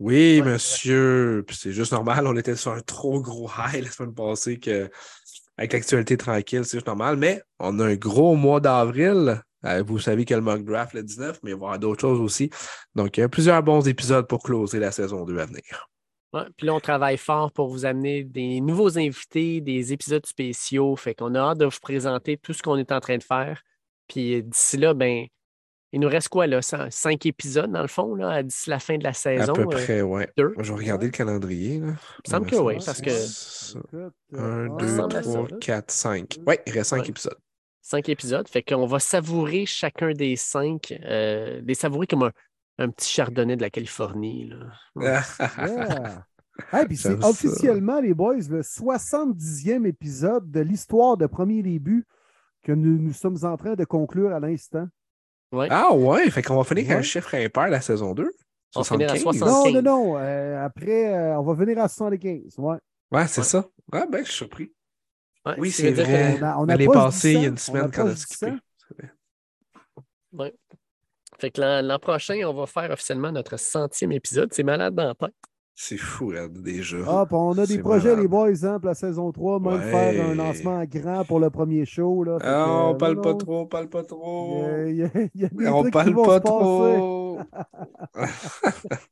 [0.00, 0.52] Oui, Ouais.
[0.52, 1.44] monsieur.
[1.46, 4.90] Puis c'est juste normal, on était sur un trop gros high la semaine passée que
[5.56, 7.16] avec l'actualité tranquille, c'est juste normal.
[7.16, 9.40] Mais on a un gros mois d'avril.
[9.64, 12.00] Euh, vous savez a le mock draft le 19, mais il va y avoir d'autres
[12.00, 12.50] choses aussi.
[12.94, 15.88] Donc, il y a plusieurs bons épisodes pour closer la saison 2 à venir.
[16.34, 20.96] Ouais, puis là, on travaille fort pour vous amener des nouveaux invités, des épisodes spéciaux.
[20.96, 23.62] Fait qu'on a hâte de vous présenter tout ce qu'on est en train de faire.
[24.08, 25.26] Puis d'ici là, ben,
[25.94, 26.60] il nous reste quoi, là?
[26.60, 29.52] Cin- Cinq épisodes, dans le fond, là, d'ici la fin de la À saison.
[29.52, 30.28] peu euh, près, ouais.
[30.36, 30.52] deux.
[30.58, 31.78] Je vais regarder le calendrier.
[31.80, 31.86] Là.
[31.86, 33.78] Il me semble que oui, c'est parce que
[34.36, 36.38] Un, euh, deux, à trois, quatre, cinq.
[36.46, 37.08] Oui, il reste cinq Ouais.
[37.08, 37.38] épisodes.
[37.80, 38.48] cinq épisodes.
[38.48, 42.32] Fait qu'on va savourer chacun des cinq, euh, les savourer comme un,
[42.78, 44.50] un petit chardonnay de la Californie.
[44.50, 45.22] Là.
[45.56, 46.24] Yeah.
[46.72, 47.28] Hey, puis c'est ça.
[47.28, 52.04] officiellement, les boys, le 70e épisode de l'histoire de Premier Début
[52.62, 54.86] que nous, nous sommes en train de conclure à l'instant.
[55.54, 55.68] Ouais.
[55.70, 57.02] ah ouais, fait qu'on va finir avec un Ouais.
[57.02, 58.30] chiffre impair la saison 2.
[58.76, 59.38] On va finir à 75.
[59.38, 59.72] 75.
[59.74, 60.18] Non, non, non.
[60.18, 62.54] euh, après, euh, on va venir à 75.
[62.58, 62.76] Ouais.
[63.12, 63.46] Ouais, c'est Ouais.
[63.46, 63.66] ça.
[63.92, 64.72] Ah ben, je suis surpris.
[65.46, 66.38] Ouais, Oui, c'est vrai.
[66.40, 68.50] On a- on passée, du il y a une 100, semaine on qu'on a skippé.
[68.50, 68.56] 100.
[68.78, 69.08] C'est vrai.
[70.32, 70.54] que- ouais.
[71.38, 74.52] Fait que l'an l'an prochain, on va faire officiellement notre centième épisode.
[74.52, 75.34] C'est malade dans la tête.
[75.76, 76.98] C'est fou, là, déjà.
[77.06, 79.90] Ah, on a des projets, les boys, hein, pour la saison 3, même Ouais.
[79.90, 82.22] faire un lancement grand pour le premier show.
[82.22, 84.64] Là, Ah, que, on euh, parle non, pas non, trop, on parle pas trop.
[84.86, 87.38] il y a- il y a des on trucs qui parle vont pas trop.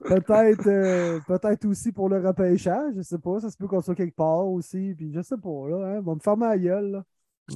[0.00, 3.40] Peut-être euh, peut-être aussi pour le repêchage, je sais pas.
[3.40, 4.94] Ça se peut qu'on soit quelque part aussi.
[4.96, 5.76] Puis je sais pas, là.
[5.96, 6.90] Hein, on va me fermer la gueule.
[6.92, 7.04] Là.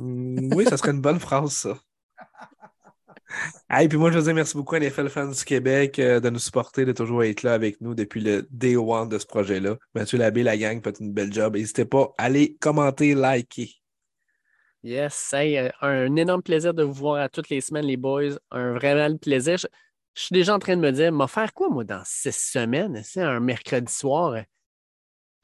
[0.01, 1.75] Mm, oui, ça serait une bonne phrase, ça.
[3.71, 6.31] Hey, puis moi, je veux dire merci beaucoup à NFL Fans du Québec euh, de
[6.31, 9.77] nous supporter, de toujours être là avec nous depuis le day one de ce projet-là.
[9.95, 11.57] Mathieu Labbé, la gang, faites une belle job.
[11.57, 13.71] N'hésitez pas à aller commenter, liker.
[14.83, 18.39] Yes, hey, euh, un énorme plaisir de vous voir à toutes les semaines, les boys.
[18.51, 19.57] Un vraiment plaisir.
[19.57, 19.67] Je,
[20.15, 23.01] je suis déjà en train de me dire, m'a faire quoi, moi, dans six semaines?
[23.05, 24.43] C'est un mercredi soir?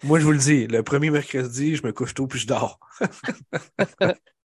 [0.05, 2.79] Moi, je vous le dis, le premier mercredi, je me couche tôt puis je dors.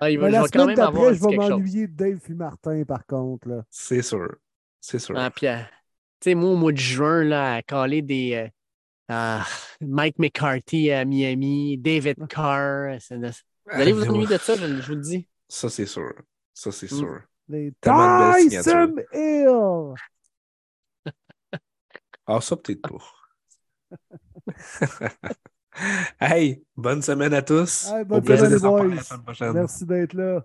[0.00, 3.48] Ah, il va, la semaine d'après, je vais m'ennuyer de Dave puis Martin, par contre.
[3.48, 3.64] Là.
[3.70, 4.36] C'est sûr.
[4.80, 5.14] C'est sûr.
[5.18, 5.58] Ah, puis, euh,
[6.20, 8.48] tu sais, moi, au mois de juin, là, à caler des euh,
[9.08, 9.44] ah,
[9.80, 12.96] Mike McCarthy à Miami, David Carr.
[13.00, 13.30] c'est- Vous
[13.72, 15.28] allez vous Ah, ennuyer de ça, je, je vous le dis.
[15.48, 16.12] Ça, c'est sûr.
[16.54, 16.96] Ça, c'est Mm.
[16.98, 17.20] sûr.
[17.48, 19.94] Les Tyson Hill!
[22.26, 22.98] Ah, ça, peut-être pas.
[26.20, 27.92] hey, bonne semaine à tous.
[27.92, 28.96] Hey, bonne Au plaisir de les s'en parler boys.
[28.96, 29.52] la semaine prochaine.
[29.52, 30.44] Merci d'être là.